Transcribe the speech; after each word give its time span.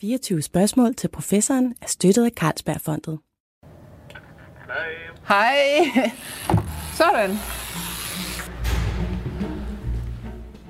24 0.00 0.42
spørgsmål 0.42 0.94
til 0.94 1.08
professoren 1.08 1.74
er 1.82 1.86
støttet 1.86 2.24
af 2.24 2.30
Carlsbergfondet. 2.36 3.18
Hej. 5.28 5.54
Sådan. 6.94 7.36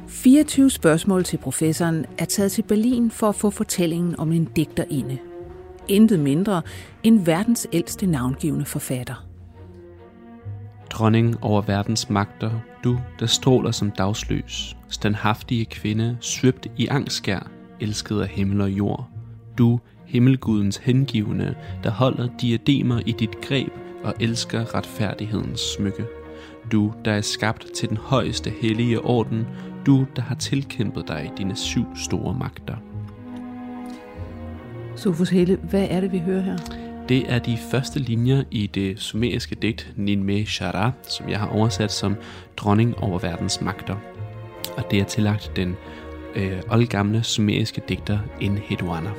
24 0.09 0.71
spørgsmål 0.71 1.25
til 1.25 1.37
professoren 1.37 2.07
er 2.19 2.25
taget 2.25 2.53
til 2.53 2.63
Berlin 2.63 3.11
for 3.11 3.29
at 3.29 3.35
få 3.35 3.51
fortællingen 3.51 4.21
om 4.21 4.33
en 4.33 4.45
digterinde. 4.45 5.19
Intet 5.89 6.21
mindre 6.21 6.63
end 7.03 7.25
verdens 7.25 7.69
ældste 7.73 8.07
navngivende 8.07 8.65
forfatter. 8.65 9.27
Dronning 10.91 11.45
over 11.45 11.63
verdens 11.63 12.11
magter, 12.11 12.51
du, 12.85 12.99
der 13.21 13.27
stråler 13.27 13.71
som 13.71 13.91
dagsløs, 13.91 14.77
standhaftige 14.89 15.65
kvinde, 15.65 16.19
svøbt 16.21 16.67
i 16.77 16.87
angstskær, 16.87 17.51
elsket 17.81 18.21
af 18.21 18.29
himmel 18.29 18.61
og 18.61 18.71
jord. 18.71 19.20
Du, 19.61 19.81
himmelgudens 20.07 20.77
hengivende, 20.77 21.55
der 21.85 21.91
holder 21.91 22.29
diademer 22.41 23.01
i 23.07 23.13
dit 23.13 23.41
greb 23.41 23.73
og 24.05 24.15
elsker 24.21 24.75
retfærdighedens 24.75 25.61
smykke. 25.61 26.05
Du, 26.73 26.93
der 27.05 27.13
er 27.13 27.21
skabt 27.21 27.67
til 27.75 27.89
den 27.89 27.97
højeste 27.97 28.51
hellige 28.51 29.01
orden, 29.01 29.47
du, 29.87 30.07
der 30.17 30.23
har 30.23 30.35
tilkæmpet 30.35 31.09
dig 31.09 31.33
dine 31.39 31.57
syv 31.57 31.85
store 31.97 32.35
magter. 32.35 32.77
Sofus 34.97 35.31
Helle, 35.31 35.57
hvad 35.57 35.87
er 35.91 36.01
det, 36.01 36.13
vi 36.13 36.19
hører 36.19 36.43
her? 36.43 36.57
Det 37.09 37.33
er 37.33 37.39
de 37.39 37.59
første 37.71 37.99
linjer 37.99 38.43
i 38.51 38.67
det 38.67 39.01
sumeriske 39.01 39.55
digt 39.55 39.93
Ninme 39.97 40.47
Shara, 40.47 40.93
som 41.03 41.29
jeg 41.29 41.39
har 41.39 41.49
oversat 41.49 41.93
som 41.93 42.17
dronning 42.57 42.99
over 42.99 43.19
verdens 43.19 43.61
magter. 43.61 43.97
Og 44.77 44.85
det 44.91 45.01
er 45.01 45.05
tillagt 45.05 45.53
den 45.57 45.77
øh, 46.37 46.63
oldgamle 46.71 47.23
sumeriske 47.23 47.83
digter 47.89 48.19
Enheduanna. 48.41 49.11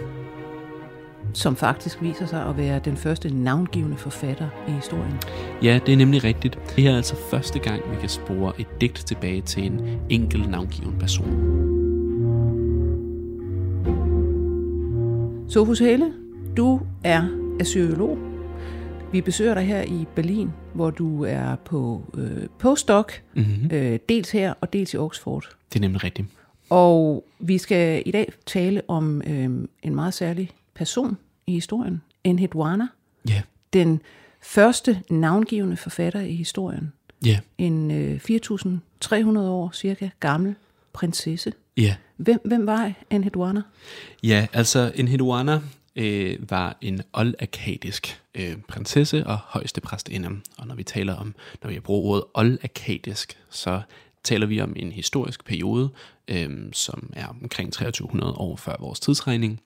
Som 1.34 1.55
faktisk 1.55 2.02
viser 2.02 2.26
sig 2.26 2.45
at 2.45 2.58
være 2.58 2.80
den 2.85 2.98
første 2.98 3.34
navngivende 3.34 3.97
forfatter 3.97 4.50
i 4.67 4.72
historien. 4.72 5.19
Ja, 5.64 5.80
det 5.86 5.94
er 5.94 5.97
nemlig 5.97 6.23
rigtigt. 6.23 6.59
Det 6.75 6.88
er 6.88 6.95
altså 6.95 7.16
første 7.31 7.59
gang, 7.59 7.81
vi 7.92 7.95
kan 8.00 8.09
spore 8.09 8.53
et 8.59 8.67
digt 8.81 9.03
tilbage 9.08 9.42
til 9.42 9.66
en 9.66 10.00
enkelt 10.09 10.50
navngiven 10.50 11.00
person. 11.00 11.61
Sofus 15.50 15.80
Helle, 15.80 16.14
du 16.58 16.81
er 17.03 17.23
assyriolog. 17.59 18.17
Vi 19.11 19.22
besøger 19.22 19.53
dig 19.53 19.64
her 19.64 19.81
i 19.81 20.05
Berlin, 20.16 20.50
hvor 20.73 20.89
du 20.89 21.23
er 21.23 21.55
på 21.55 22.02
øh, 22.17 22.48
postdoc, 22.59 23.11
mm-hmm. 23.33 23.72
øh, 23.73 24.00
dels 24.09 24.31
her 24.31 24.53
og 24.61 24.73
dels 24.73 24.94
i 24.94 24.98
Oxford. 24.98 25.44
Det 25.73 25.80
er 25.80 25.81
nemlig 25.81 26.03
rigtigt. 26.03 26.27
Og 26.70 27.23
vi 27.39 27.58
skal 27.58 28.03
i 28.05 28.11
dag 28.11 28.31
tale 28.45 28.81
om 28.88 29.22
øh, 29.27 29.50
en 29.83 29.95
meget 29.95 30.14
særlig 30.14 30.50
person 30.75 31.17
i 31.47 31.53
historien, 31.53 32.02
Enheduanna. 32.23 32.88
Ja. 33.28 33.34
Yeah. 33.34 33.44
Den 33.73 34.02
første 34.42 35.02
navngivende 35.09 35.78
forfatter 35.78 36.20
i 36.20 36.36
historien. 36.36 36.94
Ja. 37.25 37.39
En 37.58 37.92
øh, 37.92 38.20
4.300 38.30 39.39
år 39.39 39.72
cirka 39.73 40.09
gammel 40.20 40.56
prinsesse. 40.94 41.53
Ja. 41.78 41.95
Hvem, 42.17 42.39
hvem 42.45 42.67
var 42.67 42.94
Enheduanna? 43.09 43.61
Ja, 44.23 44.48
altså 44.53 44.92
Enheduanna 44.95 45.61
øh, 45.95 46.50
var 46.50 46.78
en 46.81 47.02
oldakadisk 47.14 48.22
øh, 48.36 48.58
prinsesse 48.67 49.28
og 49.28 49.38
højeste 49.38 49.81
præstinde. 49.81 50.30
Og 50.58 50.67
når 50.67 50.76
vi 50.76 50.83
taler 50.83 51.16
om, 51.16 51.36
når 51.64 51.70
vi 51.70 51.80
bruger 51.80 52.11
ordet 52.11 52.23
oldakadisk, 52.33 53.38
så 53.50 53.81
taler 54.23 54.48
vi 54.48 54.61
om 54.61 54.73
en 54.76 54.92
historisk 54.92 55.45
periode, 55.45 55.89
øh, 56.28 56.50
som 56.73 57.14
er 57.14 57.28
omkring 57.28 57.73
2300 57.73 58.33
år 58.33 58.55
før 58.55 58.76
vores 58.80 59.00
tidsregning, 59.00 59.61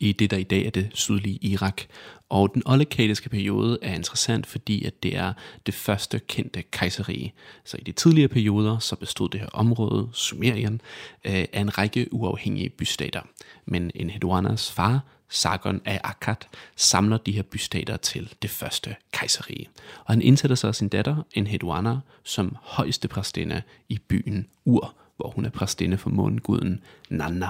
i 0.00 0.12
det, 0.12 0.30
der 0.30 0.36
i 0.36 0.42
dag 0.42 0.66
er 0.66 0.70
det 0.70 0.90
sydlige 0.94 1.38
Irak. 1.42 1.82
Og 2.28 2.54
den 2.54 2.62
oldekadiske 2.66 3.28
periode 3.28 3.78
er 3.82 3.94
interessant, 3.94 4.46
fordi 4.46 4.84
at 4.84 5.02
det 5.02 5.16
er 5.16 5.32
det 5.66 5.74
første 5.74 6.20
kendte 6.26 6.62
kejserige. 6.62 7.34
Så 7.64 7.76
i 7.76 7.82
de 7.82 7.92
tidligere 7.92 8.28
perioder, 8.28 8.78
så 8.78 8.96
bestod 8.96 9.28
det 9.28 9.40
her 9.40 9.48
område, 9.52 10.08
Sumerien, 10.12 10.80
øh, 11.24 11.44
af 11.52 11.60
en 11.60 11.78
række 11.78 12.08
uafhængige 12.10 12.68
bystater. 12.68 13.20
Men 13.66 13.90
en 13.94 14.10
Hedwanas 14.10 14.72
far, 14.72 15.00
Sargon 15.28 15.80
af 15.84 16.00
Akkad, 16.04 16.36
samler 16.76 17.16
de 17.16 17.32
her 17.32 17.42
bystater 17.42 17.96
til 17.96 18.34
det 18.42 18.50
første 18.50 18.96
kejserige. 19.12 19.68
Og 20.04 20.12
han 20.12 20.22
indsætter 20.22 20.56
sig 20.56 20.74
sin 20.74 20.88
datter, 20.88 21.16
Enheduanna, 21.34 21.96
som 22.22 22.56
højeste 22.62 23.08
præstinde 23.08 23.62
i 23.88 23.98
byen 24.08 24.46
Ur, 24.64 24.94
hvor 25.16 25.30
hun 25.30 25.44
er 25.44 25.50
præstinde 25.50 25.98
for 25.98 26.10
måneguden 26.10 26.80
Nanna. 27.08 27.48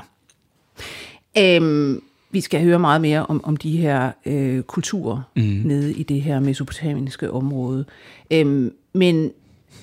Øhm, 1.39 2.03
vi 2.31 2.41
skal 2.41 2.65
høre 2.65 2.79
meget 2.79 3.01
mere 3.01 3.27
om, 3.27 3.45
om 3.45 3.57
de 3.57 3.77
her 3.77 4.11
øh, 4.27 4.63
kulturer 4.63 5.23
mm. 5.37 5.43
nede 5.43 5.95
i 5.95 6.03
det 6.03 6.23
her 6.23 6.41
mesopotamiske 6.41 7.31
område. 7.31 7.85
Øhm, 8.31 8.73
men 8.93 9.31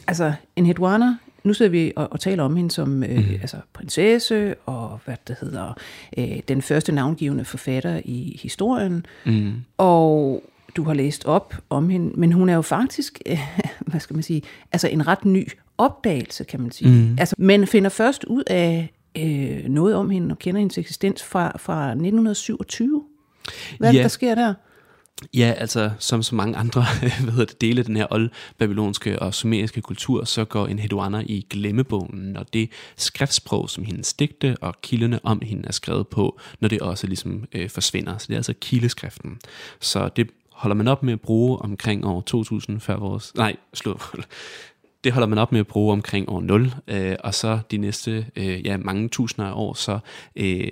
altså, 0.08 0.34
Enheduanna, 0.56 1.16
nu 1.44 1.54
sidder 1.54 1.72
vi 1.72 1.94
og, 1.96 2.08
og 2.12 2.20
taler 2.20 2.44
om 2.44 2.56
hende 2.56 2.72
som 2.72 3.04
øh, 3.04 3.18
mm. 3.18 3.34
altså, 3.42 3.58
prinsesse 3.74 4.56
og 4.66 5.00
hvad 5.06 5.16
det 5.28 5.36
hedder, 5.42 5.74
øh, 6.18 6.40
den 6.48 6.62
første 6.62 6.92
navngivende 6.92 7.46
forfatter 7.46 8.02
i 8.06 8.40
historien. 8.44 9.06
Mm. 9.26 9.54
Og 9.78 10.44
du 10.76 10.84
har 10.84 10.94
læst 10.94 11.26
op 11.26 11.56
om 11.70 11.90
hende, 11.90 12.20
men 12.20 12.32
hun 12.32 12.50
er 12.50 12.56
jo 12.56 12.62
faktisk, 12.62 13.20
øh, 13.26 13.40
hvad 13.88 14.00
skal 14.00 14.14
man 14.14 14.24
sige, 14.24 14.42
altså 14.72 14.88
en 14.88 15.08
ret 15.08 15.26
ny 15.26 15.48
opdagelse, 15.78 16.44
kan 16.44 16.62
man 16.62 16.72
sige. 16.72 16.92
Mm. 16.92 17.18
Altså, 17.20 17.36
man 17.38 17.68
finder 17.68 17.90
først 17.90 18.24
ud 18.24 18.44
af 18.48 18.92
øh, 19.18 19.66
noget 19.70 19.96
om 19.96 20.10
hende 20.10 20.34
og 20.34 20.40
kender 20.40 20.60
hendes 20.60 20.78
eksistens 20.78 21.24
fra, 21.24 21.58
fra 21.58 21.90
1927. 21.90 23.04
Hvad 23.78 23.94
ja. 23.94 24.02
der 24.02 24.08
sker 24.08 24.36
der? 24.36 24.54
Ja, 25.34 25.54
altså 25.58 25.92
som 26.00 26.24
så 26.24 26.36
mange 26.36 26.58
andre 26.58 26.86
hvad 27.24 27.32
hedder 27.32 27.46
det, 27.46 27.62
dele 27.62 27.80
af 27.80 27.86
den 27.86 27.98
her 27.98 28.08
old-babylonske 28.12 29.20
og 29.20 29.34
sumeriske 29.34 29.82
kultur, 29.82 30.24
så 30.24 30.46
går 30.46 30.68
en 30.68 30.80
Hedwana 30.80 31.24
i 31.26 31.46
glemmebogen, 31.50 32.20
når 32.20 32.44
det 32.44 32.70
skriftsprog, 32.98 33.70
som 33.70 33.84
hendes 33.84 34.14
digte 34.14 34.56
og 34.62 34.82
kilderne 34.82 35.20
om 35.24 35.42
hende 35.42 35.68
er 35.68 35.72
skrevet 35.72 36.08
på, 36.08 36.40
når 36.60 36.68
det 36.68 36.82
også 36.82 37.08
ligesom 37.08 37.46
øh, 37.54 37.70
forsvinder. 37.70 38.18
Så 38.18 38.26
det 38.28 38.34
er 38.34 38.38
altså 38.38 38.54
kildeskriften. 38.62 39.40
Så 39.80 40.10
det 40.16 40.30
holder 40.52 40.76
man 40.76 40.88
op 40.88 41.04
med 41.04 41.14
at 41.14 41.22
bruge 41.22 41.58
omkring 41.58 42.06
år 42.06 42.22
2000 42.22 42.80
før 42.80 42.98
vores... 42.98 43.36
Nej, 43.36 43.56
slut 43.74 44.02
det 45.06 45.14
holder 45.14 45.28
man 45.28 45.38
op 45.38 45.52
med 45.52 45.60
at 45.60 45.68
bruge 45.68 45.94
omkring 45.94 46.30
år 46.30 46.42
0, 46.42 46.74
øh, 46.88 47.16
og 47.24 47.34
så 47.34 47.60
de 47.72 47.78
næste 47.78 48.26
øh, 48.36 48.66
ja, 48.66 48.78
mange 48.78 49.10
tusinder 49.10 49.50
af 49.50 49.54
år, 49.56 49.74
så 49.74 50.00
øh, 50.36 50.72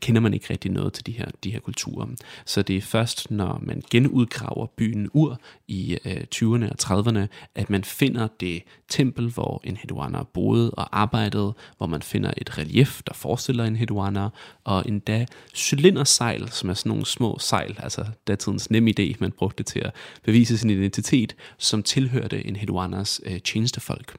kender 0.00 0.20
man 0.20 0.34
ikke 0.34 0.46
rigtig 0.50 0.70
noget 0.70 0.92
til 0.92 1.06
de 1.06 1.12
her, 1.12 1.26
de 1.44 1.50
her 1.50 1.60
kulturer. 1.60 2.06
Så 2.46 2.62
det 2.62 2.76
er 2.76 2.80
først, 2.80 3.30
når 3.30 3.60
man 3.62 3.82
genudgraver 3.90 4.66
byen 4.66 5.10
Ur 5.12 5.40
i 5.68 5.98
øh, 6.04 6.16
20'erne 6.34 6.70
og 6.70 6.76
30'erne, 6.82 7.26
at 7.54 7.70
man 7.70 7.84
finder 7.84 8.28
det 8.40 8.62
tempel, 8.88 9.28
hvor 9.28 9.60
en 9.64 9.76
Hedwana 9.76 10.22
boede 10.22 10.70
og 10.70 11.00
arbejdede, 11.00 11.54
hvor 11.78 11.86
man 11.86 12.02
finder 12.02 12.32
et 12.36 12.58
relief, 12.58 13.02
der 13.06 13.14
forestiller 13.14 13.64
en 13.64 13.76
Hedwana, 13.76 14.28
og 14.64 14.84
endda 14.88 15.26
cylindersejl, 15.54 16.48
som 16.48 16.70
er 16.70 16.74
sådan 16.74 16.90
nogle 16.90 17.06
små 17.06 17.38
sejl, 17.38 17.76
altså 17.78 18.06
datidens 18.26 18.70
nem 18.70 18.88
idé, 18.88 19.14
man 19.20 19.32
brugte 19.32 19.62
til 19.62 19.78
at 19.78 19.94
bevise 20.22 20.58
sin 20.58 20.70
identitet, 20.70 21.36
som 21.58 21.82
tilhørte 21.82 22.46
en 22.46 22.56
Hedwanas 22.56 23.20
øh, 23.26 23.38
tjenestefolk. 23.70 24.14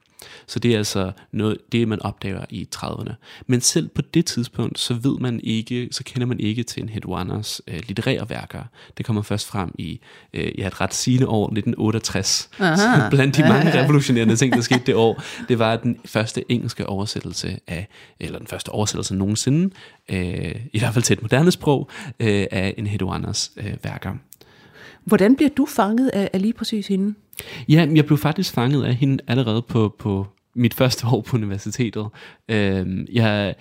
Så 0.47 0.59
det 0.59 0.73
er 0.73 0.77
altså 0.77 1.11
noget, 1.31 1.57
det, 1.71 1.87
man 1.87 2.01
opdager 2.01 2.45
i 2.49 2.67
30'erne. 2.75 3.13
Men 3.47 3.61
selv 3.61 3.87
på 3.87 4.01
det 4.01 4.25
tidspunkt, 4.25 4.79
så 4.79 4.93
ved 4.93 5.19
man 5.19 5.39
ikke, 5.43 5.89
så 5.91 6.03
kender 6.03 6.27
man 6.27 6.39
ikke 6.39 6.63
til 6.63 6.83
en 6.83 6.89
Hedwanas 6.89 7.61
øh, 7.67 7.79
litterære 7.87 8.29
værker. 8.29 8.63
Det 8.97 9.05
kommer 9.05 9.21
først 9.21 9.47
frem 9.47 9.71
i 9.77 9.99
øh, 10.33 10.59
ja, 10.59 10.67
et 10.67 10.81
ret 10.81 10.93
sigende 10.93 11.27
år, 11.27 11.45
1968. 11.45 12.49
Aha. 12.59 13.09
blandt 13.15 13.37
de 13.37 13.41
mange 13.41 13.83
revolutionerende 13.83 14.35
ting, 14.35 14.53
der 14.53 14.61
skete 14.61 14.81
det 14.85 14.95
år, 14.95 15.23
det 15.47 15.59
var 15.59 15.75
den 15.75 15.99
første 16.05 16.51
engelske 16.51 16.85
oversættelse 16.85 17.59
af, 17.67 17.87
eller 18.19 18.37
den 18.37 18.47
første 18.47 18.69
oversættelse 18.69 19.15
nogensinde, 19.15 19.73
øh, 20.09 20.55
i 20.73 20.79
hvert 20.79 20.93
fald 20.93 21.03
til 21.03 21.13
et 21.13 21.21
moderne 21.21 21.51
sprog, 21.51 21.89
øh, 22.19 22.45
af 22.51 22.73
en 22.77 22.87
Hedwanas 22.87 23.51
øh, 23.57 23.73
værker. 23.83 24.13
Hvordan 25.03 25.35
bliver 25.35 25.49
du 25.49 25.65
fanget 25.65 26.09
af, 26.09 26.29
af 26.33 26.41
lige 26.41 26.53
præcis 26.53 26.87
hende? 26.87 27.15
Ja, 27.69 27.87
jeg 27.95 28.05
blev 28.05 28.17
faktisk 28.17 28.53
fanget 28.53 28.83
af 28.83 28.95
hende 28.95 29.23
allerede 29.27 29.61
på, 29.61 29.95
på 29.99 30.27
mit 30.55 30.73
første 30.73 31.07
år 31.07 31.21
på 31.21 31.37
universitetet. 31.37 32.07
Øh, 32.49 33.05
jeg, 33.13 33.55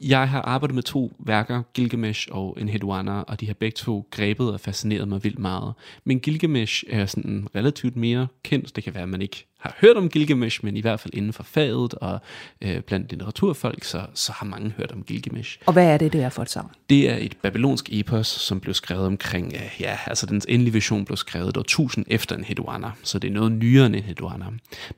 jeg 0.00 0.28
har 0.28 0.42
arbejdet 0.42 0.74
med 0.74 0.82
to 0.82 1.12
værker, 1.18 1.62
Gilgamesh 1.74 2.28
og 2.30 2.56
Enheduanna, 2.60 3.20
og 3.20 3.40
de 3.40 3.46
har 3.46 3.54
begge 3.54 3.74
to 3.74 4.08
grebet 4.10 4.52
og 4.52 4.60
fascineret 4.60 5.08
mig 5.08 5.24
vildt 5.24 5.38
meget. 5.38 5.74
Men 6.04 6.20
Gilgamesh 6.20 6.84
er 6.88 7.06
sådan 7.06 7.48
relativt 7.54 7.96
mere 7.96 8.26
kendt. 8.42 8.76
Det 8.76 8.84
kan 8.84 8.94
være, 8.94 9.02
at 9.02 9.08
man 9.08 9.22
ikke 9.22 9.46
har 9.58 9.76
hørt 9.80 9.96
om 9.96 10.08
Gilgamesh, 10.08 10.64
men 10.64 10.76
i 10.76 10.80
hvert 10.80 11.00
fald 11.00 11.14
inden 11.14 11.32
for 11.32 11.42
faget 11.42 11.94
og 11.94 12.20
øh, 12.62 12.80
blandt 12.80 13.10
litteraturfolk, 13.10 13.84
så, 13.84 14.06
så 14.14 14.32
har 14.32 14.46
mange 14.46 14.74
hørt 14.76 14.92
om 14.92 15.02
Gilgamesh. 15.02 15.58
Og 15.66 15.72
hvad 15.72 15.86
er 15.86 15.96
det, 15.98 16.12
det 16.12 16.22
er 16.22 16.28
for 16.28 16.42
et 16.42 16.50
sammen? 16.50 16.74
Det 16.90 17.10
er 17.10 17.16
et 17.16 17.36
babylonsk 17.42 17.88
epos, 17.92 18.26
som 18.26 18.60
blev 18.60 18.74
skrevet 18.74 19.06
omkring, 19.06 19.52
øh, 19.54 19.80
ja, 19.80 19.98
altså 20.06 20.26
dens 20.26 20.46
endelige 20.48 20.74
version 20.74 21.04
blev 21.04 21.16
skrevet 21.16 21.56
år 21.56 21.60
1000 21.60 22.04
efter 22.08 22.36
en 22.36 22.44
Hedwana, 22.44 22.90
så 23.02 23.18
det 23.18 23.28
er 23.28 23.32
noget 23.32 23.52
nyere 23.52 23.86
end 23.86 23.96
en 23.96 24.02
Hedwana. 24.02 24.46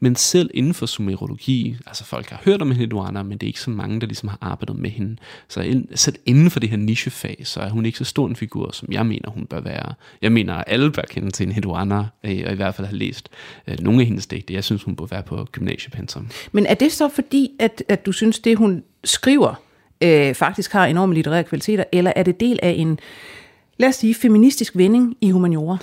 Men 0.01 0.17
selv 0.17 0.51
inden 0.55 0.75
for 0.75 0.87
sumerologi, 0.87 1.77
altså 1.87 2.05
folk 2.05 2.31
har 2.31 2.41
hørt 2.45 2.63
om 2.63 2.71
en 2.71 2.77
Hedwana, 2.77 3.23
men 3.23 3.39
det 3.39 3.43
er 3.43 3.49
ikke 3.49 3.61
så 3.61 3.71
mange, 3.71 4.01
der 4.01 4.07
ligesom 4.07 4.29
har 4.29 4.39
arbejdet 4.41 4.77
med 4.77 4.91
hende. 4.91 5.17
Så 5.49 5.61
ind, 5.61 5.89
selv 5.95 6.17
inden 6.27 6.51
for 6.51 6.61
det 6.61 6.71
her 6.71 6.77
nichefag, 6.77 7.43
så 7.45 7.61
er 7.61 7.69
hun 7.69 7.87
ikke 7.87 7.99
så 7.99 8.05
stor 8.05 8.27
en 8.27 8.37
figur, 8.37 8.71
som 8.73 8.93
jeg 8.93 9.07
mener, 9.07 9.31
hun 9.31 9.47
bør 9.47 9.61
være. 9.61 9.95
Jeg 10.23 10.33
mener, 10.33 10.55
at 10.55 10.65
alle 10.67 10.93
bør 10.93 11.03
kende 11.11 11.31
til 11.31 11.47
en 11.47 11.53
Hedwana, 11.53 11.99
øh, 12.25 12.43
og 12.47 12.53
i 12.53 12.57
hvert 12.57 12.75
fald 12.75 12.87
har 12.87 12.95
læst 12.95 13.29
øh, 13.67 13.79
nogle 13.81 14.01
af 14.01 14.07
hendes 14.07 14.27
digte. 14.27 14.50
Jeg 14.53 14.65
synes, 14.65 14.83
hun 14.83 14.97
burde 14.97 15.11
være 15.11 15.23
på 15.23 15.47
gymnasiepensum. 15.53 16.29
Men 16.53 16.67
er 16.67 16.75
det 16.75 16.93
så 16.93 17.09
fordi, 17.09 17.51
at, 17.59 17.83
at 17.89 18.07
du 18.07 18.13
synes, 18.13 18.39
det 18.39 18.59
hun 18.59 18.83
skriver 19.05 19.55
øh, 20.01 20.35
faktisk 20.35 20.73
har 20.73 20.87
enorme 20.87 21.15
litterære 21.15 21.45
kvaliteter, 21.45 21.85
eller 21.93 22.13
er 22.17 22.23
det 22.23 22.41
del 22.41 22.59
af 22.63 22.75
en, 22.79 22.99
lad 23.79 23.89
os 23.89 23.95
sige, 23.95 24.15
feministisk 24.15 24.77
vending 24.77 25.17
i 25.21 25.31
humaniora? 25.31 25.79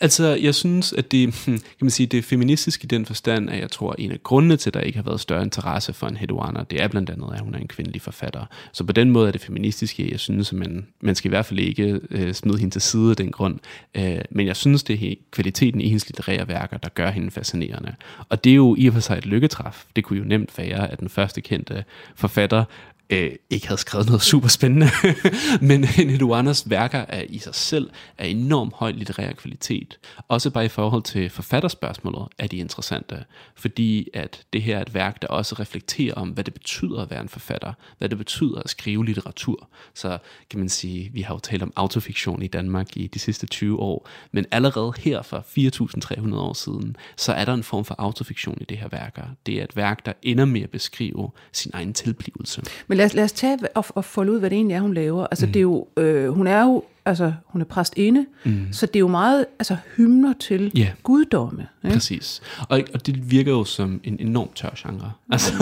Altså, 0.00 0.38
jeg 0.42 0.54
synes, 0.54 0.92
at 0.92 1.12
det, 1.12 1.34
kan 1.44 1.60
man 1.80 1.90
sige, 1.90 2.06
det 2.06 2.18
er 2.18 2.22
feministisk 2.22 2.84
i 2.84 2.86
den 2.86 3.06
forstand, 3.06 3.50
at 3.50 3.60
jeg 3.60 3.70
tror, 3.70 3.90
at 3.92 3.96
en 3.98 4.12
af 4.12 4.22
grundene 4.22 4.56
til, 4.56 4.70
at 4.70 4.74
der 4.74 4.80
ikke 4.80 4.98
har 4.98 5.02
været 5.02 5.20
større 5.20 5.42
interesse 5.42 5.92
for 5.92 6.06
en 6.06 6.16
Hedwana, 6.16 6.64
det 6.70 6.82
er 6.82 6.88
blandt 6.88 7.10
andet, 7.10 7.28
at 7.34 7.40
hun 7.40 7.54
er 7.54 7.58
en 7.58 7.68
kvindelig 7.68 8.02
forfatter. 8.02 8.44
Så 8.72 8.84
på 8.84 8.92
den 8.92 9.10
måde 9.10 9.28
er 9.28 9.32
det 9.32 9.40
feministiske, 9.40 10.10
jeg 10.10 10.20
synes, 10.20 10.52
at 10.52 10.58
man, 10.58 10.86
man 11.00 11.14
skal 11.14 11.28
i 11.28 11.30
hvert 11.30 11.46
fald 11.46 11.58
ikke 11.58 12.00
øh, 12.10 12.34
smide 12.34 12.58
hende 12.58 12.74
til 12.74 12.82
side 12.82 13.10
af 13.10 13.16
den 13.16 13.30
grund. 13.30 13.58
Øh, 13.94 14.18
men 14.30 14.46
jeg 14.46 14.56
synes, 14.56 14.82
det 14.82 15.12
er 15.12 15.14
kvaliteten 15.30 15.80
i 15.80 15.88
hendes 15.88 16.08
litterære 16.08 16.48
værker, 16.48 16.76
der 16.76 16.88
gør 16.88 17.10
hende 17.10 17.30
fascinerende. 17.30 17.94
Og 18.28 18.44
det 18.44 18.50
er 18.50 18.56
jo 18.56 18.74
i 18.78 18.86
og 18.86 18.94
for 18.94 19.00
sig 19.00 19.18
et 19.18 19.26
lykketræf. 19.26 19.84
Det 19.96 20.04
kunne 20.04 20.18
jo 20.18 20.24
nemt 20.24 20.58
være, 20.58 20.92
at 20.92 21.00
den 21.00 21.08
første 21.08 21.40
kendte 21.40 21.84
forfatter 22.14 22.64
øh, 23.10 23.32
ikke 23.50 23.66
havde 23.66 23.80
skrevet 23.80 24.06
noget 24.06 24.22
super 24.22 24.48
spændende. 24.48 24.86
Men 25.68 25.84
øh, 25.84 25.98
Eduardas 25.98 26.70
værker 26.70 27.04
er 27.08 27.22
i 27.28 27.38
sig 27.38 27.54
selv 27.54 27.90
af 28.18 28.26
enormt 28.28 28.72
høj 28.74 28.90
litterær 28.90 29.32
kvalitet. 29.32 29.98
Også 30.28 30.50
bare 30.50 30.64
i 30.64 30.68
forhold 30.68 31.02
til 31.02 31.30
forfatterspørgsmålet 31.30 32.28
er 32.38 32.46
de 32.46 32.56
interessante. 32.56 33.24
Fordi 33.54 34.08
at 34.14 34.42
det 34.52 34.62
her 34.62 34.76
er 34.76 34.82
et 34.82 34.94
værk, 34.94 35.22
der 35.22 35.28
også 35.28 35.54
reflekterer 35.54 36.14
om, 36.14 36.28
hvad 36.28 36.44
det 36.44 36.54
betyder 36.54 37.02
at 37.02 37.10
være 37.10 37.20
en 37.20 37.28
forfatter. 37.28 37.72
Hvad 37.98 38.08
det 38.08 38.18
betyder 38.18 38.60
at 38.60 38.70
skrive 38.70 39.04
litteratur. 39.04 39.68
Så 39.94 40.18
kan 40.50 40.58
man 40.58 40.68
sige, 40.68 41.10
vi 41.12 41.20
har 41.20 41.34
jo 41.34 41.38
talt 41.38 41.62
om 41.62 41.72
autofiktion 41.76 42.42
i 42.42 42.46
Danmark 42.46 42.96
i 42.96 43.06
de 43.06 43.18
sidste 43.18 43.46
20 43.46 43.80
år. 43.80 44.08
Men 44.32 44.46
allerede 44.50 44.92
her 44.98 45.22
for 45.22 45.38
4.300 45.38 46.36
år 46.36 46.52
siden, 46.52 46.96
så 47.16 47.32
er 47.32 47.44
der 47.44 47.54
en 47.54 47.62
form 47.62 47.84
for 47.84 47.94
autofiktion 47.98 48.58
i 48.60 48.64
det 48.64 48.78
her 48.78 48.88
værker. 48.88 49.22
Det 49.46 49.54
er 49.60 49.64
et 49.64 49.76
værk, 49.76 50.06
der 50.06 50.12
ender 50.22 50.44
med 50.44 50.62
at 50.62 50.70
beskrive 50.70 51.30
sin 51.52 51.70
egen 51.74 51.94
tilblivelse. 51.94 52.62
Men 52.86 52.95
lad 52.96 53.06
os, 53.06 53.14
lad 53.14 53.24
os 53.24 53.32
tage 53.32 53.58
og, 53.74 53.84
og 53.88 54.04
folde 54.04 54.32
ud, 54.32 54.38
hvad 54.38 54.50
det 54.50 54.56
egentlig 54.56 54.74
er, 54.74 54.80
hun 54.80 54.94
laver. 54.94 55.26
Altså, 55.26 55.46
mm. 55.46 55.52
det 55.52 55.60
er 55.60 55.62
jo, 55.62 55.86
øh, 55.96 56.28
hun 56.28 56.46
er 56.46 56.62
jo 56.62 56.82
altså, 57.06 57.32
hun 57.46 57.60
er 57.60 57.64
præstinde, 57.64 58.26
mm. 58.44 58.66
så 58.72 58.86
det 58.86 58.96
er 58.96 59.00
jo 59.00 59.08
meget 59.08 59.46
altså, 59.58 59.76
hymner 59.96 60.32
til 60.40 60.72
yeah. 60.78 60.88
guddomme. 61.02 61.66
Ikke? 61.84 61.94
Præcis. 61.94 62.42
Og, 62.68 62.80
og 62.94 63.06
det 63.06 63.30
virker 63.30 63.50
jo 63.50 63.64
som 63.64 64.00
en 64.04 64.16
enorm 64.20 64.48
tør 64.54 64.74
genre. 64.76 65.12
Altså, 65.32 65.52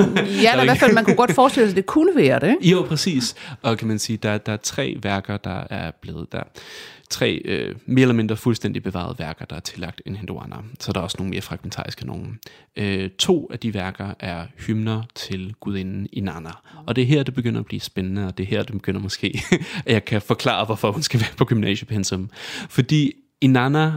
ja, 0.42 0.50
der 0.54 0.62
i 0.62 0.64
hvert 0.64 0.78
fald, 0.78 0.94
man 0.94 1.04
kunne 1.04 1.16
godt 1.16 1.32
forestille 1.32 1.68
sig, 1.68 1.72
at 1.72 1.76
det 1.76 1.86
kunne 1.86 2.16
være 2.16 2.40
det. 2.40 2.48
Ikke? 2.48 2.68
Jo, 2.68 2.82
præcis. 2.88 3.34
Og 3.62 3.78
kan 3.78 3.88
man 3.88 3.98
sige, 3.98 4.16
der, 4.16 4.38
der 4.38 4.52
er 4.52 4.56
tre 4.56 4.96
værker, 5.02 5.36
der 5.36 5.64
er 5.70 5.90
blevet 6.00 6.32
der 6.32 6.42
tre 7.14 7.42
øh, 7.44 7.74
mere 7.86 8.02
eller 8.02 8.14
mindre 8.14 8.36
fuldstændig 8.36 8.82
bevarede 8.82 9.18
værker, 9.18 9.44
der 9.44 9.56
er 9.56 9.60
tillagt 9.60 10.02
en 10.06 10.16
hinduaner. 10.16 10.56
Så 10.80 10.92
der 10.92 11.00
er 11.00 11.04
også 11.04 11.16
nogle 11.18 11.30
mere 11.30 11.40
fragmentariske 11.40 12.06
nogen. 12.06 12.38
Øh, 12.76 13.10
to 13.10 13.48
af 13.52 13.58
de 13.58 13.74
værker 13.74 14.14
er 14.20 14.46
hymner 14.66 15.02
til 15.14 15.54
gudinden 15.60 16.08
Inanna. 16.12 16.50
Og 16.86 16.96
det 16.96 17.02
er 17.02 17.06
her, 17.06 17.22
det 17.22 17.34
begynder 17.34 17.60
at 17.60 17.66
blive 17.66 17.80
spændende, 17.80 18.26
og 18.26 18.38
det 18.38 18.44
er 18.44 18.48
her, 18.48 18.62
det 18.62 18.72
begynder 18.72 19.00
måske, 19.00 19.42
at 19.86 19.92
jeg 19.92 20.04
kan 20.04 20.22
forklare, 20.22 20.64
hvorfor 20.64 20.92
hun 20.92 21.02
skal 21.02 21.20
være 21.20 21.36
på 21.36 21.44
gymnasiepensum. 21.44 22.30
Fordi 22.68 23.12
Inanna 23.40 23.92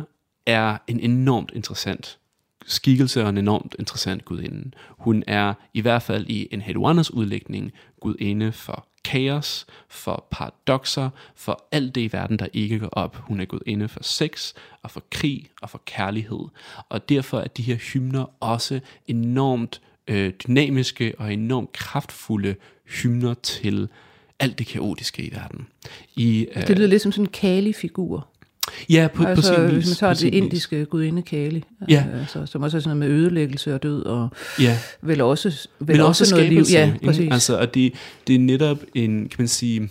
er 0.46 0.78
en 0.88 1.00
enormt 1.00 1.52
interessant 1.56 2.18
skikkelse 2.66 3.24
og 3.24 3.30
en 3.30 3.38
enormt 3.38 3.75
interessant 3.80 4.25
gudinde. 4.25 4.72
Hun 4.90 5.24
er 5.28 5.54
i 5.74 5.81
hvert 5.81 6.02
fald 6.02 6.25
i 6.28 6.48
en 6.52 6.62
Hedwanas 6.62 7.13
udlægning 7.13 7.72
gudinde 8.02 8.52
for 8.52 8.88
kaos, 9.07 9.65
for 9.89 10.27
paradoxer, 10.31 11.09
for 11.36 11.68
alt 11.71 11.95
det 11.95 12.01
i 12.01 12.09
verden, 12.12 12.39
der 12.39 12.48
ikke 12.54 12.80
går 12.80 12.89
op. 12.92 13.15
Hun 13.15 13.39
er 13.39 13.45
gået 13.45 13.63
inde 13.65 13.88
for 13.88 14.04
sex, 14.04 14.54
og 14.83 14.92
for 14.92 15.04
krig, 15.12 15.50
og 15.62 15.69
for 15.69 15.81
kærlighed. 15.86 16.45
Og 16.89 17.09
derfor 17.09 17.39
er 17.39 17.48
de 17.48 17.63
her 17.63 17.75
hymner 17.75 18.25
også 18.39 18.80
enormt 19.07 19.81
øh, 20.07 20.33
dynamiske 20.48 21.13
og 21.18 21.33
enormt 21.33 21.71
kraftfulde 21.71 22.56
hymner 22.86 23.33
til 23.33 23.88
alt 24.39 24.59
det 24.59 24.68
kaotiske 24.68 25.24
i 25.24 25.31
verden. 25.33 25.68
I, 26.15 26.48
øh, 26.56 26.68
det 26.68 26.77
lyder 26.77 26.88
lidt 26.88 27.01
som 27.01 27.12
sådan 27.12 27.25
en 27.25 27.31
Kali-figur. 27.31 28.27
Ja, 28.89 29.07
på, 29.13 29.24
altså, 29.24 29.53
på 29.53 29.56
sin 29.56 29.65
vis. 29.65 29.74
Hvis 29.74 29.88
man 29.88 29.95
tager 29.95 30.13
det 30.13 30.33
indiske 30.33 30.85
gudinde 30.85 31.21
Kali, 31.21 31.63
ja. 31.89 32.06
altså, 32.19 32.45
som 32.45 32.63
også 32.63 32.77
er 32.77 32.81
sådan 32.81 32.97
noget 32.97 33.12
med 33.12 33.19
ødelæggelse 33.19 33.75
og 33.75 33.83
død, 33.83 34.03
og 34.03 34.29
ja. 34.59 34.77
vel 35.01 35.21
også, 35.21 35.68
vel 35.79 35.95
Men 35.97 36.06
også, 36.06 36.24
også 36.24 36.35
noget 36.35 36.50
liv. 36.50 36.63
Ja, 36.71 36.94
præcis. 37.06 37.31
Altså, 37.31 37.59
og 37.59 37.74
det, 37.74 37.94
det 38.27 38.35
er 38.35 38.39
netop 38.39 38.77
en, 38.95 39.29
kan 39.29 39.35
man 39.38 39.47
sige, 39.47 39.89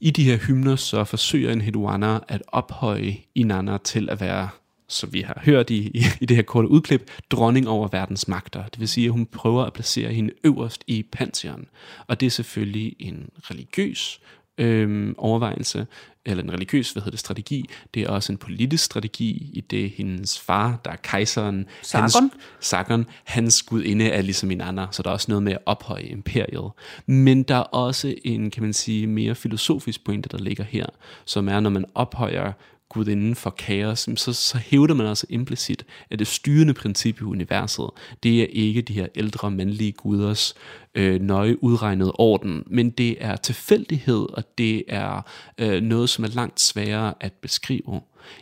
i 0.00 0.10
de 0.10 0.24
her 0.24 0.36
hymner, 0.36 0.76
så 0.76 1.04
forsøger 1.04 1.52
en 1.52 1.60
Hedwana 1.60 2.18
at 2.28 2.42
ophøje 2.48 3.16
Inanna 3.34 3.78
til 3.84 4.08
at 4.10 4.20
være 4.20 4.48
som 4.88 5.12
vi 5.12 5.20
har 5.20 5.40
hørt 5.44 5.70
i, 5.70 5.76
i, 5.76 6.04
i 6.20 6.26
det 6.26 6.36
her 6.36 6.42
korte 6.42 6.68
udklip, 6.68 7.10
dronning 7.30 7.68
over 7.68 7.88
verdens 7.88 8.28
magter. 8.28 8.62
Det 8.62 8.80
vil 8.80 8.88
sige, 8.88 9.04
at 9.04 9.12
hun 9.12 9.26
prøver 9.26 9.64
at 9.64 9.72
placere 9.72 10.12
hende 10.12 10.32
øverst 10.44 10.84
i 10.86 11.02
pantheon. 11.12 11.66
Og 12.06 12.20
det 12.20 12.26
er 12.26 12.30
selvfølgelig 12.30 12.96
en 12.98 13.28
religiøs 13.50 14.20
øhm, 14.58 15.14
overvejelse, 15.18 15.86
eller 16.26 16.42
en 16.44 16.52
religiøs 16.52 16.92
hvad 16.92 17.02
hedder 17.02 17.10
det, 17.10 17.20
strategi, 17.20 17.70
det 17.94 18.02
er 18.02 18.08
også 18.08 18.32
en 18.32 18.38
politisk 18.38 18.84
strategi, 18.84 19.50
i 19.52 19.60
det 19.60 19.90
hendes 19.90 20.40
far, 20.40 20.80
der 20.84 20.90
er 20.90 20.96
kejseren, 20.96 21.66
Sargon, 21.82 22.02
hans, 22.02 22.34
Sargon, 22.60 23.06
hans 23.24 23.62
gudinde 23.62 24.08
er 24.08 24.22
ligesom 24.22 24.50
en 24.50 24.60
anden, 24.60 24.86
så 24.90 25.02
der 25.02 25.10
er 25.10 25.14
også 25.14 25.26
noget 25.28 25.42
med 25.42 25.52
at 25.52 25.58
ophøje 25.66 26.02
imperiet. 26.02 26.70
Men 27.06 27.42
der 27.42 27.54
er 27.56 27.60
også 27.60 28.14
en, 28.24 28.50
kan 28.50 28.62
man 28.62 28.72
sige, 28.72 29.06
mere 29.06 29.34
filosofisk 29.34 30.04
pointe, 30.04 30.28
der 30.28 30.38
ligger 30.38 30.64
her, 30.64 30.86
som 31.24 31.48
er, 31.48 31.60
når 31.60 31.70
man 31.70 31.84
ophøjer 31.94 32.52
gudinden 32.94 33.34
for 33.34 33.50
kaos, 33.50 34.08
så, 34.16 34.32
så 34.32 34.58
hævder 34.58 34.94
man 34.94 35.06
altså 35.06 35.26
implicit, 35.28 35.86
at 36.10 36.18
det 36.18 36.26
styrende 36.26 36.74
princip 36.74 37.20
i 37.20 37.24
universet, 37.24 37.90
det 38.22 38.42
er 38.42 38.46
ikke 38.50 38.82
de 38.82 38.92
her 38.92 39.06
ældre 39.14 39.50
mandlige 39.50 39.92
guders 39.92 40.54
øh, 40.94 41.20
nøje 41.20 41.64
udregnede 41.64 42.12
orden, 42.14 42.64
men 42.66 42.90
det 42.90 43.16
er 43.20 43.36
tilfældighed, 43.36 44.26
og 44.32 44.58
det 44.58 44.84
er 44.88 45.22
øh, 45.58 45.82
noget, 45.82 46.08
som 46.08 46.24
er 46.24 46.28
langt 46.28 46.60
sværere 46.60 47.14
at 47.20 47.32
beskrive. 47.32 48.00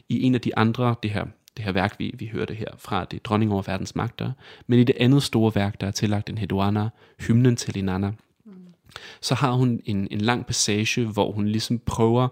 I 0.08 0.22
en 0.22 0.34
af 0.34 0.40
de 0.40 0.58
andre, 0.58 0.94
det 1.02 1.10
her 1.10 1.24
det 1.56 1.64
her 1.64 1.72
værk, 1.72 1.94
vi, 1.98 2.14
vi 2.18 2.26
hørte 2.26 2.54
her 2.54 2.68
fra, 2.78 3.04
det 3.04 3.16
er 3.16 3.20
Dronning 3.20 3.52
over 3.52 3.62
verdens 3.62 3.96
magter, 3.96 4.32
men 4.66 4.78
i 4.78 4.84
det 4.84 4.96
andet 5.00 5.22
store 5.22 5.54
værk, 5.54 5.80
der 5.80 5.86
er 5.86 5.90
tillagt 5.90 6.30
en 6.30 6.38
Hedwana, 6.38 6.88
hymnen 7.20 7.56
til 7.56 7.76
Inanna, 7.76 8.12
så 9.20 9.34
har 9.34 9.52
hun 9.52 9.80
en, 9.84 10.08
en 10.10 10.20
lang 10.20 10.46
passage, 10.46 11.04
hvor 11.04 11.32
hun 11.32 11.48
ligesom 11.48 11.78
prøver 11.78 12.28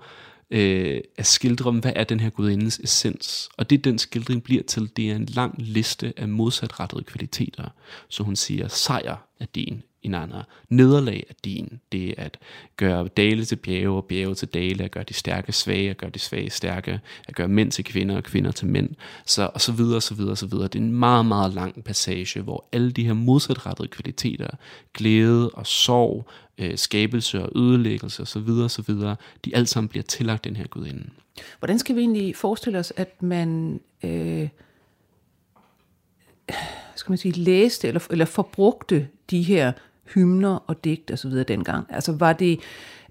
øh, 0.51 1.01
at 1.17 1.27
skildre, 1.27 1.73
hvad 1.73 1.93
er 1.97 2.05
den 2.05 2.21
her 2.21 2.31
gudindes 2.31 2.79
essens. 2.79 3.49
Og 3.57 3.71
det 3.71 3.85
den 3.85 3.99
skildring 3.99 4.43
bliver 4.43 4.63
til, 4.63 4.91
det 4.97 5.11
er 5.11 5.17
en 5.17 5.27
lang 5.27 5.55
liste 5.59 6.13
af 6.17 6.29
modsatrettede 6.29 7.05
kvaliteter. 7.05 7.69
Så 8.09 8.23
hun 8.23 8.37
siger, 8.37 8.69
sejr 8.69 9.30
er 9.41 9.47
din, 9.55 9.83
en 10.03 10.15
anden. 10.15 10.43
Nederlag 10.69 11.27
er 11.29 11.35
din. 11.45 11.81
Det 11.93 12.09
er 12.19 12.25
at 12.25 12.39
gøre 12.77 13.09
dale 13.09 13.45
til 13.45 13.57
bjerge 13.57 13.97
og 13.97 14.05
bjerge 14.05 14.35
til 14.35 14.49
dale, 14.49 14.85
at 14.85 14.91
gøre 14.91 15.05
de 15.05 15.15
stærke 15.15 15.53
svage, 15.53 15.91
at 15.91 15.97
gøre 15.97 16.11
de 16.11 16.19
svage 16.19 16.51
stærke, 16.51 17.01
at 17.29 17.35
gøre 17.35 17.49
mænd 17.49 17.71
til 17.71 17.85
kvinder 17.85 18.17
og 18.17 18.25
kvinder 18.25 18.53
til 18.53 18.67
mænd, 18.67 18.91
så, 19.27 19.51
og 19.55 19.61
så 19.61 19.73
videre, 19.73 19.97
og 19.97 20.03
så 20.03 20.15
videre, 20.15 20.31
og 20.31 20.39
så 20.39 20.47
videre. 20.47 20.69
Det 20.69 20.75
er 20.75 20.83
en 20.83 20.93
meget, 20.93 21.27
meget 21.27 21.55
lang 21.55 21.85
passage, 21.85 22.41
hvor 22.41 22.69
alle 22.73 22.91
de 22.91 23.05
her 23.05 23.13
modsatrettede 23.13 23.89
kvaliteter, 23.89 24.49
glæde 24.95 25.51
og 25.51 25.67
sorg, 25.67 26.29
øh, 26.59 26.79
skabelse 26.79 27.43
og 27.43 27.53
ødelæggelse 27.57 28.23
osv., 28.23 28.49
osv., 28.49 28.95
de 29.45 29.57
alt 29.57 29.69
sammen 29.69 29.89
bliver 29.89 30.03
tillagt 30.03 30.45
den 30.45 30.57
her 30.57 30.67
gudinde. 30.67 31.11
Hvordan 31.59 31.79
skal 31.79 31.97
vi 31.97 32.01
egentlig 32.01 32.37
forestille 32.37 32.79
os, 32.79 32.93
at 32.97 33.23
man 33.23 33.81
øh, 34.05 34.49
skal 37.01 37.11
man 37.11 37.19
sige, 37.19 37.33
læste 37.33 37.89
eller, 37.89 38.07
eller 38.11 38.25
forbrugte 38.25 39.09
de 39.31 39.43
her 39.43 39.73
hymner 40.15 40.65
og 40.67 40.85
digt 40.85 41.11
osv. 41.11 41.31
dengang? 41.31 41.87
Altså 41.89 42.13
var 42.13 42.33
det 42.33 42.61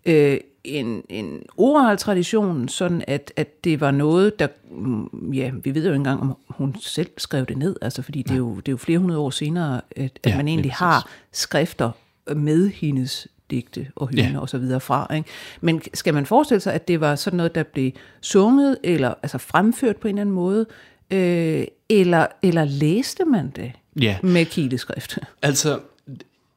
øh, 0.06 0.38
en, 0.64 1.04
en 1.10 1.44
oral 1.58 1.98
tradition, 1.98 2.68
sådan 2.68 3.04
at, 3.08 3.34
at 3.36 3.64
det 3.64 3.82
var 3.82 3.92
noget, 3.92 4.40
der, 4.40 4.48
mm, 4.72 5.34
ja, 5.34 5.52
vi 5.64 5.76
ved 5.76 5.84
jo 5.84 5.90
ikke 5.90 5.96
engang, 5.96 6.22
om 6.22 6.38
hun 6.50 6.76
selv 6.80 7.10
skrev 7.18 7.46
det 7.46 7.58
ned, 7.58 7.76
altså 7.82 8.02
fordi 8.02 8.22
det 8.22 8.32
er, 8.32 8.38
jo, 8.38 8.56
det 8.56 8.68
er 8.68 8.72
jo 8.72 8.78
flere 8.78 9.00
hundrede 9.00 9.20
år 9.20 9.30
senere, 9.30 9.82
at, 9.96 10.20
at 10.24 10.32
ja, 10.32 10.38
man 10.38 10.48
egentlig 10.48 10.72
har 10.72 11.10
skrifter 11.32 11.92
med 12.36 12.70
hendes 12.70 13.28
digte 13.52 13.88
og 13.96 14.08
hymner 14.08 14.32
ja. 14.32 14.40
og 14.40 14.50
så 14.50 14.58
videre 14.58 14.80
fra. 14.80 15.14
Ikke? 15.16 15.30
Men 15.62 15.82
skal 15.94 16.14
man 16.14 16.26
forestille 16.26 16.62
sig, 16.62 16.74
at 16.74 16.88
det 16.88 17.00
var 17.00 17.16
sådan 17.16 17.38
noget, 17.38 17.56
der 17.56 17.64
blev 17.64 17.92
sunget 18.22 18.78
eller 18.84 19.14
altså 19.24 19.38
fremført 19.38 19.98
på 19.98 20.08
en 20.08 20.16
eller 20.16 20.22
anden 20.22 20.36
måde, 20.36 20.66
øh, 21.12 21.66
eller, 21.90 22.28
eller 22.44 22.66
læste 22.66 23.26
man 23.26 23.50
det? 23.50 23.72
Ja. 24.02 24.18
med 24.24 24.46
kileskrift. 24.46 25.18
Altså, 25.42 25.80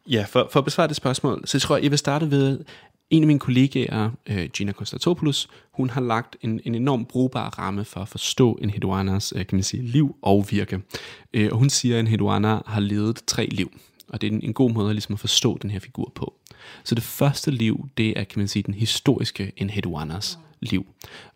ja, 0.06 0.25
for, 0.28 0.49
for 0.52 0.59
at 0.59 0.64
besvare 0.64 0.88
det 0.88 0.97
spørgsmål, 0.97 1.42
så 1.44 1.61
tror 1.61 1.76
jeg, 1.76 1.82
jeg 1.82 1.90
vil 1.90 1.99
starte 1.99 2.30
ved, 2.30 2.59
en 3.11 3.23
af 3.23 3.26
mine 3.26 3.38
kollegaer, 3.38 4.11
øh, 4.26 4.49
Gina 4.52 4.73
Konstantopoulos, 4.73 5.49
hun 5.73 5.90
har 5.90 6.00
lagt 6.00 6.37
en, 6.40 6.61
en 6.64 6.75
enorm 6.75 7.04
brugbar 7.04 7.49
ramme 7.59 7.85
for 7.85 8.00
at 8.00 8.09
forstå 8.09 8.59
en 8.62 8.71
Hedwanas, 8.71 9.32
øh, 9.37 9.47
kan 9.47 9.56
man 9.56 9.62
sige, 9.62 9.82
liv 9.82 10.16
og 10.23 10.47
virke. 10.50 10.80
Øh, 11.35 11.49
og 11.52 11.59
hun 11.59 11.71
siger, 11.71 11.97
at 11.97 12.00
en 12.00 12.06
Hedwana 12.06 12.59
har 12.66 12.80
levet 12.80 13.21
tre 13.26 13.47
liv. 13.47 13.73
Og 14.09 14.21
det 14.21 14.26
er 14.26 14.32
en, 14.32 14.44
en 14.44 14.52
god 14.52 14.71
måde 14.71 14.94
ligesom 14.94 15.12
at 15.12 15.21
forstå 15.21 15.59
den 15.62 15.71
her 15.71 15.80
figur 15.80 16.12
på. 16.14 16.35
Så 16.85 16.95
det 16.95 17.04
første 17.04 17.50
liv, 17.50 17.88
det 17.97 18.19
er, 18.19 18.25
kan 18.25 18.38
man 18.38 18.49
sige, 18.49 18.62
den 18.62 18.75
historiske 18.75 19.52
Enheduanas 19.57 20.38
liv. 20.61 20.87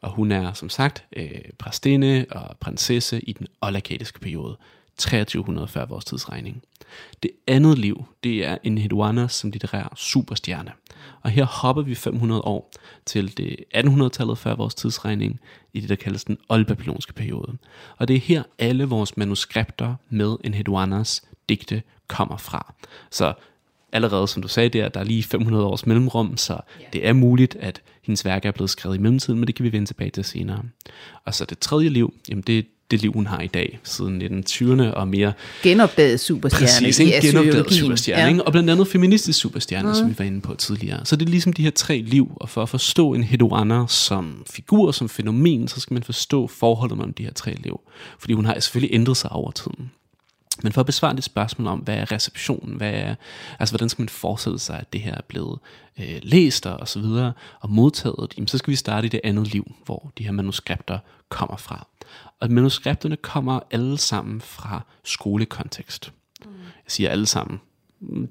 Og 0.00 0.11
hun 0.11 0.33
er, 0.33 0.52
som 0.52 0.68
sagt, 0.68 1.04
øh, 1.16 1.30
præstinde 1.59 2.26
og 2.30 2.56
prinsesse 2.61 3.21
i 3.21 3.33
den 3.33 3.47
olakatiske 3.61 4.21
periode. 4.21 4.56
2300 4.99 5.68
før 5.68 5.87
vores 5.87 6.04
tidsregning. 6.04 6.62
Det 7.23 7.30
andet 7.47 7.78
liv, 7.78 8.04
det 8.25 8.47
er 8.47 8.59
Enheduanas 8.64 9.33
som 9.33 9.50
litterær 9.50 9.92
superstjerne. 9.97 10.73
Og 11.23 11.30
her 11.30 11.45
hopper 11.45 11.83
vi 11.83 11.95
500 11.95 12.40
år 12.40 12.73
til 13.06 13.37
det 13.37 13.56
1800-tallet 13.75 14.38
før 14.38 14.54
vores 14.54 14.75
tidsregning, 14.75 15.40
i 15.73 15.80
det, 15.80 15.88
der 15.88 15.95
kaldes 15.95 16.25
den 16.25 16.38
oldbabylonske 16.49 17.12
periode. 17.12 17.56
Og 17.97 18.09
det 18.09 18.16
er 18.16 18.21
her 18.21 18.42
alle 18.59 18.85
vores 18.85 19.16
manuskripter 19.16 19.95
med 20.09 20.37
Enheduanas 20.45 21.23
digte 21.49 21.83
kommer 22.09 22.37
fra. 22.37 22.75
Så 23.11 23.35
allerede, 23.97 24.29
som 24.29 24.43
du 24.43 24.49
sagde 24.49 24.69
der, 24.69 24.88
der 24.88 25.00
er 25.00 25.05
lige 25.05 25.23
500 25.23 25.65
års 25.65 25.87
mellemrum, 25.87 26.37
så 26.37 26.61
det 26.93 27.07
er 27.07 27.12
muligt, 27.12 27.57
at 27.61 27.83
hendes 28.03 28.25
værker 28.25 28.49
er 28.49 28.53
blevet 28.53 28.71
skrevet 28.71 28.97
i 28.97 29.00
mellemtiden, 29.00 29.38
men 29.41 29.47
det 29.47 29.55
kan 29.55 29.65
vi 29.65 29.73
vende 29.73 29.87
tilbage 29.87 30.11
til 30.11 30.25
senere. 30.25 30.62
Og 31.25 31.35
så 31.35 31.45
det 31.45 31.59
tredje 31.59 31.88
liv, 31.88 32.15
jamen 32.29 32.43
det 32.43 32.59
er 32.59 32.62
det 32.91 33.03
liv, 33.03 33.12
hun 33.12 33.26
har 33.26 33.41
i 33.41 33.47
dag, 33.47 33.79
siden 33.85 34.23
1920'erne 34.23 34.83
og 34.83 35.09
mere... 35.09 35.33
Genopdaget 35.62 36.21
superstjerne 36.21 36.67
Præcis, 36.67 37.00
en 37.00 37.23
genopdaget 37.23 37.73
superstjerne, 37.73 38.37
ja. 38.37 38.43
og 38.43 38.53
blandt 38.53 38.71
andet 38.71 38.88
feministisk 38.88 39.38
superstjerne, 39.38 39.88
mm. 39.88 39.95
som 39.95 40.09
vi 40.09 40.15
var 40.19 40.25
inde 40.25 40.41
på 40.41 40.55
tidligere. 40.55 41.05
Så 41.05 41.17
det 41.17 41.26
er 41.26 41.31
ligesom 41.31 41.53
de 41.53 41.62
her 41.62 41.71
tre 41.71 41.99
liv, 41.99 42.33
og 42.37 42.49
for 42.49 42.62
at 42.62 42.69
forstå 42.69 43.15
en 43.15 43.25
Hedwana 43.25 43.87
som 43.88 44.45
figur, 44.50 44.93
som 44.93 45.09
fænomen, 45.09 45.69
så 45.69 45.81
skal 45.81 45.95
man 45.95 46.03
forstå 46.03 46.47
forholdet 46.47 46.97
mellem 46.97 47.15
de 47.15 47.23
her 47.23 47.33
tre 47.33 47.55
liv. 47.55 47.81
Fordi 48.19 48.33
hun 48.33 48.45
har 48.45 48.61
selvfølgelig 48.61 48.95
ændret 48.95 49.17
sig 49.17 49.33
over 49.33 49.50
tiden. 49.50 49.91
Men 50.66 50.73
for 50.73 50.80
at 50.80 50.87
besvare 50.87 51.16
det 51.16 51.25
spørgsmål 51.25 51.66
om, 51.66 51.78
hvad 51.78 51.94
er 51.96 52.12
receptionen, 52.12 52.76
hvad 52.76 52.92
er, 52.92 53.14
altså 53.58 53.73
hvordan 53.73 53.88
skal 53.88 54.02
man 54.02 54.08
forestille 54.08 54.58
sig, 54.58 54.78
at 54.78 54.92
det 54.92 55.00
her 55.00 55.14
er 55.14 55.20
blevet 55.28 55.58
øh, 55.99 56.18
læst 56.23 56.66
og 56.66 56.88
så 56.88 57.00
videre, 57.00 57.32
og 57.61 57.70
modtaget, 57.70 58.35
jamen, 58.37 58.49
så 58.49 58.58
skal 58.58 58.70
vi 58.70 58.76
starte 58.76 59.06
i 59.06 59.08
det 59.08 59.20
andet 59.25 59.52
liv, 59.52 59.73
hvor 59.85 60.12
de 60.18 60.25
her 60.25 60.32
manuskripter 60.32 60.99
kommer 61.28 61.56
fra. 61.56 61.87
Og 62.40 62.50
manuskripterne 62.50 63.16
kommer 63.16 63.61
alle 63.70 63.99
sammen 63.99 64.40
fra 64.40 64.80
skolekontekst. 65.04 66.12
Jeg 66.44 66.50
siger 66.87 67.11
alle 67.11 67.26
sammen. 67.26 67.61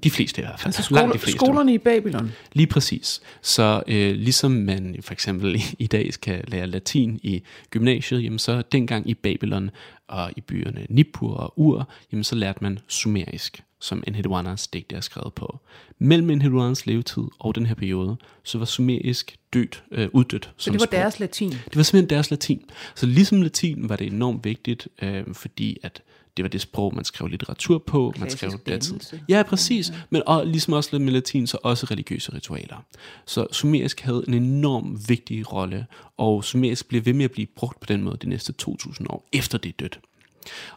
De 0.04 0.10
fleste 0.10 0.42
i 0.42 0.44
hvert 0.44 0.60
fald. 0.60 0.74
Altså 0.78 0.94
Langt 0.94 1.14
de 1.14 1.18
skole, 1.18 1.22
fleste. 1.22 1.38
skolerne 1.38 1.74
i 1.74 1.78
Babylon. 1.78 2.32
Lige 2.52 2.66
præcis. 2.66 3.20
Så 3.42 3.82
øh, 3.86 4.14
ligesom 4.14 4.50
man 4.50 4.96
for 5.00 5.12
eksempel 5.12 5.54
i, 5.54 5.62
i 5.78 5.86
dag 5.86 6.12
skal 6.14 6.44
lære 6.48 6.66
latin 6.66 7.20
i 7.22 7.42
gymnasiet, 7.70 8.22
jamen 8.24 8.38
så 8.38 8.62
dengang 8.72 9.10
i 9.10 9.14
Babylon 9.14 9.70
og 10.08 10.30
i 10.36 10.40
byerne 10.40 10.86
Nippur 10.90 11.34
og 11.34 11.52
Ur, 11.56 11.88
jamen 12.12 12.24
så 12.24 12.34
lærte 12.34 12.58
man 12.62 12.78
sumerisk, 12.88 13.62
som 13.80 14.02
Enheduanas 14.06 14.66
digte 14.68 14.96
er 14.96 15.00
skrevet 15.00 15.34
på. 15.34 15.60
Mellem 15.98 16.30
Enheduanas 16.30 16.86
levetid 16.86 17.24
og 17.38 17.54
den 17.54 17.66
her 17.66 17.74
periode, 17.74 18.16
så 18.44 18.58
var 18.58 18.64
sumerisk 18.64 19.36
dødt, 19.52 19.84
øh, 19.92 20.08
uddødt 20.12 20.44
Så 20.56 20.64
som 20.64 20.72
det 20.72 20.80
var 20.80 20.86
sprog. 20.86 20.98
deres 21.00 21.20
latin. 21.20 21.50
Det 21.50 21.76
var 21.76 21.82
simpelthen 21.82 22.10
deres 22.10 22.30
latin. 22.30 22.62
Så 22.94 23.06
ligesom 23.06 23.42
latin 23.42 23.88
var 23.88 23.96
det 23.96 24.06
enormt 24.06 24.44
vigtigt, 24.44 24.88
øh, 25.02 25.24
fordi 25.32 25.76
at 25.82 26.02
det 26.36 26.42
var 26.42 26.48
det 26.48 26.60
sprog, 26.60 26.94
man 26.94 27.04
skrev 27.04 27.28
litteratur 27.28 27.78
på. 27.78 28.12
man 28.18 28.28
Klassisk 28.28 28.38
skrev 28.38 28.50
datid. 28.74 28.92
dannelse. 28.92 29.20
Ja, 29.28 29.42
præcis. 29.42 29.92
Men 30.10 30.22
og, 30.26 30.46
ligesom 30.46 30.72
også 30.72 30.90
lidt 30.92 31.02
med 31.02 31.12
latin, 31.12 31.46
så 31.46 31.58
også 31.62 31.86
religiøse 31.90 32.34
ritualer. 32.34 32.84
Så 33.26 33.46
sumerisk 33.52 34.00
havde 34.00 34.24
en 34.28 34.34
enorm 34.34 34.98
vigtig 35.08 35.52
rolle, 35.52 35.86
og 36.16 36.44
sumerisk 36.44 36.88
bliver 36.88 37.02
ved 37.02 37.12
med 37.12 37.24
at 37.24 37.30
blive 37.30 37.46
brugt 37.46 37.80
på 37.80 37.86
den 37.86 38.02
måde 38.02 38.16
de 38.22 38.28
næste 38.28 38.52
2000 38.52 39.10
år, 39.10 39.28
efter 39.32 39.58
det 39.58 39.68
er 39.68 39.72
dødt. 39.80 40.00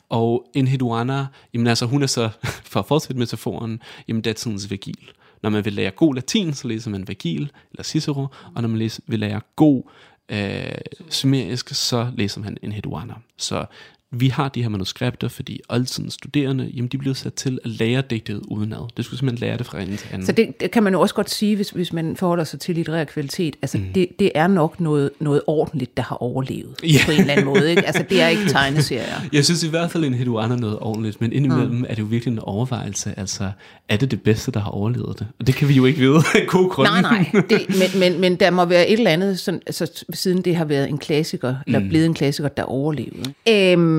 Og 0.09 0.45
Enheduanna, 0.53 1.27
jamen 1.53 1.67
altså 1.67 1.85
hun 1.85 2.03
er 2.03 2.07
så, 2.07 2.29
for 2.71 2.79
at 2.79 2.85
fortsætte 2.85 3.19
metaforen, 3.19 3.81
jamen 4.07 4.21
datidens 4.21 4.69
Virgil. 4.69 5.11
Når 5.41 5.49
man 5.49 5.65
vil 5.65 5.73
lære 5.73 5.91
god 5.91 6.15
latin, 6.15 6.53
så 6.53 6.67
læser 6.67 6.89
man 6.89 7.07
Virgil 7.07 7.51
eller 7.71 7.83
Cicero, 7.83 8.27
og 8.55 8.61
når 8.61 8.69
man 8.69 8.77
læser, 8.77 9.01
vil 9.07 9.19
lære 9.19 9.41
god 9.55 9.83
øh, 10.29 10.71
sumerisk, 11.09 11.69
så 11.69 12.11
læser 12.15 12.41
man 12.41 12.57
Enheduanna. 12.61 13.13
Så 13.37 13.65
vi 14.11 14.27
har 14.27 14.49
de 14.49 14.61
her 14.61 14.69
manuskripter, 14.69 15.27
fordi 15.27 15.61
oldtidens 15.69 16.13
studerende, 16.13 16.71
jamen 16.75 16.87
de 16.87 16.97
blev 16.97 17.15
sat 17.15 17.33
til 17.33 17.59
at 17.65 17.69
lære 17.69 18.03
digtet 18.09 18.41
udenad. 18.47 18.87
Det 18.97 19.05
skulle 19.05 19.19
simpelthen 19.19 19.47
lære 19.47 19.57
det 19.57 19.65
fra 19.65 19.81
ende 19.81 19.95
til 19.95 20.07
anden. 20.11 20.25
Så 20.25 20.31
det, 20.31 20.61
det 20.61 20.71
kan 20.71 20.83
man 20.83 20.93
jo 20.93 21.01
også 21.01 21.15
godt 21.15 21.29
sige, 21.29 21.55
hvis, 21.55 21.69
hvis 21.69 21.93
man 21.93 22.15
forholder 22.15 22.43
sig 22.43 22.59
til 22.59 22.75
litterær 22.75 23.03
kvalitet. 23.03 23.55
Altså, 23.61 23.77
mm. 23.77 23.83
det, 23.95 24.07
det 24.19 24.31
er 24.35 24.47
nok 24.47 24.79
noget, 24.79 25.09
noget 25.19 25.41
ordentligt, 25.47 25.97
der 25.97 26.03
har 26.03 26.15
overlevet 26.15 26.75
Ja. 26.83 26.99
på 27.05 27.11
en 27.11 27.19
eller 27.19 27.33
anden 27.33 27.45
måde. 27.45 27.69
Ikke? 27.69 27.85
Altså, 27.85 28.05
det 28.09 28.21
er 28.21 28.27
ikke 28.27 28.45
tegneserier. 28.47 29.21
Jeg 29.33 29.45
synes 29.45 29.63
i 29.63 29.69
hvert 29.69 29.91
fald, 29.91 30.03
en 30.03 30.13
Hedwana 30.13 30.53
er 30.53 30.59
noget 30.59 30.79
ordentligt, 30.79 31.21
men 31.21 31.33
indimellem 31.33 31.75
mm. 31.75 31.85
er 31.89 31.95
det 31.95 31.99
jo 31.99 32.07
virkelig 32.07 32.31
en 32.31 32.39
overvejelse. 32.39 33.13
Altså, 33.17 33.51
er 33.89 33.97
det 33.97 34.11
det 34.11 34.21
bedste, 34.21 34.51
der 34.51 34.59
har 34.59 34.71
overlevet 34.71 35.19
det? 35.19 35.27
Og 35.39 35.47
det 35.47 35.55
kan 35.55 35.67
vi 35.67 35.73
jo 35.73 35.85
ikke 35.85 35.99
vide 35.99 36.17
af 36.35 36.47
gode 36.47 36.69
grunde. 36.69 36.91
Nej, 36.91 37.01
nej. 37.01 37.41
Det, 37.49 37.65
men, 37.69 37.99
men, 37.99 38.21
men 38.21 38.35
der 38.35 38.49
må 38.49 38.65
være 38.65 38.87
et 38.87 38.97
eller 38.97 39.11
andet, 39.11 39.39
sådan, 39.39 39.61
altså, 39.67 40.03
siden 40.13 40.41
det 40.41 40.55
har 40.55 40.65
været 40.65 40.89
en 40.89 40.97
klassiker, 40.97 41.55
eller 41.67 41.79
blevet 41.79 42.05
en 42.05 42.13
klassiker, 42.13 42.49
der 42.49 42.63
overlevede. 42.63 43.33
Øhm, 43.49 43.98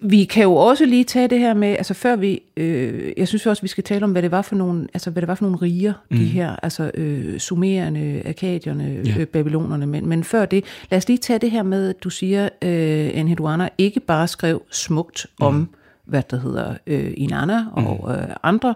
vi 0.00 0.24
kan 0.24 0.42
jo 0.42 0.54
også 0.54 0.84
lige 0.86 1.04
tage 1.04 1.28
det 1.28 1.38
her 1.38 1.54
med, 1.54 1.68
altså 1.68 1.94
før 1.94 2.16
vi, 2.16 2.42
øh, 2.56 3.12
jeg 3.16 3.28
synes 3.28 3.46
også, 3.46 3.62
vi 3.62 3.68
skal 3.68 3.84
tale 3.84 4.04
om, 4.04 4.12
hvad 4.12 4.22
det 4.22 4.30
var 4.30 4.42
for 4.42 4.56
nogle, 4.56 4.88
altså 4.94 5.10
hvad 5.10 5.22
det 5.22 5.28
var 5.28 5.34
for 5.34 5.44
nogle 5.44 5.58
riger, 5.58 5.92
mm. 6.10 6.16
de 6.16 6.24
her, 6.24 6.56
altså 6.62 6.90
øh, 6.94 7.38
sumererne, 7.38 8.22
akadierne, 8.24 9.02
Ja. 9.04 9.14
øh, 9.20 9.26
babylonerne, 9.26 9.86
men, 9.86 10.06
men 10.06 10.24
før 10.24 10.44
det, 10.46 10.64
lad 10.90 10.96
os 10.96 11.08
lige 11.08 11.18
tage 11.18 11.38
det 11.38 11.50
her 11.50 11.62
med, 11.62 11.88
at 11.88 12.04
du 12.04 12.10
siger, 12.10 12.48
øh, 12.62 13.18
Enheduanna 13.18 13.68
ikke 13.78 14.00
bare 14.00 14.28
skrev 14.28 14.62
smukt 14.70 15.26
om, 15.40 15.54
mm. 15.54 15.66
hvad 16.04 16.22
der 16.30 16.40
hedder 16.40 16.74
øh, 16.86 17.12
Inanna 17.16 17.64
og 17.72 18.16
øh, 18.16 18.28
andre, 18.42 18.74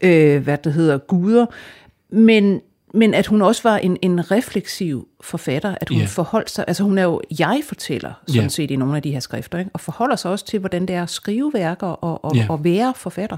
øh, 0.00 0.42
hvad 0.42 0.58
der 0.58 0.70
hedder 0.70 0.98
guder, 0.98 1.46
men 2.10 2.60
men 2.94 3.14
at 3.14 3.26
hun 3.26 3.42
også 3.42 3.62
var 3.62 3.76
en, 3.78 3.96
en 4.02 4.30
refleksiv 4.30 5.08
forfatter, 5.20 5.74
at 5.80 5.88
hun 5.88 5.98
Ja. 5.98 6.04
forholdt 6.06 6.50
sig, 6.50 6.64
altså 6.68 6.82
hun 6.84 6.98
er 6.98 7.02
jo 7.02 7.20
jeg-fortæller, 7.38 8.12
sådan 8.26 8.42
Ja. 8.42 8.48
set 8.48 8.70
i 8.70 8.76
nogle 8.76 8.96
af 8.96 9.02
de 9.02 9.10
her 9.10 9.20
skrifter, 9.20 9.58
ikke? 9.58 9.70
og 9.74 9.80
forholder 9.80 10.16
sig 10.16 10.30
også 10.30 10.46
til, 10.46 10.58
hvordan 10.60 10.86
det 10.86 10.96
er 10.96 11.02
at 11.02 11.10
skrive 11.10 11.50
værker 11.54 11.86
og, 11.86 12.24
og, 12.24 12.36
Ja. 12.36 12.46
og 12.48 12.64
være 12.64 12.92
forfatter. 12.96 13.36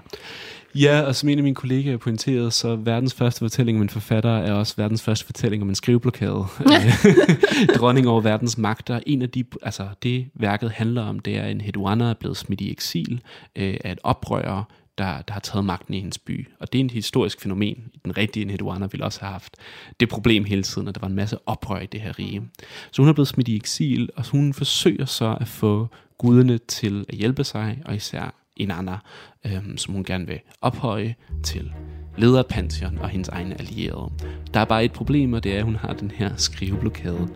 Ja, 0.75 1.00
og 1.00 1.14
som 1.14 1.28
en 1.28 1.38
af 1.38 1.42
mine 1.44 1.54
kollegaer 1.54 1.96
pointerede, 1.96 2.50
så 2.50 2.76
verdens 2.76 3.14
første 3.14 3.38
fortælling 3.38 3.78
om 3.78 3.82
en 3.82 3.88
forfatter 3.88 4.30
er 4.38 4.52
også 4.52 4.75
verdens 4.76 5.02
første 5.02 5.25
fortælling 5.25 5.62
om 5.62 5.68
en 5.68 5.75
skriveblokade. 5.75 6.44
Dronning 7.78 8.08
over 8.08 8.20
verdens 8.20 8.58
magter. 8.58 9.00
En 9.06 9.22
af 9.22 9.30
de, 9.30 9.44
altså 9.62 9.86
det 10.02 10.26
værket 10.34 10.70
handler 10.70 11.02
om, 11.02 11.18
det 11.18 11.36
er 11.38 11.46
en 11.46 11.60
Hedwana 11.60 12.04
er 12.04 12.14
blevet 12.14 12.36
smidt 12.36 12.60
i 12.60 12.70
eksil 12.70 13.20
øh, 13.56 13.76
af 13.84 13.92
et 13.92 13.98
oprører, 14.02 14.62
der, 14.98 15.22
der 15.22 15.32
har 15.32 15.40
taget 15.40 15.64
magten 15.64 15.94
i 15.94 16.00
hendes 16.00 16.18
by. 16.18 16.48
Og 16.60 16.72
det 16.72 16.80
er 16.80 16.84
et 16.84 16.90
historisk 16.90 17.40
fænomen. 17.40 17.90
Den 18.04 18.16
rigtige 18.16 18.50
Hedwana 18.50 18.86
ville 18.92 19.04
også 19.04 19.20
have 19.20 19.32
haft 19.32 19.56
det 20.00 20.08
problem 20.08 20.44
hele 20.44 20.62
tiden, 20.62 20.88
at 20.88 20.94
der 20.94 21.00
var 21.00 21.08
en 21.08 21.14
masse 21.14 21.38
oprør 21.46 21.80
i 21.80 21.86
det 21.86 22.00
her 22.00 22.18
rige. 22.18 22.42
Så 22.90 23.02
hun 23.02 23.08
er 23.08 23.12
blevet 23.12 23.28
smidt 23.28 23.48
i 23.48 23.56
eksil, 23.56 24.10
og 24.16 24.26
hun 24.26 24.52
forsøger 24.52 25.04
så 25.04 25.36
at 25.40 25.48
få 25.48 25.88
guderne 26.18 26.58
til 26.58 27.04
at 27.08 27.14
hjælpe 27.14 27.44
sig, 27.44 27.82
og 27.84 27.94
især 27.94 28.34
Inanna, 28.56 28.98
øhm, 29.44 29.76
som 29.76 29.94
hun 29.94 30.04
gerne 30.04 30.26
vil 30.26 30.40
ophøje 30.60 31.14
til 31.42 31.72
leder 32.18 32.38
af 32.38 32.46
Pantheon 32.46 32.98
og 32.98 33.08
hendes 33.08 33.28
egne 33.28 33.60
allierede. 33.60 34.12
Der 34.54 34.60
er 34.60 34.64
bare 34.64 34.84
et 34.84 34.92
problem, 34.92 35.32
og 35.32 35.44
det 35.44 35.54
er, 35.54 35.58
at 35.58 35.64
hun 35.64 35.76
har 35.76 35.92
den 35.92 36.10
her 36.10 36.36
skriveblokade. 36.36 37.28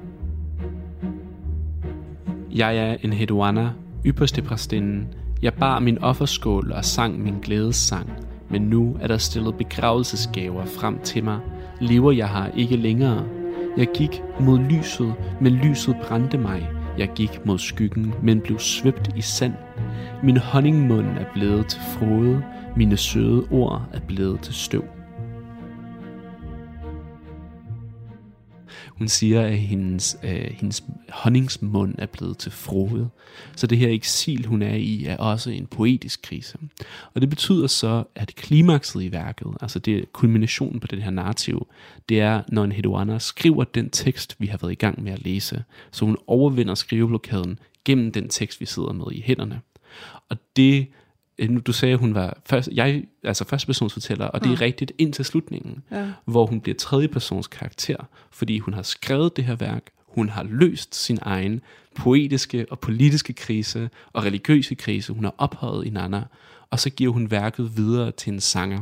Jeg 2.51 2.77
er 2.77 2.97
en 3.03 3.13
Hedwana, 3.13 3.71
ypperste 4.07 4.43
præstinden. 4.43 5.15
Jeg 5.43 5.55
bar 5.55 5.79
min 5.79 5.99
offerskål 5.99 6.73
og 6.73 6.85
sang 6.85 7.23
min 7.23 7.35
glædessang. 7.43 8.11
Men 8.51 8.63
nu 8.63 8.97
er 9.01 9.07
der 9.07 9.17
stillet 9.17 9.55
begravelsesgaver 9.55 10.65
frem 10.65 10.99
til 10.99 11.25
mig. 11.25 11.39
Lever 11.81 12.13
jeg 12.13 12.29
her 12.29 12.47
ikke 12.57 12.77
længere? 12.77 13.25
Jeg 13.77 13.87
gik 13.95 14.23
mod 14.41 14.59
lyset, 14.59 15.15
men 15.41 15.53
lyset 15.53 15.97
brændte 16.03 16.39
mig. 16.39 16.69
Jeg 16.99 17.11
gik 17.15 17.47
mod 17.47 17.59
skyggen, 17.59 18.15
men 18.23 18.41
blev 18.41 18.59
svøbt 18.59 19.11
i 19.17 19.21
sand. 19.21 19.55
Min 20.23 20.37
honningmund 20.37 21.07
er 21.07 21.25
blevet 21.35 21.67
til 21.67 21.81
frode. 21.81 22.43
Mine 22.77 22.97
søde 22.97 23.47
ord 23.51 23.83
er 23.93 24.01
blevet 24.01 24.41
til 24.41 24.55
støv. 24.55 24.85
Hun 29.01 29.09
siger, 29.09 29.43
at 29.43 29.59
hendes, 29.59 30.17
øh, 30.23 30.51
hendes 30.51 30.85
honningsmund 31.09 31.95
er 31.99 32.07
blevet 32.07 32.39
til 32.39 32.53
frode. 32.53 33.09
Så 33.57 33.67
det 33.67 33.79
her 33.79 33.89
eksil, 33.89 34.47
hun 34.47 34.63
er 34.63 34.75
i, 34.75 35.05
er 35.05 35.17
også 35.17 35.51
en 35.51 35.67
poetisk 35.67 36.23
krise. 36.23 36.59
Og 37.15 37.21
det 37.21 37.31
betyder 37.31 37.67
så, 37.67 38.05
at 38.15 38.35
klimakset 38.35 39.03
i 39.03 39.13
værket, 39.13 39.47
altså 39.61 39.79
det 39.79 40.13
kulminationen 40.13 40.81
på 40.81 40.87
den 40.87 40.99
her 41.03 41.11
narrativ, 41.11 41.67
det 42.09 42.21
er, 42.21 42.43
når 42.49 42.65
en 42.65 42.73
Hedwana 42.73 43.19
skriver 43.19 43.65
den 43.65 43.91
tekst, 43.91 44.37
vi 44.39 44.47
har 44.47 44.59
været 44.63 44.73
i 44.73 44.75
gang 44.75 45.03
med 45.03 45.13
at 45.13 45.25
læse. 45.25 45.65
Så 45.91 46.05
hun 46.05 46.17
overvinder 46.27 46.75
skriveblokaden 46.75 47.59
gennem 47.85 48.13
den 48.13 48.29
tekst, 48.29 48.61
vi 48.61 48.67
sidder 48.67 48.93
med 48.93 49.07
i 49.13 49.23
hænderne. 49.27 49.61
Og 50.29 50.37
det 50.57 50.87
du 51.67 51.73
sagde, 51.73 51.93
at 51.95 52.01
hun 52.01 52.15
var 52.15 52.39
først, 52.47 52.69
jeg, 52.73 53.05
altså 53.23 53.45
førstepersonsfortæller, 53.45 54.27
og 54.27 54.45
det 54.45 54.53
er 54.53 54.61
rigtigt 54.61 54.93
indtil 54.99 55.25
slutningen, 55.25 55.83
Ja. 55.91 56.07
hvor 56.25 56.47
hun 56.47 56.61
bliver 56.61 56.77
tredjepersons 56.77 57.47
karakter, 57.47 57.97
fordi 58.31 58.59
hun 58.59 58.75
har 58.75 58.83
skrevet 58.83 59.37
det 59.37 59.45
her 59.45 59.57
værk, 59.57 59.83
hun 60.09 60.29
har 60.29 60.43
løst 60.43 60.95
sin 60.95 61.19
egen 61.23 61.61
poetiske 61.95 62.67
og 62.71 62.79
politiske 62.79 63.33
krise 63.33 63.91
og 64.13 64.25
religiøse 64.25 64.75
krise, 64.75 65.13
hun 65.13 65.25
har 65.25 65.35
ophøjet 65.39 65.87
i 65.87 65.91
Nana, 65.91 66.23
og 66.71 66.81
så 66.81 66.91
giver 66.91 67.13
hun 67.13 67.31
værket 67.31 67.77
videre 67.77 68.11
til 68.13 68.33
en 68.33 68.41
sanger, 68.41 68.81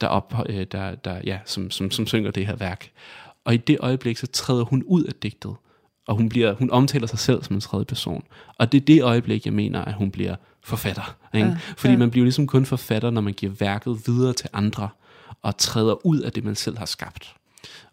der, 0.00 0.06
op, 0.06 0.34
øh, 0.48 0.66
der, 0.72 0.94
der, 0.94 1.20
ja, 1.24 1.38
som, 1.44 1.70
som, 1.70 1.90
som 1.90 2.06
synger 2.06 2.30
det 2.30 2.46
her 2.46 2.56
værk. 2.56 2.90
Og 3.44 3.54
i 3.54 3.56
det 3.56 3.76
øjeblik, 3.80 4.16
så 4.18 4.26
træder 4.26 4.64
hun 4.64 4.82
ud 4.86 5.04
af 5.04 5.12
digtet, 5.22 5.54
og 6.08 6.16
hun, 6.16 6.28
bliver, 6.28 6.54
hun 6.54 6.70
omtaler 6.70 7.06
sig 7.06 7.18
selv 7.18 7.42
som 7.42 7.56
en 7.56 7.60
tredje 7.60 7.84
person. 7.84 8.24
Og 8.58 8.72
det 8.72 8.80
er 8.80 8.84
det 8.84 9.02
øjeblik, 9.02 9.44
jeg 9.46 9.54
mener, 9.54 9.84
at 9.84 9.94
hun 9.94 10.10
bliver 10.10 10.36
forfatter. 10.64 11.16
Ikke? 11.34 11.46
Ja, 11.46 11.56
Fordi 11.76 11.92
ja. 11.92 11.98
man 11.98 12.10
bliver 12.10 12.24
ligesom 12.24 12.46
kun 12.46 12.66
forfatter, 12.66 13.10
når 13.10 13.20
man 13.20 13.32
giver 13.32 13.52
værket 13.52 14.02
videre 14.06 14.32
til 14.32 14.48
andre, 14.52 14.88
og 15.42 15.56
træder 15.56 16.06
ud 16.06 16.20
af 16.20 16.32
det, 16.32 16.44
man 16.44 16.54
selv 16.54 16.78
har 16.78 16.86
skabt. 16.86 17.34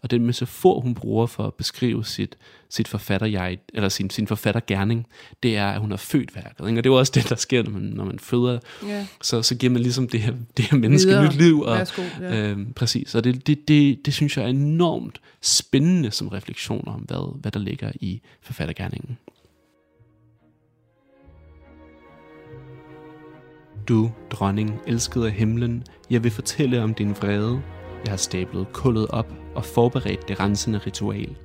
Og 0.01 0.11
den 0.11 0.25
metafor, 0.25 0.79
hun 0.79 0.95
bruger 0.95 1.27
for 1.27 1.47
at 1.47 1.53
beskrive 1.53 2.05
sit, 2.05 2.37
sit 2.69 2.87
forfatter 2.87 3.55
eller 3.73 3.89
sin, 3.89 4.09
sin 4.09 4.27
forfattergærning, 4.27 5.07
det 5.43 5.57
er, 5.57 5.67
at 5.67 5.79
hun 5.79 5.89
har 5.89 5.97
født 5.97 6.35
værket. 6.35 6.67
Ikke? 6.67 6.79
Og 6.79 6.83
det 6.83 6.89
er 6.89 6.93
jo 6.93 6.99
også 6.99 7.11
det, 7.15 7.29
der 7.29 7.35
sker, 7.35 7.63
når 7.63 7.71
man, 7.71 7.81
når 7.81 8.05
man 8.05 8.19
føder. 8.19 8.59
Ja. 8.87 9.07
Så, 9.21 9.41
så 9.41 9.55
giver 9.55 9.73
man 9.73 9.81
ligesom 9.81 10.07
det 10.07 10.21
her, 10.21 10.33
det 10.57 10.65
her 10.65 10.77
menneske 10.77 11.09
Videre. 11.09 11.25
nyt 11.25 11.35
liv. 11.35 11.61
Og, 11.61 11.77
Værsgo, 11.77 12.01
ja. 12.21 12.49
øhm, 12.49 12.73
præcis. 12.73 13.15
Og 13.15 13.23
det, 13.23 13.47
det, 13.47 13.67
det, 13.67 14.05
det 14.05 14.13
synes 14.13 14.37
jeg 14.37 14.45
er 14.45 14.49
enormt 14.49 15.21
spændende 15.41 16.11
som 16.11 16.27
refleksioner 16.27 16.93
om, 16.93 17.01
hvad, 17.01 17.39
hvad 17.41 17.51
der 17.51 17.59
ligger 17.59 17.91
i 18.01 18.21
forfattergærningen. 18.41 19.17
Du, 23.87 24.11
dronning, 24.31 24.79
elskede 24.87 25.25
af 25.25 25.31
himlen, 25.31 25.83
jeg 26.09 26.23
vil 26.23 26.31
fortælle 26.31 26.83
om 26.83 26.93
din 26.93 27.09
vrede. 27.09 27.61
Jeg 28.05 28.11
har 28.11 28.17
stablet 28.17 28.67
kullet 28.73 29.07
op 29.07 29.38
og 29.55 29.65
forberedt 29.65 30.27
det 30.27 30.39
rensende 30.39 30.79
ritual. 30.79 31.35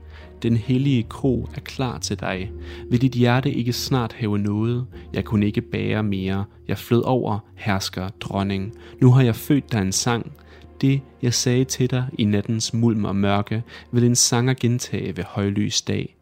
Den 0.42 0.56
hellige 0.56 1.02
kro 1.02 1.48
er 1.54 1.60
klar 1.60 1.98
til 1.98 2.20
dig. 2.20 2.52
Vil 2.90 3.00
dit 3.02 3.12
hjerte 3.12 3.52
ikke 3.52 3.72
snart 3.72 4.12
have 4.12 4.38
noget? 4.38 4.86
Jeg 5.12 5.24
kunne 5.24 5.46
ikke 5.46 5.60
bære 5.60 6.02
mere. 6.02 6.44
Jeg 6.68 6.78
flød 6.78 7.02
over, 7.02 7.38
hersker, 7.54 8.08
dronning. 8.20 8.74
Nu 9.00 9.10
har 9.10 9.22
jeg 9.22 9.36
født 9.36 9.72
dig 9.72 9.80
en 9.80 9.92
sang. 9.92 10.32
Det, 10.80 11.00
jeg 11.22 11.34
sagde 11.34 11.64
til 11.64 11.90
dig 11.90 12.06
i 12.18 12.24
nattens 12.24 12.74
mulm 12.74 13.04
og 13.04 13.16
mørke, 13.16 13.62
vil 13.92 14.04
en 14.04 14.16
sanger 14.16 14.54
gentage 14.54 15.16
ved 15.16 15.24
højlys 15.24 15.82
dag. 15.82 16.16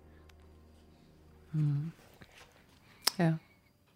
Ja. 3.19 3.33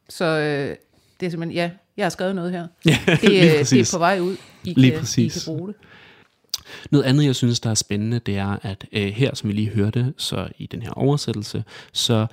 Så 0.09 0.25
øh, 0.25 0.77
det 1.21 1.27
er 1.27 1.31
simpelthen, 1.31 1.51
ja, 1.51 1.71
jeg 1.97 2.05
har 2.05 2.11
skrevet 2.11 2.35
noget 2.35 2.53
her. 2.53 2.67
Ja, 2.87 2.99
Det, 3.07 3.25
øh, 3.25 3.65
det 3.71 3.73
er 3.73 3.91
på 3.95 3.99
vej 3.99 4.21
ud. 4.21 4.37
I 4.65 4.75
Lige 4.77 4.91
kan, 4.91 5.01
præcis. 5.01 5.37
I 5.37 5.39
kan 5.39 5.55
bruge 5.55 5.69
det. 5.69 5.77
Noget 6.91 7.05
andet, 7.05 7.25
jeg 7.25 7.37
synes, 7.37 7.61
der 7.61 7.71
er 7.71 7.75
spændende, 7.75 8.19
det 8.19 8.37
er, 8.37 8.59
at 8.63 8.85
øh, 8.93 9.07
her, 9.09 9.35
som 9.35 9.49
vi 9.49 9.55
lige 9.55 9.71
hørte, 9.71 10.15
så 10.17 10.49
i 10.59 10.67
den 10.67 10.83
her 10.83 10.91
oversættelse, 10.91 11.65
så 11.93 12.27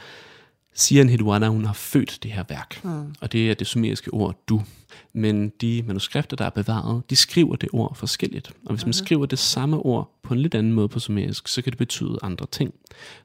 siger 0.73 1.01
en 1.01 1.09
Hedwana, 1.09 1.47
hun 1.47 1.65
har 1.65 1.73
født 1.73 2.19
det 2.23 2.31
her 2.31 2.43
værk. 2.49 2.83
Mm. 2.83 3.15
Og 3.21 3.31
det 3.31 3.51
er 3.51 3.53
det 3.53 3.67
sumeriske 3.67 4.13
ord 4.13 4.35
du. 4.47 4.61
Men 5.13 5.49
de 5.49 5.83
manuskripter, 5.87 6.37
der 6.37 6.45
er 6.45 6.49
bevaret, 6.49 7.09
de 7.09 7.15
skriver 7.15 7.55
det 7.55 7.69
ord 7.73 7.95
forskelligt. 7.95 8.51
Og 8.65 8.73
hvis 8.73 8.85
man 8.85 8.93
skriver 8.93 9.25
det 9.25 9.39
samme 9.39 9.77
ord 9.77 10.19
på 10.23 10.33
en 10.33 10.39
lidt 10.39 10.55
anden 10.55 10.73
måde 10.73 10.89
på 10.89 10.99
sumerisk, 10.99 11.47
så 11.47 11.61
kan 11.61 11.71
det 11.71 11.77
betyde 11.77 12.17
andre 12.21 12.45
ting. 12.51 12.73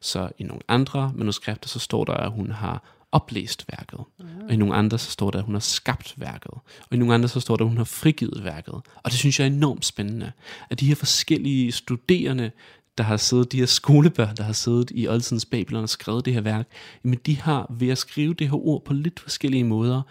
Så 0.00 0.28
i 0.38 0.42
nogle 0.42 0.62
andre 0.68 1.12
manuskripter, 1.14 1.68
så 1.68 1.78
står 1.78 2.04
der, 2.04 2.12
at 2.12 2.30
hun 2.30 2.50
har 2.50 2.82
oplæst 3.12 3.64
værket. 3.72 3.98
Og 4.48 4.52
i 4.52 4.56
nogle 4.56 4.74
andre, 4.74 4.98
så 4.98 5.10
står 5.10 5.30
der, 5.30 5.38
at 5.38 5.44
hun 5.44 5.54
har 5.54 5.60
skabt 5.60 6.14
værket. 6.16 6.52
Og 6.52 6.92
i 6.92 6.96
nogle 6.96 7.14
andre, 7.14 7.28
så 7.28 7.40
står 7.40 7.56
der, 7.56 7.64
at 7.64 7.68
hun 7.68 7.76
har 7.76 7.84
frigivet 7.84 8.44
værket. 8.44 8.74
Og 8.74 9.04
det 9.04 9.12
synes 9.12 9.40
jeg 9.40 9.46
er 9.46 9.50
enormt 9.50 9.84
spændende. 9.84 10.32
At 10.70 10.80
de 10.80 10.86
her 10.86 10.94
forskellige 10.94 11.72
studerende, 11.72 12.50
der 12.98 13.04
har 13.04 13.16
siddet, 13.16 13.52
de 13.52 13.58
her 13.58 13.66
skolebørn, 13.66 14.36
der 14.36 14.42
har 14.42 14.52
siddet 14.52 14.92
i 14.94 15.08
oldtidens 15.08 15.44
Babylon 15.44 15.82
og 15.82 15.88
skrevet 15.88 16.24
det 16.24 16.34
her 16.34 16.40
værk, 16.40 16.68
jamen 17.04 17.18
de 17.26 17.36
har 17.36 17.66
ved 17.70 17.88
at 17.88 17.98
skrive 17.98 18.34
det 18.34 18.48
her 18.48 18.66
ord 18.66 18.84
på 18.84 18.92
lidt 18.92 19.20
forskellige 19.20 19.64
måder, 19.64 20.02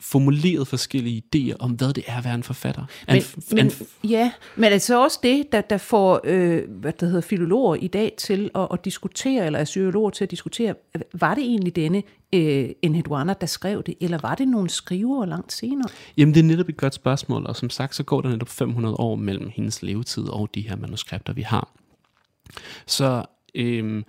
formuleret 0.00 0.68
forskellige 0.68 1.22
idéer 1.34 1.56
om, 1.58 1.70
hvad 1.70 1.92
det 1.92 2.04
er 2.06 2.18
at 2.18 2.24
være 2.24 2.34
en 2.34 2.42
forfatter. 2.42 2.84
Men, 3.08 3.16
en, 3.16 3.22
men, 3.52 3.66
en, 3.66 3.72
ja, 4.10 4.32
men 4.56 4.72
altså 4.72 5.02
også 5.02 5.18
det, 5.22 5.52
der, 5.52 5.60
der 5.60 5.78
får 5.78 6.20
øh, 6.24 6.62
hvad 6.70 6.92
der 6.92 7.06
hedder, 7.06 7.20
filologer 7.20 7.74
i 7.74 7.88
dag 7.88 8.14
til 8.18 8.50
at, 8.54 8.68
at 8.72 8.84
diskutere, 8.84 9.46
eller 9.46 9.58
assyologer 9.58 10.10
til 10.10 10.24
at 10.24 10.30
diskutere, 10.30 10.74
var 11.12 11.34
det 11.34 11.44
egentlig 11.44 11.76
denne 11.76 12.02
øh, 12.34 12.68
Enheduanna, 12.82 13.34
der 13.40 13.46
skrev 13.46 13.82
det, 13.82 13.94
eller 14.00 14.18
var 14.18 14.34
det 14.34 14.48
nogle 14.48 14.70
skrivere 14.70 15.28
langt 15.28 15.52
senere? 15.52 15.88
Jamen, 16.16 16.34
det 16.34 16.40
er 16.40 16.44
netop 16.44 16.68
et 16.68 16.76
godt 16.76 16.94
spørgsmål, 16.94 17.46
og 17.46 17.56
som 17.56 17.70
sagt, 17.70 17.94
så 17.94 18.02
går 18.02 18.20
der 18.20 18.28
netop 18.28 18.48
500 18.48 18.96
år 18.96 19.16
mellem 19.16 19.50
hendes 19.54 19.82
levetid 19.82 20.28
og 20.28 20.48
de 20.54 20.60
her 20.60 20.76
manuskripter, 20.76 21.32
vi 21.32 21.42
har. 21.42 21.72
Så 22.86 23.24
øhm, 23.54 24.04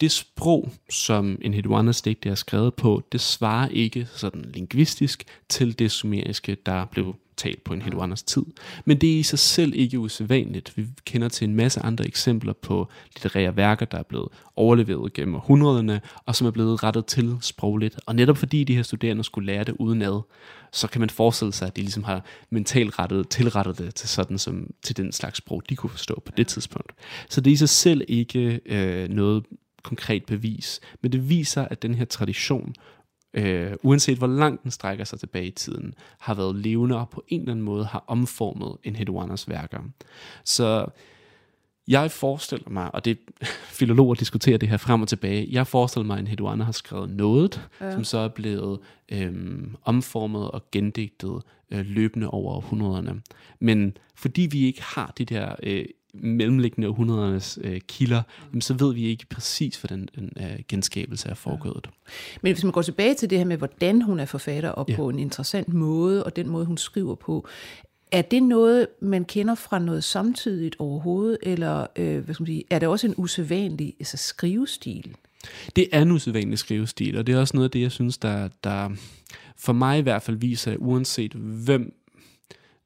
det 0.00 0.12
sprog, 0.12 0.72
som 0.90 1.38
en 1.42 1.54
Hedwanas 1.54 2.02
digte 2.02 2.28
er 2.28 2.34
skrevet 2.34 2.74
på, 2.74 3.02
det 3.12 3.20
svarer 3.20 3.68
ikke 3.68 4.08
sådan 4.14 4.50
lingvistisk 4.54 5.24
til 5.48 5.78
det 5.78 5.90
sumeriske, 5.90 6.56
der 6.66 6.84
blev 6.84 7.14
talt 7.36 7.64
på 7.64 7.74
en 7.74 7.82
Hedwanas 7.82 8.22
tid. 8.22 8.42
Men 8.84 8.98
det 8.98 9.14
er 9.14 9.18
i 9.18 9.22
sig 9.22 9.38
selv 9.38 9.72
ikke 9.74 9.98
usædvanligt. 9.98 10.76
Vi 10.76 10.86
kender 11.04 11.28
til 11.28 11.48
en 11.48 11.54
masse 11.54 11.80
andre 11.80 12.06
eksempler 12.06 12.52
på 12.52 12.88
litterære 13.14 13.56
værker, 13.56 13.86
der 13.86 13.98
er 13.98 14.02
blevet 14.02 14.28
overleveret 14.56 15.12
gennem 15.12 15.34
århundrederne, 15.34 16.00
og 16.26 16.36
som 16.36 16.46
er 16.46 16.50
blevet 16.50 16.82
rettet 16.82 17.06
til 17.06 17.36
sprogligt. 17.40 18.00
Og 18.06 18.14
netop 18.14 18.36
fordi 18.36 18.64
de 18.64 18.76
her 18.76 18.82
studerende 18.82 19.24
skulle 19.24 19.46
lære 19.46 19.64
det 19.64 19.74
udenad, 19.78 20.22
så 20.72 20.88
kan 20.88 21.00
man 21.00 21.10
forestille 21.10 21.52
sig, 21.52 21.66
at 21.66 21.76
de 21.76 21.80
ligesom 21.80 22.04
har 22.04 22.24
mentalt 22.50 22.98
rettet, 22.98 23.28
tilrettet 23.28 23.78
det 23.78 23.94
til, 23.94 24.08
sådan 24.08 24.38
som, 24.38 24.70
til 24.82 24.96
den 24.96 25.12
slags 25.12 25.38
sprog, 25.38 25.62
de 25.68 25.76
kunne 25.76 25.90
forstå 25.90 26.22
på 26.26 26.32
det 26.36 26.46
tidspunkt. 26.46 26.92
Så 27.28 27.40
det 27.40 27.50
er 27.50 27.54
i 27.54 27.56
sig 27.56 27.68
selv 27.68 28.02
ikke 28.08 28.60
øh, 28.66 29.08
noget 29.08 29.44
konkret 29.82 30.24
bevis, 30.24 30.80
men 31.00 31.12
det 31.12 31.28
viser, 31.28 31.64
at 31.64 31.82
den 31.82 31.94
her 31.94 32.04
tradition, 32.04 32.74
øh, 33.34 33.72
uanset 33.82 34.18
hvor 34.18 34.26
langt 34.26 34.62
den 34.62 34.70
strækker 34.70 35.04
sig 35.04 35.20
tilbage 35.20 35.46
i 35.46 35.50
tiden, 35.50 35.94
har 36.18 36.34
været 36.34 36.56
levende 36.56 36.96
og 36.96 37.10
på 37.10 37.24
en 37.28 37.40
eller 37.40 37.52
anden 37.52 37.64
måde 37.64 37.84
har 37.84 38.04
omformet 38.06 38.76
en 38.84 38.96
Hedwanas 38.96 39.48
værker. 39.48 39.80
Så 40.44 40.86
jeg 41.88 42.10
forestiller 42.10 42.70
mig, 42.70 42.94
og 42.94 43.04
det 43.04 43.18
filologer 43.78 44.14
diskuterer 44.14 44.58
det 44.58 44.68
her 44.68 44.76
frem 44.76 45.02
og 45.02 45.08
tilbage, 45.08 45.48
jeg 45.50 45.66
forestiller 45.66 46.06
mig, 46.06 46.14
at 46.14 46.20
en 46.20 46.26
Hedwana 46.26 46.64
har 46.64 46.72
skrevet 46.72 47.10
noget, 47.10 47.68
ja. 47.80 47.92
som 47.92 48.04
så 48.04 48.18
er 48.18 48.28
blevet 48.28 48.78
øhm, 49.12 49.76
omformet 49.82 50.50
og 50.50 50.70
gendigtet 50.72 51.42
øh, 51.70 51.86
løbende 51.86 52.30
over 52.30 52.54
århundrederne. 52.54 53.22
Men 53.60 53.96
fordi 54.14 54.48
vi 54.50 54.66
ikke 54.66 54.82
har 54.82 55.12
de 55.18 55.24
der 55.24 55.54
øh, 55.62 55.84
mellemliggende 56.14 56.88
århundredernes 56.88 57.58
øh, 57.64 57.80
kilder, 57.88 58.22
jamen, 58.50 58.60
så 58.60 58.74
ved 58.74 58.94
vi 58.94 59.04
ikke 59.04 59.26
præcis, 59.26 59.76
hvordan 59.76 60.08
den 60.14 60.32
øh, 60.36 60.58
genskabelse 60.68 61.28
er 61.28 61.34
foregået. 61.34 61.90
Men 62.42 62.52
hvis 62.52 62.64
man 62.64 62.72
går 62.72 62.82
tilbage 62.82 63.14
til 63.14 63.30
det 63.30 63.38
her 63.38 63.44
med, 63.44 63.56
hvordan 63.56 64.02
hun 64.02 64.20
er 64.20 64.24
forfatter, 64.24 64.68
og 64.70 64.84
Ja. 64.88 64.92
ja. 64.92 64.96
på 64.96 65.08
en 65.08 65.18
interessant 65.18 65.68
måde, 65.74 66.24
og 66.24 66.36
den 66.36 66.48
måde, 66.48 66.64
hun 66.64 66.76
skriver 66.76 67.14
på, 67.14 67.48
er 68.12 68.22
det 68.22 68.42
noget, 68.42 68.86
man 69.02 69.24
kender 69.24 69.54
fra 69.54 69.78
noget 69.78 70.04
samtidigt 70.04 70.76
overhovedet, 70.78 71.38
eller 71.42 71.86
øh, 71.96 72.24
hvad 72.24 72.34
skal 72.34 72.42
man 72.42 72.46
sige, 72.46 72.64
er 72.70 72.78
det 72.78 72.88
også 72.88 73.06
en 73.06 73.14
usædvanlig 73.16 73.94
altså, 73.98 74.16
skrivestil? 74.16 75.14
Det 75.76 75.88
er 75.92 76.02
en 76.02 76.10
usædvanlig 76.10 76.58
skrivestil, 76.58 77.16
og 77.18 77.26
det 77.26 77.34
er 77.34 77.38
også 77.40 77.56
noget 77.56 77.64
af 77.64 77.70
det, 77.70 77.80
jeg 77.80 77.92
synes, 77.92 78.18
der, 78.18 78.48
der 78.64 78.90
for 79.58 79.72
mig 79.72 79.98
i 79.98 80.02
hvert 80.02 80.22
fald 80.22 80.36
viser, 80.36 80.72
at 80.72 80.76
uanset 80.80 81.32
hvem 81.32 81.94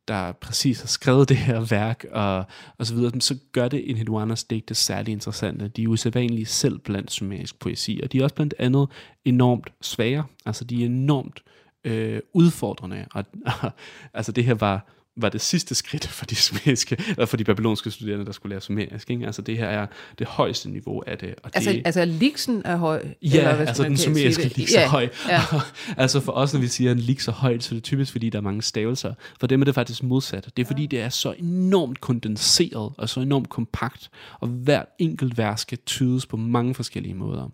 der 0.09 0.33
præcis 0.33 0.81
har 0.81 0.87
skrevet 0.87 1.29
det 1.33 1.37
her 1.37 1.61
værk, 1.61 2.05
og, 2.12 2.45
og 2.79 2.87
så 2.87 2.95
videre, 2.95 3.21
så 3.21 3.38
gør 3.53 3.69
det 3.69 3.90
en 3.90 3.97
Hedwanas 3.97 4.45
digte 4.45 4.75
særlig 4.75 5.12
interessante. 5.12 5.69
De 5.69 5.83
er 5.83 5.88
usædvanlige 5.88 6.47
selv 6.47 6.79
blandt 6.79 7.12
sumerisk 7.12 7.59
poesi, 7.59 8.01
og 8.03 8.12
de 8.12 8.19
er 8.19 8.23
også 8.23 8.35
blandt 8.35 8.55
andet 8.59 8.88
enormt 9.25 9.73
svære. 9.81 10.25
Altså, 10.47 10.64
de 10.64 10.83
er 10.83 10.87
enormt 10.87 11.43
øh, 11.85 12.21
udfordrende. 12.33 13.07
Og, 13.14 13.25
og, 13.62 13.71
altså, 14.14 14.33
det 14.33 14.45
her 14.45 14.55
var 14.55 14.87
var 15.16 15.29
det 15.29 15.40
sidste 15.40 15.74
skridt 15.74 16.07
for 16.07 16.24
de 16.24 16.37
sumeriske, 16.37 16.96
eller 17.09 17.27
for 17.27 17.37
de 17.37 17.44
babylonske 17.44 17.90
studerende, 17.90 18.27
der 18.27 18.33
skulle 18.33 18.50
lære 18.50 18.61
sumerisk. 18.61 19.11
Ikke? 19.11 19.27
Altså 19.27 19.42
det 19.42 19.59
her 19.59 19.66
er 19.66 19.87
det 20.18 20.27
højeste 20.27 20.70
niveau 20.70 21.03
af 21.07 21.18
det. 21.18 21.35
Og 21.42 21.50
det 21.50 21.57
Altså, 21.57 21.81
altså 21.85 22.05
liksen 22.05 22.62
er 22.64 22.77
høj? 22.77 23.05
Ja, 23.22 23.38
eller 23.38 23.57
hvad 23.57 23.66
altså 23.66 23.83
den 23.83 23.96
sumeriske 23.96 24.53
lig 24.57 24.68
så 24.68 24.81
ja, 24.81 24.88
høj. 24.88 25.09
Ja. 25.29 25.40
altså 26.03 26.20
for 26.20 26.33
os, 26.33 26.53
når 26.53 26.61
vi 26.61 26.68
siger 26.68 26.92
en 26.92 26.98
lig 26.98 27.22
så 27.22 27.31
højt, 27.31 27.64
så 27.64 27.74
er 27.74 27.77
det 27.77 27.85
typisk, 27.85 28.12
fordi 28.12 28.31
der 28.31 28.38
er 28.38 28.42
mange 28.42 28.62
stavelser. 28.62 29.14
For 29.40 29.46
dem 29.46 29.61
er 29.61 29.64
det 29.64 29.74
faktisk 29.74 30.03
modsat. 30.03 30.50
Det 30.57 30.62
er 30.62 30.66
fordi, 30.66 30.87
det 30.87 31.00
er 31.00 31.09
så 31.09 31.35
enormt 31.38 32.00
kondenseret 32.00 32.92
og 32.98 33.09
så 33.09 33.20
enormt 33.20 33.48
kompakt, 33.48 34.11
og 34.40 34.48
hvert 34.48 34.87
enkelt 34.98 35.38
vers 35.38 35.61
skal 35.61 35.79
tydes 35.87 36.27
på 36.27 36.37
mange 36.37 36.74
forskellige 36.74 37.14
måder. 37.14 37.50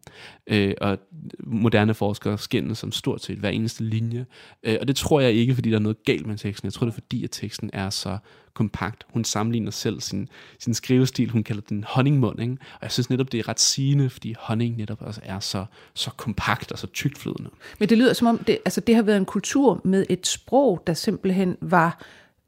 Øh, 0.46 0.74
og 0.80 0.98
moderne 1.44 1.94
forskere 1.94 2.38
skændes 2.38 2.78
som 2.78 2.92
stort 2.92 3.22
set 3.22 3.38
hver 3.38 3.48
eneste 3.48 3.84
linje. 3.84 4.26
Øh, 4.62 4.76
og 4.80 4.88
det 4.88 4.96
tror 4.96 5.20
jeg 5.20 5.32
ikke, 5.32 5.54
fordi 5.54 5.70
der 5.70 5.76
er 5.76 5.80
noget 5.80 6.04
galt 6.04 6.26
med 6.26 6.38
teksten. 6.38 6.66
Jeg 6.66 6.72
tror, 6.72 6.86
det 6.86 6.92
er 6.92 6.94
fordi, 6.94 7.24
at 7.24 7.30
teksten 7.30 7.49
teksten 7.50 7.70
er 7.72 7.90
så 7.90 8.18
kompakt. 8.54 9.04
Hun 9.08 9.24
sammenligner 9.24 9.70
selv 9.70 10.00
sin, 10.00 10.28
sin 10.58 10.74
skrivestil, 10.74 11.30
hun 11.30 11.42
kalder 11.42 11.62
den 11.68 11.84
honningmund, 11.88 12.40
ikke? 12.40 12.52
og 12.52 12.78
jeg 12.82 12.92
synes 12.92 13.10
netop, 13.10 13.32
det 13.32 13.40
er 13.40 13.48
ret 13.48 13.60
sigende, 13.60 14.10
fordi 14.10 14.34
honning 14.38 14.76
netop 14.76 15.02
også 15.02 15.20
er 15.24 15.40
så, 15.40 15.64
så 15.94 16.10
kompakt 16.16 16.72
og 16.72 16.78
så 16.78 16.86
tygtflydende. 16.86 17.50
Men 17.78 17.88
det 17.88 17.98
lyder 17.98 18.12
som 18.12 18.26
om, 18.26 18.38
det, 18.38 18.58
altså 18.64 18.80
det 18.80 18.94
har 18.94 19.02
været 19.02 19.16
en 19.16 19.24
kultur 19.24 19.80
med 19.84 20.06
et 20.08 20.26
sprog, 20.26 20.82
der 20.86 20.94
simpelthen 20.94 21.56
var 21.60 22.02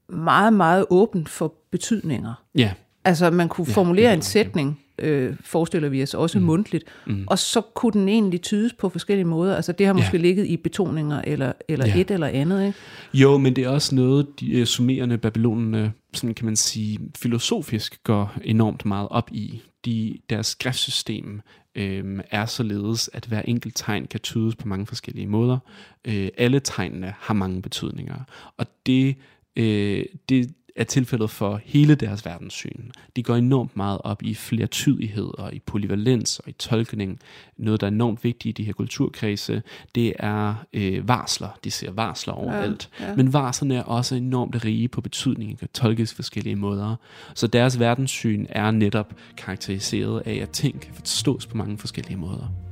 meget, 0.09 0.53
meget 0.53 0.87
åben 0.91 1.27
for 1.27 1.55
betydninger. 1.71 2.35
Ja. 2.55 2.73
Altså 3.05 3.31
man 3.31 3.49
kunne 3.49 3.67
Ja, 3.69 3.75
formulere 3.75 4.11
det 4.11 4.17
en 4.17 4.23
sætning, 4.23 4.82
øh, 4.99 5.37
forestiller 5.41 5.89
vi 5.89 6.03
os 6.03 6.15
også 6.15 6.39
mm. 6.39 6.45
mundtligt, 6.45 6.85
mm. 7.07 7.25
og 7.27 7.39
så 7.39 7.61
kunne 7.61 7.93
den 7.93 8.09
egentlig 8.09 8.43
tydes 8.43 8.73
på 8.73 8.89
forskellige 8.89 9.25
måder. 9.25 9.57
Altså 9.57 9.73
det 9.73 9.87
har 9.87 9.93
måske 9.93 10.17
Ja. 10.17 10.23
ligget 10.23 10.47
i 10.47 10.57
betoninger 10.57 11.23
eller, 11.27 11.53
eller 11.69 11.87
Ja. 11.87 12.01
et 12.01 12.11
eller 12.11 12.27
andet. 12.27 12.67
Ikke? 12.67 12.79
Jo, 13.15 13.39
men 13.39 13.57
det 13.57 13.65
er 13.65 13.69
også 13.69 13.95
noget, 13.95 14.27
de 14.41 14.53
øh, 14.53 14.67
summerende 14.67 15.19
babylonerne, 15.19 15.93
sådan 16.15 16.35
kan 16.35 16.45
man 16.47 16.57
sige, 16.57 16.99
filosofisk 17.17 18.05
går 18.05 18.35
enormt 18.45 18.85
meget 18.85 19.09
op 19.11 19.29
i. 19.33 19.63
De, 19.85 20.19
deres 20.31 20.47
skriftsystem 20.47 21.41
øh, 21.75 22.21
er 22.31 22.47
således, 22.47 23.11
at 23.13 23.25
hver 23.25 23.43
enkelt 23.43 23.77
tegn 23.77 24.07
kan 24.07 24.21
tydes 24.21 24.57
på 24.57 24.69
mange 24.69 24.87
forskellige 24.87 25.27
måder. 25.27 25.59
Øh, 26.05 26.29
alle 26.39 26.61
tegnene 26.61 27.15
har 27.19 27.35
mange 27.35 27.63
betydninger, 27.63 28.15
og 28.57 28.67
det, 28.87 29.17
øh, 29.57 30.05
det 30.29 30.51
er 30.77 30.85
tilfældet 30.85 31.31
for 31.31 31.61
hele 31.65 31.95
deres 31.95 32.25
verdenssyn. 32.27 32.91
De 33.17 33.23
går 33.23 33.37
enormt 33.37 33.77
meget 33.77 33.99
op 34.05 34.23
i 34.23 34.35
flertydighed 34.35 35.39
og 35.39 35.55
i 35.55 35.59
polyvalens 35.59 36.39
og 36.39 36.49
i 36.49 36.53
tolkning. 36.53 37.21
Noget, 37.57 37.81
der 37.81 37.87
er 37.87 37.91
enormt 37.91 38.25
vigtigt 38.25 38.59
i 38.59 38.63
de 38.63 38.67
her 38.67 38.73
kulturkredse, 38.73 39.63
det 39.95 40.13
er 40.19 40.55
øh, 40.73 41.09
varsler. 41.09 41.59
De 41.65 41.71
ser 41.71 41.91
varsler 41.91 42.35
overalt. 42.35 42.91
Ja, 43.01 43.09
ja. 43.09 43.17
Men 43.17 43.33
varslerne 43.33 43.75
er 43.75 43.83
også 43.83 44.15
enormt 44.15 44.65
rige 44.65 44.89
på 44.89 45.01
betydning 45.01 45.53
og 45.53 45.59
kan 45.59 45.69
tolkes 45.75 46.15
forskellige 46.15 46.57
måder. 46.57 46.97
Så 47.35 47.47
deres 47.47 47.79
verdenssyn 47.79 48.47
er 48.49 48.71
netop 48.71 49.15
karakteriseret 49.37 50.23
af, 50.27 50.35
at 50.35 50.51
ting 50.51 50.81
kan 50.81 50.95
forstås 50.95 51.47
på 51.47 51.57
mange 51.57 51.79
forskellige 51.79 52.17
måder. 52.17 52.72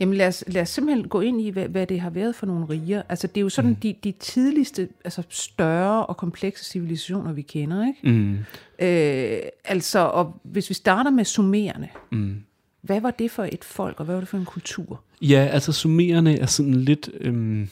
Jamen 0.00 0.14
lad 0.14 0.28
os, 0.28 0.44
lad 0.46 0.62
os 0.62 0.68
simpelthen 0.68 1.08
gå 1.08 1.20
ind 1.20 1.40
i, 1.40 1.50
hvad, 1.50 1.68
hvad 1.68 1.86
det 1.86 2.00
har 2.00 2.10
været 2.10 2.34
for 2.34 2.46
nogle 2.46 2.66
riger. 2.68 3.02
Altså 3.08 3.26
det 3.26 3.36
er 3.36 3.40
jo 3.42 3.48
sådan 3.48 3.70
mm. 3.70 3.76
de, 3.76 3.94
de 4.04 4.12
tidligste, 4.12 4.88
altså 5.04 5.22
større 5.28 6.06
og 6.06 6.16
komplekse 6.16 6.64
civilisationer, 6.64 7.32
vi 7.32 7.42
kender. 7.42 7.86
Ikke? 7.86 8.18
Mm. 8.18 8.38
Øh, 8.86 9.38
altså, 9.64 9.98
og 9.98 10.40
hvis 10.42 10.68
vi 10.68 10.74
starter 10.74 11.10
med 11.10 11.24
sumererne, 11.24 11.88
Mm. 12.10 12.36
hvad 12.82 13.00
var 13.00 13.10
det 13.10 13.30
for 13.30 13.48
et 13.52 13.64
folk, 13.64 13.98
og 13.98 14.04
hvad 14.04 14.14
var 14.14 14.20
det 14.20 14.28
for 14.28 14.38
en 14.38 14.44
kultur? 14.44 15.00
Ja, 15.22 15.48
altså 15.52 15.72
summererne 15.72 16.38
er 16.38 16.46
sådan 16.46 16.74
lidt 16.74 17.10
øhm, 17.20 17.68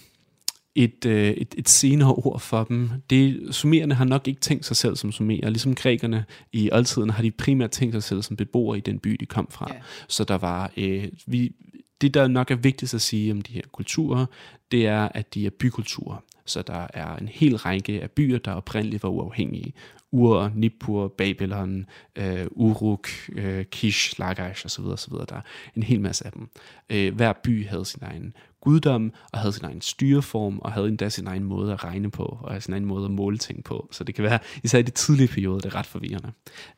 et, 0.75 1.07
øh, 1.07 1.31
et, 1.31 1.55
et 1.59 1.69
senere 1.69 2.15
ord 2.15 2.41
for 2.41 2.65
dem. 2.65 2.91
Det, 3.11 3.49
summererne 3.55 3.95
har 3.95 4.05
nok 4.05 4.29
ikke 4.29 4.41
tænkt 4.41 4.65
sig 4.65 4.77
selv 4.77 4.97
som 4.97 5.12
summerer. 5.12 5.51
Ligesom 5.51 5.75
grækerne 5.75 6.25
i 6.53 6.71
oldtiden 6.73 7.11
har 7.11 7.23
de 7.23 7.31
primært 7.31 7.71
tænkt 7.71 7.95
sig 7.95 8.03
selv 8.03 8.23
som 8.23 8.37
beboere 8.37 8.79
i 8.79 8.81
den 8.81 8.99
by, 8.99 9.17
de 9.21 9.27
kom 9.27 9.49
fra. 9.51 9.67
Ja. 9.75 9.81
Så 10.09 10.25
der 10.25 10.39
var... 10.39 10.73
Øh, 10.77 11.09
vi, 11.27 11.53
det, 12.01 12.15
der 12.15 12.29
nok 12.29 12.51
er 12.51 12.57
vigtigst 12.57 12.95
at 12.95 13.01
sige 13.01 13.33
om 13.33 13.43
de 13.43 13.53
her 13.53 13.63
kulturer, 13.73 14.27
det 14.71 14.87
er, 14.87 15.09
at 15.15 15.35
de 15.35 15.47
er 15.47 15.51
bykulturer. 15.51 16.17
Så 16.45 16.63
der 16.63 16.87
er 16.95 17.17
en 17.17 17.29
hel 17.29 17.57
række 17.57 18.03
af 18.03 18.11
byer, 18.11 18.39
der 18.39 18.53
oprindeligt 18.53 19.03
var 19.03 19.09
uafhængige. 19.09 19.75
Ur, 20.13 20.53
Nippur, 20.55 21.09
Babylon, 21.09 21.87
øh, 22.17 22.47
Uruk, 22.51 23.09
øh, 23.33 23.65
Kish, 23.65 24.21
Lagash 24.21 24.67
osv. 24.67 24.85
osv. 24.85 25.13
Der 25.13 25.37
er 25.37 25.41
en 25.77 25.83
hel 25.83 26.01
masse 26.01 26.27
af 26.27 26.33
dem. 26.33 26.49
Øh, 26.91 27.15
hver 27.15 27.33
by 27.45 27.67
havde 27.67 27.85
sin 27.85 28.03
egen 28.03 28.35
guddom, 28.61 29.13
og 29.33 29.39
havde 29.39 29.53
sin 29.53 29.65
egen 29.65 29.81
styreform, 29.81 30.59
og 30.59 30.73
havde 30.73 30.89
endda 30.89 31.09
sin 31.09 31.27
egen 31.27 31.45
måde 31.45 31.73
at 31.73 31.85
regne 31.85 32.11
på, 32.11 32.39
og 32.43 32.63
sin 32.63 32.73
egen 32.73 32.85
måde 32.85 33.05
at 33.05 33.11
måle 33.11 33.39
ting 33.39 33.65
på. 33.65 33.89
Så 33.93 34.05
det 34.05 34.15
kan 34.15 34.25
være, 34.25 34.39
især 34.63 34.79
i 34.79 34.83
de 34.83 34.91
tidlige 34.91 35.29
perioder, 35.29 35.61
det 35.61 35.73
er 35.73 35.75
ret 35.75 35.87
forvirrende. 35.87 36.33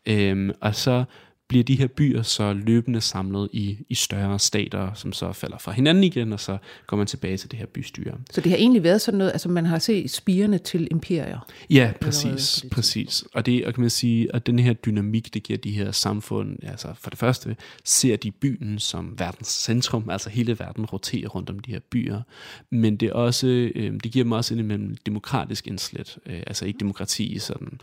Øh, 0.06 0.54
og 0.60 0.74
så 0.74 1.04
bliver 1.48 1.64
de 1.64 1.76
her 1.76 1.86
byer 1.86 2.22
så 2.22 2.52
løbende 2.52 3.00
samlet 3.00 3.48
i, 3.52 3.78
i 3.88 3.94
større 3.94 4.38
stater, 4.38 4.94
som 4.94 5.12
så 5.12 5.32
falder 5.32 5.58
fra 5.58 5.72
hinanden 5.72 6.04
igen, 6.04 6.32
og 6.32 6.40
så 6.40 6.58
går 6.86 6.96
man 6.96 7.06
tilbage 7.06 7.36
til 7.36 7.50
det 7.50 7.58
her 7.58 7.66
bystyre. 7.66 8.14
Så 8.30 8.40
det 8.40 8.52
har 8.52 8.56
egentlig 8.56 8.82
været 8.82 9.00
sådan 9.00 9.18
noget, 9.18 9.32
altså 9.32 9.48
man 9.48 9.66
har 9.66 9.78
set 9.78 10.10
spirene 10.10 10.58
til 10.58 10.88
imperier. 10.90 11.38
Ja, 11.70 11.92
præcis, 12.00 12.58
det 12.62 12.70
præcis. 12.70 13.24
Og 13.34 13.46
det 13.46 13.66
og 13.66 13.74
kan 13.74 13.80
man 13.80 13.90
sige, 13.90 14.34
at 14.34 14.46
den 14.46 14.58
her 14.58 14.72
dynamik, 14.72 15.34
det 15.34 15.42
giver 15.42 15.58
de 15.58 15.70
her 15.70 15.92
samfund, 15.92 16.56
altså 16.62 16.88
for 16.94 17.10
det 17.10 17.18
første 17.18 17.56
ser 17.84 18.16
de 18.16 18.30
byen 18.30 18.78
som 18.78 19.14
verdens 19.18 19.48
centrum, 19.48 20.10
altså 20.10 20.30
hele 20.30 20.58
verden 20.58 20.86
roterer 20.86 21.28
rundt 21.28 21.50
om 21.50 21.58
de 21.58 21.70
her 21.70 21.80
byer, 21.90 22.22
men 22.70 22.96
det 22.96 23.08
er 23.08 23.12
også, 23.12 23.46
øh, 23.46 23.92
det 24.04 24.12
giver 24.12 24.24
dem 24.24 24.32
også 24.32 24.54
en 24.54 24.98
demokratisk 25.06 25.66
indslæt, 25.66 26.18
øh, 26.26 26.42
altså 26.46 26.64
ikke 26.64 26.78
demokrati 26.78 27.24
i 27.24 27.38
sådan 27.38 27.80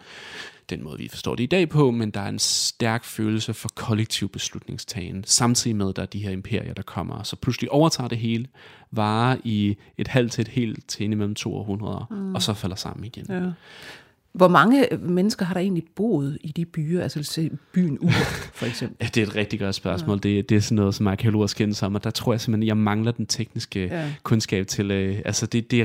den 0.69 0.84
måde, 0.84 0.97
vi 0.97 1.08
forstår 1.08 1.36
det 1.36 1.43
i 1.43 1.45
dag 1.45 1.69
på, 1.69 1.91
men 1.91 2.12
der 2.12 2.19
er 2.19 2.30
en 2.30 2.39
stærk 2.39 3.04
følelse 3.04 3.54
for 3.54 3.69
kollektiv 3.75 4.30
beslutningstagen, 4.30 5.23
samtidig 5.23 5.75
med, 5.75 5.89
at 5.89 5.95
der 5.95 6.01
er 6.01 6.06
de 6.06 6.19
her 6.19 6.32
imperier, 6.32 6.73
der 6.73 6.84
kommer, 6.84 7.23
så 7.23 7.36
pludselig 7.36 7.71
overtager 7.71 8.08
det 8.08 8.17
hele, 8.17 8.47
varer 8.91 9.38
i 9.43 9.78
et 9.97 10.08
halvt 10.08 10.32
til 10.32 10.41
et 10.41 10.47
helt 10.47 10.88
til 10.88 11.04
indimellem 11.04 11.36
to 11.36 11.56
århundreder, 11.56 12.08
mm. 12.12 12.36
og 12.36 12.41
så 12.41 12.54
falder 12.54 12.75
sammen 12.75 13.06
igen. 13.06 13.25
Ja. 13.30 13.51
Hvor 14.36 14.48
mange 14.48 14.88
mennesker 15.00 15.45
har 15.45 15.54
der 15.54 15.62
egentlig 15.62 15.84
boet 15.95 16.38
i 16.41 16.52
de 16.52 16.65
byer, 16.65 17.04
altså 17.04 17.50
byen 17.74 17.98
Ur 18.02 18.10
for 18.54 18.65
eksempel? 18.71 18.98
Ja, 19.02 19.08
det 19.15 19.24
er 19.24 19.28
et 19.28 19.36
rigtig 19.36 19.60
godt 19.60 19.76
spørgsmål. 19.76 20.19
Ja. 20.24 20.30
Det, 20.30 20.50
det 20.50 20.56
er 20.58 20.62
sådan 20.62 20.76
noget, 20.76 20.95
som 20.95 21.08
arkeologer 21.08 21.48
skændes 21.48 21.84
om, 21.84 21.95
og 21.95 22.04
der 22.04 22.10
tror 22.10 22.34
jeg 22.34 22.41
simpelthen, 22.41 22.67
jeg 22.67 22.78
mangler 22.78 23.12
den 23.12 23.26
tekniske 23.26 23.84
Ja. 23.86 24.12
kundskab 24.24 24.67
til, 24.67 24.91
øh, 24.91 25.17
altså 25.26 25.45
det, 25.45 25.71
det 25.71 25.82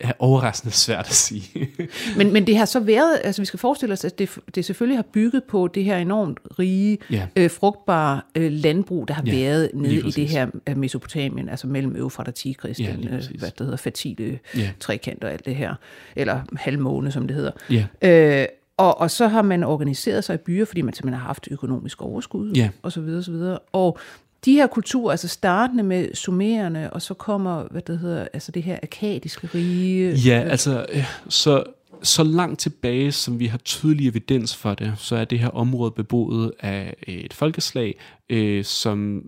er 0.00 0.12
overraskende 0.18 0.74
svært 0.74 1.06
at 1.08 1.14
sige. 1.14 1.68
Men, 2.16 2.32
men 2.32 2.46
det 2.46 2.56
har 2.56 2.64
så 2.64 2.80
været, 2.80 3.20
altså 3.24 3.42
vi 3.42 3.46
skal 3.46 3.58
forestille 3.58 3.92
os, 3.92 4.04
at 4.04 4.18
det, 4.18 4.30
det 4.54 4.64
selvfølgelig 4.64 4.98
har 4.98 5.06
bygget 5.12 5.44
på 5.44 5.68
det 5.74 5.84
her 5.84 5.96
enormt 5.98 6.38
rige, 6.58 6.98
Ja. 7.10 7.26
øh, 7.36 7.50
frugtbare 7.50 8.20
øh, 8.34 8.52
landbrug, 8.52 9.08
der 9.08 9.14
har 9.14 9.22
Ja, 9.26 9.32
været 9.36 9.70
nede 9.74 9.94
i 9.96 10.10
det 10.10 10.28
her 10.28 10.46
øh, 10.68 10.76
Mesopotamien, 10.76 11.48
altså 11.48 11.66
mellem 11.66 11.96
Eufrat 11.96 12.28
og 12.28 12.34
Tigris, 12.34 12.80
Ja, 12.80 12.92
den, 12.96 13.04
øh, 13.08 13.22
hvad 13.38 13.50
det 13.50 13.52
hedder, 13.60 13.76
fertile 13.76 14.38
Ja. 14.56 14.70
trekant 14.80 15.24
og 15.24 15.32
alt 15.32 15.46
det 15.46 15.56
her, 15.56 15.74
eller 16.16 16.40
halvmåne, 16.56 17.12
som 17.12 17.26
det 17.26 17.36
hedder. 17.36 17.50
ja. 17.70 17.85
Øh, 18.02 18.46
og, 18.76 19.00
og 19.00 19.10
så 19.10 19.28
har 19.28 19.42
man 19.42 19.64
organiseret 19.64 20.24
sig 20.24 20.34
i 20.34 20.38
byer, 20.38 20.64
fordi 20.64 20.82
man 20.82 20.94
simpelthen 20.94 21.20
har 21.20 21.26
haft 21.26 21.48
økonomisk 21.50 22.02
overskud, 22.02 22.52
Ja. 22.52 22.68
og 22.82 22.92
så 22.92 23.00
videre, 23.00 23.18
og 23.18 23.24
så 23.24 23.30
videre. 23.30 23.58
Og 23.72 23.98
de 24.44 24.52
her 24.52 24.66
kulturer, 24.66 25.10
altså 25.10 25.28
startende 25.28 25.82
med 25.82 26.14
sumererne, 26.14 26.92
og 26.92 27.02
så 27.02 27.14
kommer, 27.14 27.64
hvad 27.70 27.82
det 27.82 27.98
hedder, 27.98 28.26
altså 28.32 28.52
det 28.52 28.62
her 28.62 28.78
akadiske 28.82 29.48
rige. 29.54 30.12
Ja, 30.14 30.40
altså, 30.40 30.86
øh, 30.92 31.04
så, 31.28 31.64
så 32.02 32.22
langt 32.24 32.60
tilbage, 32.60 33.12
som 33.12 33.38
vi 33.40 33.46
har 33.46 33.58
tydelig 33.58 34.08
evidens 34.08 34.56
for 34.56 34.74
det, 34.74 34.92
så 34.96 35.16
er 35.16 35.24
det 35.24 35.38
her 35.38 35.48
område 35.48 35.90
beboet 35.90 36.52
af 36.60 36.94
øh, 37.08 37.14
et 37.14 37.32
folkeslag, 37.32 37.98
øh, 38.30 38.64
som, 38.64 39.22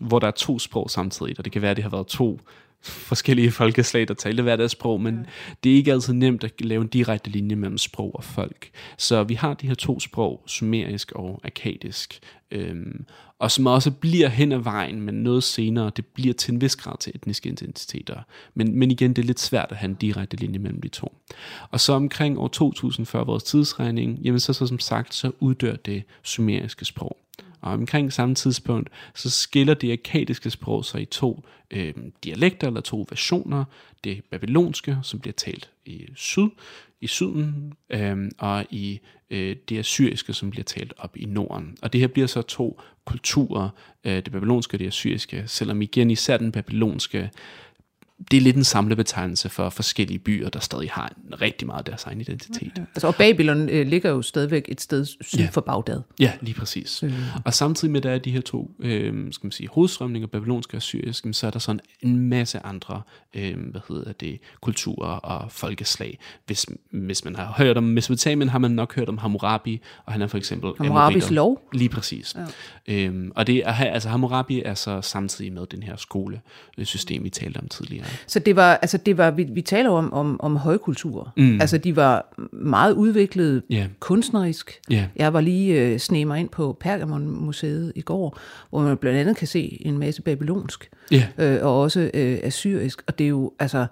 hvor 0.00 0.18
der 0.18 0.26
er 0.26 0.30
to 0.30 0.58
sprog 0.58 0.90
samtidig, 0.90 1.34
og 1.38 1.44
det 1.44 1.52
kan 1.52 1.62
være, 1.62 1.70
at 1.70 1.76
det 1.76 1.82
har 1.82 1.90
været 1.90 2.06
to 2.06 2.40
forskellige 2.82 3.50
folkeslag, 3.50 4.08
der 4.08 4.14
talte 4.14 4.42
hver 4.42 4.56
deres 4.56 4.72
sprog, 4.72 5.00
men 5.00 5.14
ja. 5.14 5.52
det 5.64 5.72
er 5.72 5.76
ikke 5.76 5.92
altid 5.92 6.12
nemt 6.12 6.44
at 6.44 6.60
lave 6.60 6.82
en 6.82 6.88
direkte 6.88 7.30
linje 7.30 7.56
mellem 7.56 7.78
sprog 7.78 8.14
og 8.14 8.24
folk. 8.24 8.70
Så 8.98 9.22
vi 9.22 9.34
har 9.34 9.54
de 9.54 9.66
her 9.66 9.74
to 9.74 10.00
sprog, 10.00 10.42
sumerisk 10.46 11.12
og 11.12 11.40
akadisk, 11.44 12.18
øhm, 12.50 13.04
og 13.38 13.50
som 13.50 13.66
også 13.66 13.90
bliver 13.90 14.28
hen 14.28 14.52
ad 14.52 14.58
vejen, 14.58 15.00
men 15.00 15.14
noget 15.14 15.44
senere, 15.44 15.90
det 15.96 16.06
bliver 16.06 16.34
til 16.34 16.54
en 16.54 16.60
vis 16.60 16.76
grad 16.76 16.98
til 16.98 17.12
etniske 17.14 17.48
identiteter. 17.48 18.22
Men, 18.54 18.78
men 18.78 18.90
igen, 18.90 19.12
det 19.12 19.22
er 19.22 19.26
lidt 19.26 19.40
svært 19.40 19.66
at 19.70 19.76
have 19.76 19.88
en 19.88 19.94
direkte 19.94 20.36
linje 20.36 20.58
mellem 20.58 20.80
de 20.80 20.88
to. 20.88 21.12
Og 21.70 21.80
så 21.80 21.92
omkring 21.92 22.38
år 22.38 22.48
2000 22.48 23.06
før 23.06 23.24
vores 23.24 23.42
tidsregning, 23.42 24.18
jamen 24.18 24.40
så, 24.40 24.52
så 24.52 24.66
som 24.66 24.78
sagt, 24.78 25.14
så 25.14 25.32
uddør 25.40 25.76
det 25.76 26.02
sumeriske 26.22 26.84
sprog. 26.84 27.16
Og 27.60 27.72
omkring 27.72 28.12
samme 28.12 28.34
tidspunkt, 28.34 28.90
så 29.14 29.30
skiller 29.30 29.74
det 29.74 29.92
akkadiske 29.92 30.50
sprog 30.50 30.84
sig 30.84 31.02
i 31.02 31.04
to 31.04 31.44
øh, 31.70 31.94
dialekter 32.24 32.66
eller 32.66 32.80
to 32.80 33.06
versioner. 33.10 33.64
Det 34.04 34.24
babylonske, 34.30 34.98
som 35.02 35.20
bliver 35.20 35.34
talt 35.34 35.70
i 35.86 36.06
syd, 36.14 36.48
i 37.00 37.06
syden, 37.06 37.72
øh, 37.90 38.30
og 38.38 38.66
i 38.70 39.00
øh, 39.30 39.56
det 39.68 39.78
assyriske, 39.78 40.32
som 40.32 40.50
bliver 40.50 40.64
talt 40.64 40.92
op 40.98 41.16
i 41.16 41.24
norden. 41.24 41.76
Og 41.82 41.92
det 41.92 42.00
her 42.00 42.08
bliver 42.08 42.26
så 42.26 42.42
to 42.42 42.80
kulturer, 43.04 43.68
øh, 44.04 44.16
det 44.16 44.32
babylonske 44.32 44.74
og 44.74 44.78
det 44.78 44.86
assyriske, 44.86 45.42
selvom 45.46 45.82
igen 45.82 46.10
især 46.10 46.36
den 46.36 46.52
babylonske 46.52 47.30
det 48.30 48.36
er 48.36 48.40
lidt 48.40 48.56
en 48.56 48.64
samlebetegnelse 48.64 49.48
for 49.48 49.70
forskellige 49.70 50.18
byer, 50.18 50.48
der 50.48 50.60
stadig 50.60 50.90
har 50.92 51.12
en 51.28 51.40
rigtig 51.40 51.66
meget 51.66 51.78
af 51.78 51.84
deres 51.84 52.04
egen 52.04 52.20
identitet. 52.20 52.72
Okay. 52.72 52.86
Altså, 52.94 53.06
og 53.06 53.14
Babylon 53.14 53.68
øh, 53.68 53.86
ligger 53.86 54.10
jo 54.10 54.22
stadigvæk 54.22 54.64
et 54.68 54.80
sted 54.80 55.06
syd 55.20 55.38
Ja. 55.38 55.48
for 55.52 55.60
Bagdad. 55.60 56.00
Ja, 56.20 56.32
lige 56.40 56.54
præcis. 56.54 57.02
Mm. 57.02 57.12
Og 57.44 57.54
samtidig 57.54 57.92
med, 57.92 58.00
at 58.00 58.02
der 58.04 58.10
er 58.10 58.18
de 58.18 58.30
her 58.30 58.40
to 58.40 58.70
øh, 58.80 59.32
skal 59.32 59.46
man 59.46 59.52
sige, 59.52 59.68
hovedstrømninger, 59.72 60.26
babylonske 60.26 60.76
og 60.76 60.82
syriske, 60.82 61.32
så 61.32 61.46
er 61.46 61.50
der 61.50 61.58
sådan 61.58 61.80
en 62.00 62.18
masse 62.28 62.66
andre 62.66 63.02
øh, 63.34 63.56
hvad 63.70 63.80
hedder 63.88 64.12
det, 64.12 64.38
kulturer 64.60 65.08
og 65.16 65.52
folkeslag. 65.52 66.18
Hvis, 66.46 66.66
hvis 66.90 67.24
man 67.24 67.36
har 67.36 67.54
hørt 67.58 67.76
om 67.76 67.84
Mesopotamien, 67.84 68.48
har 68.48 68.58
man 68.58 68.70
nok 68.70 68.94
hørt 68.94 69.08
om 69.08 69.18
Hammurabi, 69.18 69.80
og 70.06 70.12
han 70.12 70.22
er 70.22 70.26
for 70.26 70.38
eksempel... 70.38 70.70
Hammurabis 70.78 71.14
Amoriter. 71.14 71.34
lov? 71.34 71.68
Lige 71.72 71.88
præcis. 71.88 72.36
Ja. 72.88 72.94
Øhm, 72.94 73.32
og 73.34 73.46
det 73.46 73.56
er, 73.56 73.72
altså 73.74 74.08
Hammurabi 74.08 74.62
er 74.64 74.74
så 74.74 75.00
samtidig 75.02 75.52
med 75.52 75.66
den 75.66 75.82
her 75.82 75.96
skolesystem, 75.96 77.24
vi 77.24 77.30
talte 77.30 77.58
om 77.58 77.68
tidligere. 77.68 78.07
Så 78.26 78.38
det 78.38 78.56
var, 78.56 78.74
altså 78.74 78.96
det 78.98 79.18
var, 79.18 79.30
vi, 79.30 79.46
vi 79.52 79.60
taler 79.62 79.90
om, 79.90 80.12
om, 80.12 80.40
om 80.40 80.56
højkultur. 80.56 81.32
Mm. 81.36 81.60
Altså 81.60 81.78
de 81.78 81.96
var 81.96 82.34
meget 82.52 82.92
udviklet 82.92 83.62
Ja. 83.70 83.86
kunstnerisk. 84.00 84.80
Ja. 84.90 85.06
Jeg 85.16 85.32
var 85.32 85.40
lige 85.40 85.80
øh, 85.82 85.98
sne 85.98 86.24
mig 86.24 86.40
ind 86.40 86.48
på 86.48 86.76
Pergamon-museet 86.80 87.92
i 87.94 88.00
går, 88.00 88.38
hvor 88.70 88.80
man 88.82 88.96
blandt 88.96 89.18
andet 89.18 89.36
kan 89.36 89.46
se 89.48 89.78
en 89.86 89.98
masse 89.98 90.22
babylonsk, 90.22 90.90
Ja. 91.10 91.26
øh, 91.38 91.58
og 91.66 91.80
også 91.80 92.10
øh, 92.14 92.38
assyrisk. 92.42 93.02
Og 93.06 93.18
det 93.18 93.24
er 93.24 93.28
jo 93.28 93.52
altså 93.58 93.86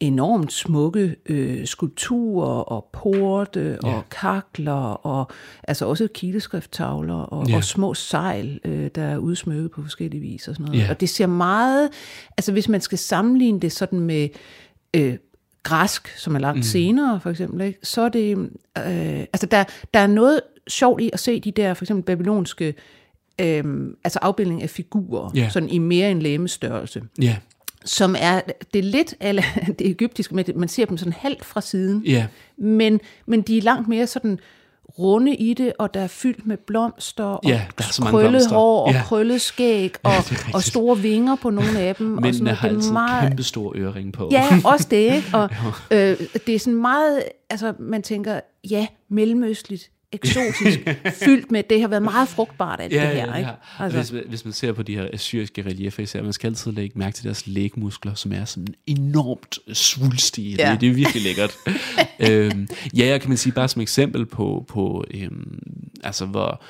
enormt 0.00 0.52
smukke 0.52 1.16
øh, 1.26 1.66
skulpturer 1.66 2.46
og 2.60 2.88
porte 2.92 3.78
Ja. 3.84 3.94
og 3.94 4.02
kakler 4.10 5.06
og 5.06 5.30
altså 5.68 5.86
også 5.86 6.08
kileskrifttavler 6.14 7.14
og, 7.14 7.48
Ja. 7.48 7.56
og 7.56 7.64
små 7.64 7.94
sejl, 7.94 8.60
øh, 8.64 8.90
der 8.94 9.02
er 9.02 9.18
udsmykket 9.18 9.70
på 9.70 9.82
forskellige 9.82 10.20
vis 10.20 10.48
og 10.48 10.54
sådan 10.54 10.66
noget. 10.66 10.80
Ja. 10.84 10.90
Og 10.90 11.00
det 11.00 11.08
ser 11.08 11.26
meget, 11.26 11.90
altså 12.38 12.52
hvis 12.52 12.68
man 12.68 12.80
skal 12.80 12.98
sammenligne 12.98 13.60
det 13.60 13.72
sådan 13.72 14.00
med 14.00 14.28
øh, 14.96 15.16
græsk, 15.62 16.08
som 16.18 16.34
er 16.34 16.38
langt 16.38 16.56
mm. 16.58 16.62
senere 16.62 17.20
for 17.20 17.30
eksempel, 17.30 17.60
ikke? 17.60 17.78
så 17.82 18.00
er 18.02 18.08
det, 18.08 18.38
øh, 18.38 19.20
altså 19.20 19.46
der, 19.50 19.64
der 19.94 20.00
er 20.00 20.06
noget 20.06 20.40
sjovt 20.68 21.00
i 21.00 21.10
at 21.12 21.20
se 21.20 21.40
de 21.40 21.50
der 21.50 21.74
for 21.74 21.84
eksempel 21.84 22.04
babylonske 22.04 22.74
øh, 23.40 23.64
altså 24.04 24.18
afbildning 24.22 24.62
af 24.62 24.70
figurer, 24.70 25.30
Ja. 25.34 25.48
sådan 25.48 25.68
i 25.68 25.78
mere 25.78 26.10
en 26.10 26.22
lægemestørrelse 26.22 27.02
Ja. 27.22 27.36
Som 27.86 28.16
er, 28.18 28.40
det 28.74 28.78
er 28.78 28.82
lidt 28.82 29.14
eller 29.20 29.42
det 29.78 29.86
egyptiske, 29.90 30.34
med 30.34 30.44
man 30.56 30.68
ser 30.68 30.84
dem 30.84 30.96
sådan 30.98 31.12
halvt 31.12 31.44
fra 31.44 31.60
siden, 31.60 32.02
Ja. 32.06 32.26
men, 32.58 33.00
men 33.26 33.42
de 33.42 33.58
er 33.58 33.62
langt 33.62 33.88
mere 33.88 34.06
sådan 34.06 34.38
runde 34.98 35.34
i 35.34 35.54
det, 35.54 35.72
og 35.78 35.94
der 35.94 36.00
er 36.00 36.06
fyldt 36.06 36.46
med 36.46 36.56
blomster, 36.56 37.24
og 37.24 37.40
Ja, 37.44 37.62
der 37.78 37.84
er 37.84 37.92
så 37.92 38.02
mange 38.02 38.10
krøllet 38.18 38.30
blomster. 38.30 38.56
hår, 38.56 38.86
og 38.86 38.92
Ja. 38.92 39.02
krøllet 39.04 39.40
skæg, 39.40 39.94
og, 40.02 40.12
rigtigt. 40.16 40.54
og 40.54 40.62
store 40.62 40.98
vinger 40.98 41.36
på 41.36 41.50
nogle 41.50 41.78
af 41.78 41.94
dem. 41.94 42.18
og 42.18 42.22
sådan 42.24 42.32
Mændene 42.32 42.50
har 42.50 42.68
Det 42.68 42.74
er 42.74 42.78
altid 42.78 42.92
meget- 42.92 43.28
kæmpe 43.28 43.42
store 43.42 43.78
øreringe 43.78 44.12
på. 44.12 44.28
Ja, 44.32 44.44
også 44.64 44.86
det, 44.90 44.96
ikke? 44.96 45.28
Og 45.32 45.50
øh, 45.90 46.16
det 46.46 46.54
er 46.54 46.58
sådan 46.58 46.80
meget, 46.80 47.22
altså 47.50 47.72
man 47.78 48.02
tænker, 48.02 48.40
ja, 48.70 48.86
mellemøstligt, 49.08 49.90
eksotisk, 50.24 50.80
fyldt 51.24 51.50
med, 51.50 51.62
det 51.70 51.80
har 51.80 51.88
været 51.88 52.02
meget 52.02 52.28
frugtbart 52.28 52.80
alt 52.80 52.92
det 52.92 53.00
her, 53.00 53.36
ikke? 53.36 53.50
Altså. 53.78 54.12
Hvis, 54.14 54.24
hvis 54.28 54.44
man 54.44 54.52
ser 54.52 54.72
på 54.72 54.82
de 54.82 54.96
her 54.96 55.08
assyriske 55.12 55.62
reliefer 55.62 56.02
især, 56.02 56.22
man 56.22 56.32
skal 56.32 56.48
altid 56.48 56.72
lægge 56.72 56.98
mærke 56.98 57.14
til 57.14 57.24
deres 57.24 57.46
lægmuskler, 57.46 58.14
som 58.14 58.32
er 58.32 58.44
sådan 58.44 58.74
enormt 58.86 59.58
svulstige. 59.72 60.56
Ja. 60.58 60.72
Det, 60.72 60.80
det 60.80 60.88
er 60.88 60.94
virkelig 60.94 61.22
lækkert. 61.22 61.56
øhm, 62.30 62.68
ja, 62.96 63.06
jeg 63.06 63.20
kan 63.20 63.30
man 63.30 63.38
sige 63.38 63.52
bare 63.52 63.68
som 63.68 63.82
eksempel 63.82 64.26
på, 64.26 64.64
på 64.68 65.04
øhm, 65.14 65.58
altså 66.04 66.26
hvor, 66.26 66.62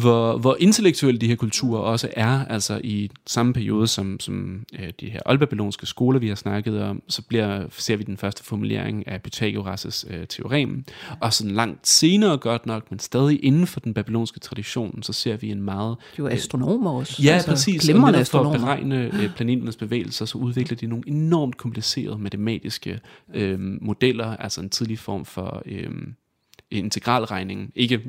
hvor, 0.00 0.38
hvor 0.38 0.56
intellektuelle 0.60 1.20
de 1.20 1.28
her 1.28 1.36
kulturer 1.36 1.80
også 1.80 2.08
er, 2.16 2.44
altså 2.44 2.80
i 2.84 3.10
samme 3.26 3.52
periode 3.52 3.86
som, 3.86 4.20
som 4.20 4.64
øh, 4.78 4.92
de 5.00 5.10
her 5.10 5.20
oldbabylonske 5.26 5.86
skoler, 5.86 6.18
vi 6.18 6.28
har 6.28 6.34
snakket 6.34 6.82
om, 6.82 7.02
så 7.08 7.22
bliver, 7.22 7.66
ser 7.70 7.96
vi 7.96 8.02
den 8.02 8.16
første 8.16 8.44
formulering 8.44 9.08
af 9.08 9.20
Pythagoras' 9.28 10.14
øh, 10.14 10.26
teorem, 10.26 10.84
og 11.20 11.32
sådan 11.32 11.52
langt 11.52 11.88
senere 11.88 12.36
godt 12.38 12.66
nok, 12.66 12.90
men 12.90 12.98
stadig 12.98 13.44
inden 13.44 13.66
for 13.66 13.80
den 13.80 13.94
babylonske 13.94 14.40
tradition, 14.40 15.02
så 15.02 15.12
ser 15.12 15.36
vi 15.36 15.50
en 15.50 15.62
meget... 15.62 15.96
De 16.16 16.22
var 16.22 16.30
astronomer 16.30 16.90
også. 16.90 17.22
Ja, 17.22 17.32
altså, 17.32 17.50
præcis. 17.50 17.88
Og 17.88 18.12
netop 18.12 18.26
for 18.26 18.50
at 18.50 18.60
beregne 18.60 19.10
øh, 19.22 19.34
planeternes 19.34 19.76
bevægelser, 19.76 20.24
så 20.24 20.38
udvikler 20.38 20.76
de 20.76 20.86
nogle 20.86 21.04
enormt 21.06 21.56
komplicerede 21.56 22.18
matematiske 22.18 23.00
øh, 23.34 23.60
modeller, 23.60 24.36
altså 24.36 24.60
en 24.60 24.70
tidlig 24.70 24.98
form 24.98 25.24
for... 25.24 25.62
Øh, 25.66 25.90
integralregning. 26.78 27.72
Ikke, 27.74 28.00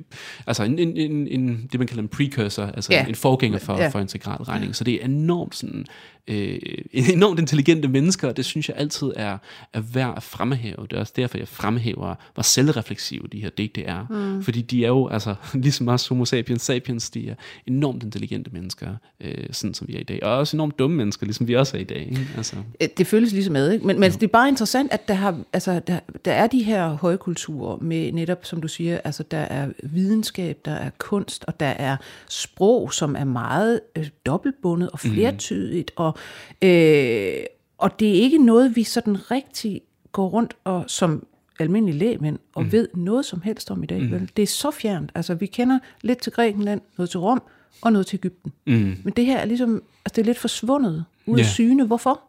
altså 0.48 0.64
en, 0.64 0.80
en, 0.80 0.98
en, 0.98 1.28
en, 1.28 1.70
det, 1.72 1.80
man 1.80 1.88
kalder 1.88 2.04
en 2.04 2.10
precursor, 2.10 2.64
altså 2.66 2.94
Ja. 2.94 3.06
en 3.06 3.16
forgænger 3.16 3.60
for, 3.60 3.78
Ja. 3.78 3.88
for 3.88 4.00
integralregning. 4.00 4.76
Så 4.76 4.84
det 4.84 5.02
er 5.02 5.06
enormt, 5.06 5.56
sådan, 5.56 5.86
øh, 6.28 6.60
enormt 6.92 7.40
intelligente 7.40 7.88
mennesker, 7.88 8.28
og 8.28 8.38
det 8.38 8.46
synes 8.46 8.70
jeg 8.70 8.78
altid 8.78 9.12
er, 9.16 9.38
er 9.74 9.82
værd 9.82 10.14
at 10.18 10.24
fremhæve. 10.24 10.88
Det 10.90 10.94
er 10.94 11.00
også 11.00 11.14
derfor, 11.16 11.38
jeg 11.38 11.48
fremhæver, 11.48 12.16
hvor 12.34 12.44
selvrefleksive 12.44 13.28
de 13.32 13.42
her 13.42 13.50
er. 13.86 14.06
Mm. 14.10 14.44
Fordi 14.44 14.62
de 14.62 14.84
er 14.84 14.88
jo, 14.88 15.08
altså, 15.08 15.36
ligesom 15.54 15.88
os 15.88 16.08
homo 16.08 16.26
sapiens 16.26 16.62
sapiens, 16.62 17.10
de 17.10 17.30
er 17.30 17.36
enormt 17.68 18.04
intelligente 18.04 18.52
mennesker, 18.54 18.90
øh, 19.22 19.48
sådan 19.52 19.74
som 19.74 19.88
vi 19.88 19.96
er 19.96 20.00
i 20.00 20.04
dag. 20.04 20.24
Og 20.24 20.38
også 20.38 20.58
enormt 20.58 20.80
dumme 20.80 20.98
mennesker, 20.98 21.26
ligesom 21.26 21.48
vi 21.48 21.54
også 21.54 21.78
er 21.78 21.82
i 21.82 21.84
dag. 21.84 22.08
Ikke? 22.10 22.28
Altså, 22.38 22.56
Øh, 22.82 22.88
Det 22.98 23.08
føles 23.08 23.32
ligesom 23.32 23.54
med, 23.54 23.72
ikke? 23.72 23.88
Men, 23.88 24.00
men 24.00 24.12
det 24.12 24.24
er 24.24 24.28
bare 24.28 24.50
interessant, 24.50 24.92
at 24.92 25.08
der, 25.08 25.14
har, 25.14 25.40
altså, 25.54 25.80
der, 25.88 26.00
der 26.26 26.34
er 26.34 26.48
de 26.48 26.64
her 26.64 26.90
højkulturer 26.90 27.78
med 27.82 28.12
netop, 28.12 28.46
som 28.46 28.62
du 28.62 28.68
siger, 28.68 29.00
altså 29.04 29.24
der 29.24 29.38
er 29.38 29.68
videnskab, 29.84 30.58
der 30.66 30.72
er 30.72 30.90
kunst, 30.98 31.46
og 31.48 31.60
der 31.60 31.66
er 31.66 31.98
sprog, 32.30 32.94
som 32.94 33.16
er 33.16 33.24
meget 33.24 33.80
øh, 33.96 34.10
dobbeltbundet 34.26 34.90
og 34.90 35.00
flertydigt, 35.00 35.92
mm. 35.98 36.04
og, 36.04 36.15
øh, 36.62 37.44
og 37.78 38.00
det 38.00 38.10
er 38.10 38.14
ikke 38.22 38.38
noget, 38.38 38.76
vi 38.76 38.84
sådan 38.84 39.32
rigtig 39.32 39.82
går 40.12 40.28
rundt 40.30 40.54
og 40.64 40.84
som 40.88 41.28
almindelige 41.60 41.98
lægmænd 42.00 42.40
og 42.56 42.64
mm. 42.64 42.72
ved 42.72 42.88
noget 42.96 43.26
som 43.26 43.42
helst 43.42 43.72
om 43.72 43.84
i 43.84 43.86
dag. 43.86 44.02
Mm. 44.02 44.12
Vel? 44.12 44.30
Det 44.38 44.44
er 44.44 44.48
så 44.48 44.72
fjernt. 44.72 45.12
Altså, 45.16 45.34
vi 45.34 45.46
kender 45.46 45.80
lidt 46.02 46.22
til 46.22 46.32
Grækenland, 46.32 46.82
noget 46.98 47.10
til 47.10 47.20
Rom 47.20 47.42
og 47.82 47.92
noget 47.94 48.08
til 48.08 48.18
Ægypten. 48.18 48.54
Mm. 48.66 48.98
Men 49.04 49.14
det 49.16 49.26
her 49.26 49.38
er 49.38 49.46
ligesom, 49.46 49.84
altså 50.06 50.16
det 50.16 50.22
er 50.22 50.26
lidt 50.26 50.38
forsvundet 50.38 51.06
ud 51.26 51.40
af 51.40 51.44
Ja. 51.44 51.48
syne. 51.50 51.86
Hvorfor? 51.86 52.22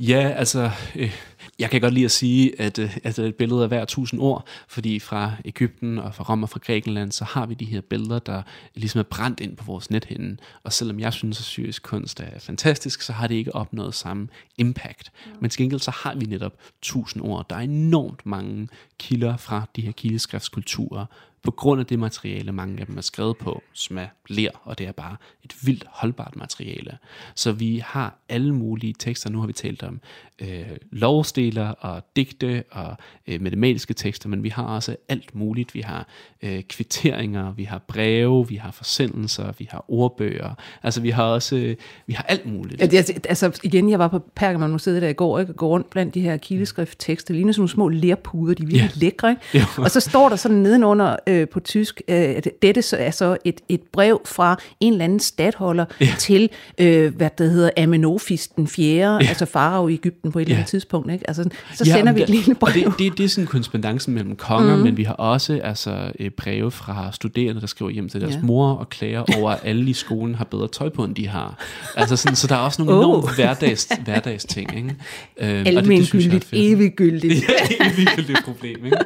Ja, 0.00 0.34
altså, 0.36 0.70
øh, 0.96 1.12
jeg 1.58 1.70
kan 1.70 1.80
godt 1.80 1.94
lide 1.94 2.04
at 2.04 2.10
sige, 2.10 2.60
at, 2.60 2.78
øh, 2.78 2.96
at 3.04 3.18
et 3.18 3.34
billede 3.34 3.62
er 3.62 3.66
hver 3.66 3.84
tusind 3.84 4.20
ord, 4.20 4.46
fordi 4.68 4.98
fra 4.98 5.32
Ægypten 5.44 5.98
og 5.98 6.14
fra 6.14 6.24
Rom 6.24 6.42
og 6.42 6.48
fra 6.50 6.60
Grækenland, 6.66 7.12
så 7.12 7.24
har 7.24 7.46
vi 7.46 7.54
de 7.54 7.64
her 7.64 7.80
billeder, 7.80 8.18
der 8.18 8.42
ligesom 8.74 8.98
er 8.98 9.02
brændt 9.02 9.40
ind 9.40 9.56
på 9.56 9.64
vores 9.64 9.90
nethinde. 9.90 10.36
Og 10.62 10.72
selvom 10.72 11.00
jeg 11.00 11.12
synes, 11.12 11.38
at 11.38 11.44
syrisk 11.44 11.82
kunst 11.82 12.20
er 12.20 12.38
fantastisk, 12.38 13.02
så 13.02 13.12
har 13.12 13.26
det 13.26 13.34
ikke 13.34 13.54
opnået 13.54 13.94
samme 13.94 14.28
impact. 14.58 15.12
Men 15.40 15.50
til 15.50 15.58
gengæld 15.58 15.80
så 15.80 15.90
har 15.90 16.14
vi 16.14 16.26
netop 16.26 16.52
tusind 16.82 17.22
ord. 17.22 17.46
Der 17.50 17.56
er 17.56 17.60
enormt 17.60 18.26
mange 18.26 18.68
kilder 18.98 19.36
fra 19.36 19.66
de 19.76 19.80
her 19.80 19.92
kildeskriftskulturer, 19.92 21.06
på 21.46 21.50
grund 21.50 21.80
af 21.80 21.86
det 21.86 21.98
materiale, 21.98 22.52
mange 22.52 22.80
af 22.80 22.86
dem 22.86 22.96
er 22.96 23.00
skrevet 23.02 23.36
på, 23.36 23.62
som 23.72 23.98
er 23.98 24.06
ler, 24.28 24.50
og 24.64 24.78
det 24.78 24.86
er 24.86 24.92
bare 24.92 25.16
et 25.44 25.54
vildt 25.62 25.84
holdbart 25.88 26.36
materiale. 26.36 26.98
Så 27.34 27.52
vi 27.52 27.82
har 27.86 28.18
alle 28.28 28.54
mulige 28.54 28.94
tekster. 28.98 29.30
Nu 29.30 29.40
har 29.40 29.46
vi 29.46 29.52
talt 29.52 29.82
om 29.82 30.00
øh, 30.42 30.66
lovstiler 30.92 31.68
og 31.68 32.02
digte 32.16 32.64
og 32.70 32.96
øh, 33.26 33.42
matematiske 33.42 33.94
tekster, 33.94 34.28
men 34.28 34.42
vi 34.42 34.48
har 34.48 34.62
også 34.64 34.96
alt 35.08 35.34
muligt. 35.34 35.74
Vi 35.74 35.80
har 35.80 36.06
øh, 36.42 36.62
kvitteringer, 36.62 37.52
vi 37.52 37.64
har 37.64 37.78
breve, 37.78 38.48
vi 38.48 38.56
har 38.56 38.70
forsendelser, 38.70 39.52
vi 39.58 39.68
har 39.70 39.84
ordbøger. 39.88 40.54
Altså 40.82 41.00
vi 41.00 41.10
har 41.10 41.24
også, 41.24 41.56
øh, 41.56 41.76
vi 42.06 42.12
har 42.12 42.22
alt 42.22 42.46
muligt. 42.46 42.80
Ja, 42.80 42.86
det, 42.86 43.26
altså 43.28 43.60
igen, 43.62 43.90
jeg 43.90 43.98
var 43.98 44.08
på 44.08 44.18
Pergamon 44.34 44.72
Museet 44.72 45.02
der 45.02 45.08
i 45.08 45.12
går, 45.12 45.38
ikke? 45.38 45.52
og 45.52 45.56
går 45.56 45.68
rundt 45.68 45.90
blandt 45.90 46.14
de 46.14 46.20
her 46.20 46.36
kildeskrifttekster, 46.36 47.34
ligner 47.34 47.52
sådan 47.52 47.60
nogle 47.60 47.68
små 47.70 47.88
lerpuder, 47.88 48.54
de 48.54 48.62
er 48.62 48.66
virkelig 48.66 48.86
Ja. 49.02 49.06
lækre, 49.06 49.30
ikke? 49.30 49.66
Og 49.84 49.90
så 49.90 50.00
står 50.00 50.28
der 50.28 50.36
sådan 50.36 50.56
nedenunder 50.56 51.16
øh, 51.26 51.35
på 51.52 51.60
tysk, 51.60 52.02
øh, 52.08 52.36
dette 52.62 52.82
så 52.82 52.96
er 52.96 53.10
så 53.10 53.36
et, 53.44 53.60
et 53.68 53.80
brev 53.92 54.20
fra 54.24 54.56
en 54.80 54.92
eller 54.92 55.04
anden 55.04 55.20
stadholder 55.20 55.84
ja. 56.00 56.08
til, 56.18 56.48
øh, 56.78 57.16
hvad 57.16 57.30
det 57.38 57.50
hedder, 57.50 57.70
Amenofis 57.76 58.48
den 58.48 58.68
fjerde, 58.68 59.18
ja. 59.24 59.28
altså 59.28 59.44
farao 59.46 59.88
i 59.88 59.92
Ægypten 59.94 60.32
på 60.32 60.38
et 60.38 60.42
eller 60.42 60.54
andet 60.56 60.66
Ja. 60.66 60.70
tidspunkt, 60.70 61.12
ikke? 61.12 61.28
Altså, 61.28 61.48
så 61.74 61.84
sender 61.84 62.04
men 62.04 62.16
vi 62.16 62.22
et 62.22 62.28
lille 62.28 62.54
brev. 62.54 62.72
Det, 62.74 62.98
det, 62.98 63.18
det 63.18 63.24
er 63.24 63.28
sådan 63.28 63.46
korrespondancen 63.46 64.14
mellem 64.14 64.36
konger, 64.36 64.76
mm. 64.76 64.82
men 64.82 64.96
vi 64.96 65.02
har 65.02 65.12
også 65.14 65.60
altså, 65.64 66.12
øh, 66.20 66.30
breve 66.30 66.70
fra 66.70 67.12
studerende, 67.12 67.60
der 67.60 67.66
skriver 67.66 67.90
hjem 67.90 68.08
til 68.08 68.20
deres 68.20 68.32
Ja. 68.34 68.38
ja. 68.38 68.44
mor 68.44 68.72
og 68.72 68.88
klager 68.88 69.24
over, 69.38 69.50
at 69.50 69.60
alle 69.64 69.90
i 69.90 69.92
skolen 69.92 70.34
har 70.34 70.44
bedre 70.44 70.68
tøj 70.68 70.88
på, 70.88 71.04
end 71.04 71.14
de 71.14 71.28
har. 71.28 71.58
Altså 71.96 72.16
sådan, 72.16 72.36
så 72.36 72.46
der 72.46 72.54
er 72.54 72.58
også 72.58 72.82
nogle 72.84 72.96
Oh. 72.98 73.00
enormt 73.04 73.34
hverdags, 73.34 73.88
hverdags 74.04 74.44
ting. 74.44 74.76
Ikke? 74.76 74.94
Øhm, 75.40 75.66
fedt. 75.66 76.46
eviggyldigt. 76.52 77.34
Ja, 77.80 78.22
det 78.22 78.36
problem, 78.44 78.84
ikke? 78.84 78.96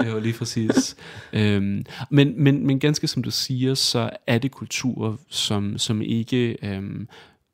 Det 0.00 0.12
var 0.14 0.20
lige 0.20 0.32
præcis. 0.32 0.96
Øhm, 1.32 1.55
men, 2.10 2.34
men, 2.36 2.66
men 2.66 2.78
ganske 2.80 3.06
som 3.06 3.22
du 3.22 3.30
siger, 3.30 3.74
så 3.74 4.10
er 4.26 4.38
det 4.38 4.50
kulturer, 4.50 5.16
som, 5.28 5.78
som 5.78 6.02
ikke... 6.02 6.56
Øhm, 6.62 7.08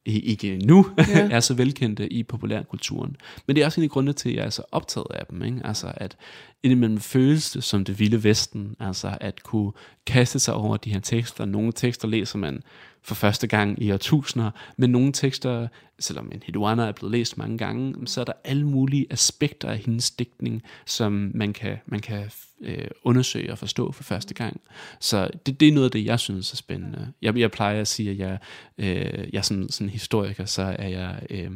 ikke 0.06 0.56
nu 0.56 0.86
ja. 0.98 1.28
er 1.36 1.40
så 1.40 1.54
velkendte 1.54 2.12
i 2.12 2.22
populærkulturen. 2.22 3.16
Men 3.46 3.56
det 3.56 3.62
er 3.62 3.66
også 3.66 3.80
en 3.80 3.84
af 3.84 3.90
grundene 3.90 4.12
til, 4.12 4.28
at 4.28 4.36
jeg 4.36 4.44
er 4.44 4.50
så 4.50 4.62
optaget 4.72 5.06
af 5.14 5.26
dem. 5.26 5.42
Ikke? 5.42 5.60
Altså 5.64 5.92
at 5.96 6.16
indimellem 6.62 7.00
føles 7.00 7.50
det 7.50 7.64
som 7.64 7.84
det 7.84 7.98
vilde 7.98 8.24
vesten, 8.24 8.76
altså 8.80 9.16
at 9.20 9.42
kunne 9.42 9.72
kaste 10.06 10.38
sig 10.38 10.54
over 10.54 10.76
de 10.76 10.92
her 10.92 11.00
tekster. 11.00 11.44
Nogle 11.44 11.72
tekster 11.72 12.08
læser 12.08 12.38
man 12.38 12.62
for 13.02 13.14
første 13.14 13.46
gang 13.46 13.82
i 13.82 13.92
årtusinder, 13.92 14.50
men 14.76 14.90
nogle 14.90 15.12
tekster 15.12 15.68
selvom 16.02 16.30
en 16.32 16.42
Hedwana 16.46 16.82
er 16.82 16.92
blevet 16.92 17.12
læst 17.12 17.38
mange 17.38 17.58
gange, 17.58 18.06
så 18.06 18.20
er 18.20 18.24
der 18.24 18.32
alle 18.44 18.66
mulige 18.66 19.06
aspekter 19.10 19.68
af 19.68 19.78
hendes 19.78 20.10
digtning, 20.10 20.62
som 20.86 21.30
man 21.34 21.52
kan, 21.52 21.76
man 21.86 22.00
kan 22.00 22.30
øh, 22.62 22.88
undersøge 23.04 23.52
og 23.52 23.58
forstå 23.58 23.92
for 23.92 24.02
første 24.02 24.34
gang. 24.34 24.60
Så 25.00 25.30
det, 25.46 25.60
det 25.60 25.68
er 25.68 25.72
noget 25.72 25.84
af 25.84 25.90
det, 25.90 26.04
jeg 26.04 26.20
synes 26.20 26.52
er 26.52 26.56
spændende. 26.56 27.12
Jeg, 27.22 27.36
jeg 27.38 27.50
plejer 27.50 27.80
at 27.80 27.88
sige, 27.88 28.10
at 28.10 28.18
jeg, 28.18 28.38
øh, 28.78 29.28
jeg 29.32 29.38
er 29.38 29.42
sådan, 29.42 29.68
sådan 29.68 29.88
historiker, 29.88 30.44
så 30.44 30.62
er 30.62 30.88
jeg, 30.88 31.22
øh, 31.30 31.50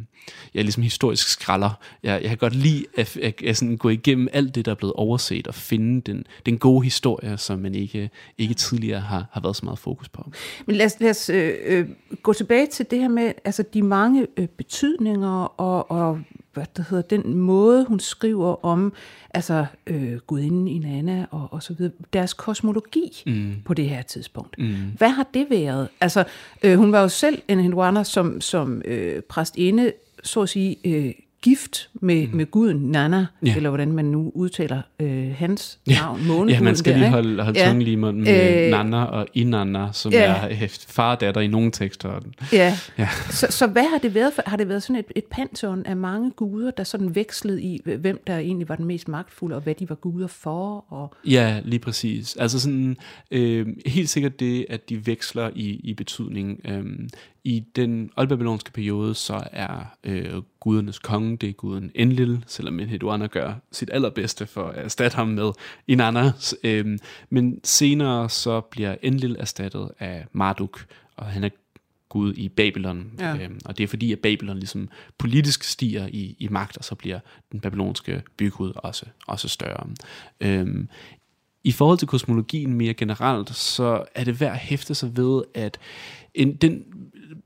jeg 0.55 0.61
er 0.61 0.63
ligesom 0.63 0.83
historisk 0.83 1.29
skralder. 1.29 1.71
Jeg, 2.03 2.23
jeg 2.23 2.29
kan 2.29 2.39
godt 2.39 2.55
lide 2.55 2.85
at, 2.97 3.17
at, 3.17 3.43
at 3.43 3.57
sådan 3.57 3.77
gå 3.77 3.89
igennem 3.89 4.29
alt 4.33 4.55
det, 4.55 4.65
der 4.65 4.71
er 4.71 4.75
blevet 4.75 4.93
overset, 4.93 5.47
og 5.47 5.55
finde 5.55 6.01
den, 6.01 6.25
den 6.47 6.59
gode 6.59 6.85
historie, 6.85 7.39
som 7.39 7.59
man 7.59 7.75
ikke, 7.75 8.11
ikke 8.39 8.55
tidligere 8.55 9.01
har, 9.01 9.27
har 9.33 9.41
været 9.41 9.57
så 9.57 9.65
meget 9.65 9.79
fokus 9.79 10.09
på. 10.09 10.31
Men 10.67 10.77
lad 10.77 10.87
os, 10.87 11.01
lad 11.01 11.11
os 11.11 11.31
øh, 11.31 11.55
øh, 11.65 11.89
gå 12.23 12.33
tilbage 12.33 12.67
til 12.67 12.87
det 12.91 12.99
her 12.99 13.09
med 13.09 13.33
altså 13.45 13.65
de 13.75 13.83
mange 13.83 14.27
øh, 14.37 14.49
betydninger 14.49 15.61
og, 15.61 15.91
og 15.91 16.21
hvad 16.55 16.65
det 16.77 16.87
hedder, 16.91 17.03
den 17.03 17.35
måde, 17.35 17.85
hun 17.85 18.01
skriver 18.01 18.65
om 18.65 18.93
altså 19.35 19.67
øh, 19.87 20.17
gudinden 20.19 20.69
i 20.69 20.79
Nana 20.79 21.27
og, 21.31 21.49
og 21.51 21.63
så 21.63 21.75
videre, 21.75 21.93
deres 22.13 22.33
kosmologi 22.33 23.23
mm. 23.27 23.55
på 23.65 23.75
det 23.75 23.89
her 23.89 24.03
tidspunkt. 24.03 24.59
Mm. 24.59 24.77
Hvad 24.99 25.09
har 25.09 25.27
det 25.35 25.47
været? 25.51 25.89
Altså, 26.01 26.25
øh, 26.63 26.79
hun 26.79 26.93
var 26.93 27.01
jo 27.01 27.09
selv 27.09 27.43
en 27.49 27.61
hindwana 27.61 28.05
som, 28.05 28.41
som 28.41 28.83
øh, 28.85 29.23
præstinde, 29.23 29.93
så 30.23 30.43
at 30.43 30.49
sige, 30.49 30.77
øh, 30.85 31.15
gift 31.47 31.89
med, 31.95 32.27
mm. 32.27 32.37
med 32.37 32.51
guden 32.51 32.77
Nana, 32.77 33.27
ja. 33.47 33.57
eller 33.57 33.71
hvordan 33.71 33.93
man 33.93 34.05
nu 34.05 34.33
udtaler 34.35 34.83
øh, 35.01 35.35
hans 35.35 35.79
navn, 35.87 36.27
måneguden. 36.27 36.51
Ja, 36.51 36.61
man 36.61 36.77
skal 36.77 36.93
der, 36.93 36.99
lige 36.99 37.11
holde, 37.11 37.43
holde 37.43 37.61
ja. 37.61 37.67
tungen 37.67 37.83
lige 37.83 37.97
med, 37.97 38.13
med 38.13 38.65
øh, 38.65 38.71
Nana 38.71 39.05
og 39.05 39.27
Inanna, 39.35 39.89
som 39.93 40.13
ja. 40.13 40.35
er 40.51 40.85
far 40.89 41.15
og 41.15 41.21
datter 41.21 41.41
i 41.41 41.47
nogle 41.47 41.71
tekster. 41.71 42.21
Ja, 42.53 42.79
ja. 42.99 43.09
Så, 43.31 43.47
så 43.51 43.67
hvad 43.67 43.83
har 43.83 43.99
det 43.99 44.15
været 44.15 44.33
for? 44.33 44.43
Har 44.47 44.57
det 44.57 44.69
været 44.69 44.83
sådan 44.83 44.97
et, 44.97 45.13
et 45.17 45.25
pantheon 45.25 45.87
af 45.87 45.97
mange 45.97 46.31
guder, 46.31 46.71
der 46.71 46.85
sådan 46.85 47.15
vekslede 47.15 47.63
i, 47.63 47.81
hvem 47.85 48.23
der 48.27 48.39
egentlig 48.39 48.69
var 48.69 48.77
den 48.77 48.85
mest 48.85 49.09
magtfulde, 49.09 49.57
og 49.57 49.63
hvad 49.63 49.75
de 49.75 49.89
var 49.89 49.95
guder 49.95 50.27
for? 50.27 50.85
Og... 50.89 51.15
Ja, 51.25 51.61
lige 51.65 51.81
præcis. 51.81 52.37
Altså 52.37 52.61
sådan, 52.61 52.97
øh, 53.31 53.67
helt 53.87 54.09
sikkert 54.09 54.41
det, 54.41 54.67
at 54.69 54.89
de 54.89 55.07
veksler 55.07 55.51
i, 55.55 55.81
i 55.85 55.95
betydning. 55.95 56.61
Øh, 56.69 56.85
i 57.47 57.65
den 57.77 58.11
oldbabylonske 58.17 58.73
periode, 58.73 59.15
så 59.15 59.49
er 59.53 59.97
øh, 60.05 60.43
gudernes 60.61 60.99
konge, 60.99 61.37
det 61.37 61.49
er 61.49 61.53
guden 61.53 61.91
Enlil, 61.95 62.45
selvom 62.47 62.81
Enheduanna 62.81 63.27
gør 63.27 63.55
sit 63.73 63.91
allerbedste 63.93 64.47
for 64.47 64.69
at 64.69 64.85
erstatte 64.85 65.15
ham 65.15 65.29
med 65.29 65.53
Inanna. 65.87 66.33
Øh, 66.65 66.99
men 67.31 67.61
senere 67.65 68.31
så 68.31 68.61
bliver 68.61 68.97
Enlil 69.03 69.37
erstattet 69.39 69.91
af 69.99 70.27
Marduk, 70.33 70.87
og 71.17 71.27
han 71.27 71.45
er 71.45 71.49
gud 72.09 72.35
i 72.35 72.49
Babylon. 72.49 73.13
Ja. 73.19 73.37
Øhm, 73.37 73.61
og 73.65 73.79
det 73.79 73.85
er 73.85 73.89
fordi, 73.89 74.13
at 74.13 74.19
Babylon 74.19 74.59
ligesom 74.59 74.89
politisk 75.19 75.65
stiger 75.65 76.07
i, 76.07 76.37
i 76.39 76.49
magt, 76.49 76.79
og 76.79 76.85
så 76.85 76.95
bliver 76.95 77.19
den 77.53 77.61
babylonske 77.61 78.23
bygud 78.37 78.73
også, 78.77 79.07
også 79.27 79.49
større. 79.49 79.87
Øhm, 80.41 80.89
I 81.65 81.73
forhold 81.73 81.99
til 81.99 82.09
kosmologien 82.09 82.75
mere 82.75 82.95
generelt, 82.95 83.57
så 83.57 84.05
er 84.15 84.25
det 84.25 84.41
værd 84.41 84.53
at 84.53 84.59
hæfte 84.59 84.95
sig 84.95 85.17
ved, 85.17 85.43
at 85.55 85.79
en, 86.35 86.57
den 86.57 86.85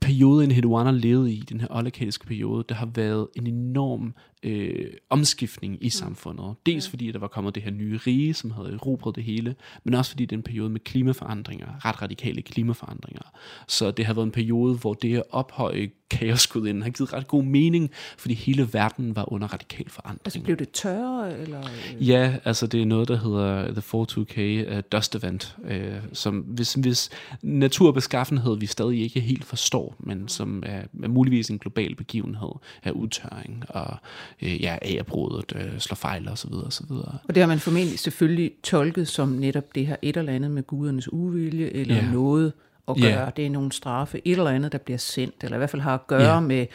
periode, 0.01 0.43
en 0.43 0.51
Hedwana 0.51 0.91
levede 0.91 1.33
i, 1.33 1.39
den 1.49 1.61
her 1.61 1.67
oldakadiske 1.69 2.25
periode, 2.25 2.65
der 2.69 2.75
har 2.75 2.89
været 2.95 3.27
en 3.35 3.47
enorm 3.47 4.13
øh, 4.43 4.85
omskiftning 5.09 5.77
i 5.81 5.85
mm. 5.85 5.89
samfundet. 5.89 6.55
Dels 6.65 6.89
fordi 6.89 7.11
der 7.11 7.19
var 7.19 7.27
kommet 7.27 7.55
det 7.55 7.63
her 7.63 7.71
nye 7.71 7.99
rige, 8.07 8.33
som 8.33 8.51
havde 8.51 8.73
erobret 8.73 9.15
det 9.15 9.23
hele, 9.23 9.55
men 9.83 9.93
også 9.93 10.11
fordi 10.11 10.25
det 10.25 10.35
er 10.35 10.37
en 10.37 10.43
periode 10.43 10.69
med 10.69 10.79
klimaforandringer, 10.79 11.85
ret 11.85 12.01
radikale 12.01 12.41
klimaforandringer. 12.41 13.31
Så 13.67 13.91
det 13.91 14.05
har 14.05 14.13
været 14.13 14.25
en 14.25 14.31
periode, 14.31 14.75
hvor 14.75 14.93
det 14.93 15.17
at 15.17 15.23
ophøje 15.29 15.89
kaosgudinden 16.11 16.83
har 16.83 16.89
givet 16.89 17.13
ret 17.13 17.27
god 17.27 17.43
mening, 17.43 17.89
fordi 18.17 18.33
hele 18.33 18.73
verden 18.73 19.15
var 19.15 19.33
under 19.33 19.47
radikal 19.47 19.89
forandring. 19.89 20.21
Altså 20.25 20.41
blev 20.41 20.57
det 20.57 20.69
tørre? 20.69 21.39
Eller? 21.39 21.61
Ja, 22.01 22.35
altså 22.45 22.67
det 22.67 22.81
er 22.81 22.85
noget, 22.85 23.07
der 23.07 23.17
hedder 23.17 23.71
The 23.71 23.81
42K 23.81 24.39
uh, 24.39 24.77
øh, 24.77 24.83
Dust 24.91 25.15
Event, 25.15 25.55
uh, 25.63 25.73
som 26.13 26.37
hvis, 26.39 26.73
hvis 26.73 27.09
naturbeskaffenhed 27.41 28.57
vi 28.57 28.65
stadig 28.65 29.01
ikke 29.01 29.19
helt 29.19 29.45
forstår, 29.45 29.70
men 29.99 30.27
som 30.27 30.63
er, 30.65 30.81
er 31.03 31.07
muligvis 31.07 31.49
en 31.49 31.57
global 31.57 31.95
begivenhed 31.95 32.51
af 32.83 32.91
udtørring 32.91 33.63
og 33.69 33.97
øh, 34.41 34.61
ja, 34.61 34.77
agerbrudet 34.81 35.53
øh, 35.55 35.79
slår 35.79 35.95
fejl 35.95 36.29
og 36.29 36.37
så 36.37 36.47
videre 36.47 36.65
og 36.65 36.73
så 36.73 36.83
videre. 36.89 37.17
Og 37.27 37.35
det 37.35 37.41
har 37.41 37.47
man 37.47 37.59
formentlig 37.59 37.99
selvfølgelig 37.99 38.51
tolket 38.63 39.07
som 39.07 39.29
netop 39.29 39.75
det 39.75 39.87
her 39.87 39.95
et 40.01 40.17
eller 40.17 40.33
andet 40.33 40.51
med 40.51 40.63
gudernes 40.63 41.13
uvilje, 41.13 41.67
eller 41.67 41.95
ja. 41.95 42.11
noget 42.11 42.53
at 42.87 43.01
gøre. 43.01 43.21
Yeah. 43.21 43.31
Det 43.37 43.45
er 43.45 43.49
nogle 43.49 43.71
straffe, 43.71 44.21
et 44.25 44.31
eller 44.31 44.51
andet, 44.51 44.71
der 44.71 44.77
bliver 44.77 44.97
sendt, 44.97 45.35
eller 45.43 45.57
i 45.57 45.57
hvert 45.57 45.69
fald 45.69 45.81
har 45.81 45.93
at 45.93 46.07
gøre 46.07 46.35
yeah. 46.35 46.43
med 46.43 46.65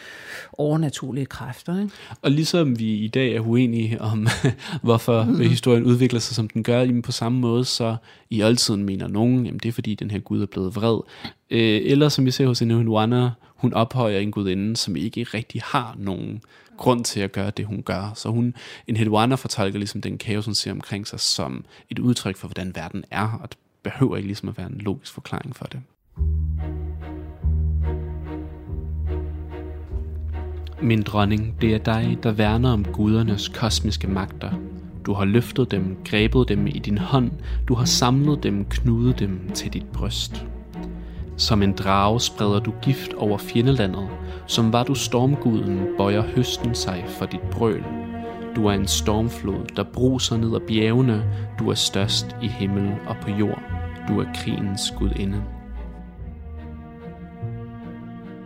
overnaturlige 0.52 1.26
kræfter. 1.26 1.80
Ikke? 1.80 1.92
Og 2.22 2.30
ligesom 2.30 2.78
vi 2.78 2.94
i 2.94 3.08
dag 3.08 3.32
er 3.32 3.40
uenige 3.40 4.00
om, 4.00 4.26
hvorfor 4.82 5.24
mm-hmm. 5.24 5.48
historien 5.48 5.84
udvikler 5.84 6.20
sig, 6.20 6.36
som 6.36 6.48
den 6.48 6.62
gør, 6.62 6.80
jamen 6.80 7.02
på 7.02 7.12
samme 7.12 7.38
måde, 7.38 7.64
så 7.64 7.96
i 8.30 8.42
oldtiden 8.42 8.84
mener 8.84 9.08
nogen, 9.08 9.46
jamen 9.46 9.58
det 9.58 9.68
er 9.68 9.72
fordi, 9.72 9.94
den 9.94 10.10
her 10.10 10.18
gud 10.18 10.42
er 10.42 10.46
blevet 10.46 10.76
vred. 10.76 11.00
Øh, 11.50 11.80
eller 11.84 12.08
som 12.08 12.26
vi 12.26 12.30
ser 12.30 12.46
hos 12.46 12.60
Inuwana, 12.60 13.30
hun 13.56 13.74
ophøjer 13.74 14.18
en 14.18 14.30
gudinde, 14.30 14.76
som 14.76 14.96
ikke 14.96 15.22
rigtig 15.22 15.60
har 15.64 15.96
nogen 15.98 16.40
grund 16.76 17.04
til 17.04 17.20
at 17.20 17.32
gøre 17.32 17.50
det, 17.50 17.66
hun 17.66 17.82
gør. 17.82 18.12
Så 18.14 18.28
hun, 18.28 18.54
en 18.86 18.96
Hedwana 18.96 19.34
fortolker 19.34 19.78
ligesom 19.78 20.00
den 20.00 20.18
kaos, 20.18 20.44
hun 20.44 20.54
ser 20.54 20.72
omkring 20.72 21.06
sig, 21.06 21.20
som 21.20 21.64
et 21.90 21.98
udtryk 21.98 22.36
for, 22.36 22.48
hvordan 22.48 22.72
verden 22.74 23.04
er, 23.10 23.38
og 23.42 23.50
det 23.50 23.58
behøver 23.82 24.16
ikke 24.16 24.28
ligesom 24.28 24.48
at 24.48 24.58
være 24.58 24.66
en 24.66 24.78
logisk 24.78 25.12
forklaring 25.12 25.56
for 25.56 25.64
det. 25.64 25.80
Min 30.82 31.02
dronning, 31.02 31.60
det 31.60 31.74
er 31.74 31.78
dig, 31.78 32.18
der 32.22 32.32
værner 32.32 32.72
om 32.72 32.84
gudernes 32.84 33.48
kosmiske 33.48 34.06
magter. 34.06 34.50
Du 35.06 35.12
har 35.12 35.24
løftet 35.24 35.70
dem, 35.70 35.96
grebet 36.04 36.48
dem 36.48 36.66
i 36.66 36.78
din 36.78 36.98
hånd, 36.98 37.30
du 37.68 37.74
har 37.74 37.84
samlet 37.84 38.42
dem, 38.42 38.64
knudet 38.64 39.18
dem 39.18 39.50
til 39.54 39.72
dit 39.72 39.86
bryst. 39.92 40.46
Som 41.36 41.62
en 41.62 41.72
drage 41.72 42.20
spreder 42.20 42.60
du 42.60 42.72
gift 42.82 43.14
over 43.14 43.38
fjendelandet, 43.38 44.08
som 44.46 44.72
var 44.72 44.84
du 44.84 44.94
stormguden, 44.94 45.86
bøjer 45.96 46.22
høsten 46.22 46.74
sig 46.74 47.04
for 47.08 47.26
dit 47.26 47.40
brøl. 47.52 47.84
Du 48.56 48.66
er 48.66 48.72
en 48.72 48.86
stormflod, 48.86 49.64
der 49.76 49.84
bruser 49.92 50.36
ned 50.36 50.54
ad 50.54 50.60
bjergene, 50.60 51.24
du 51.58 51.70
er 51.70 51.74
størst 51.74 52.36
i 52.42 52.46
himmel 52.46 52.94
og 53.06 53.16
på 53.22 53.30
jord. 53.30 53.62
Du 54.08 54.20
er 54.20 54.24
krigens 54.34 54.94
gudinde. 54.98 55.42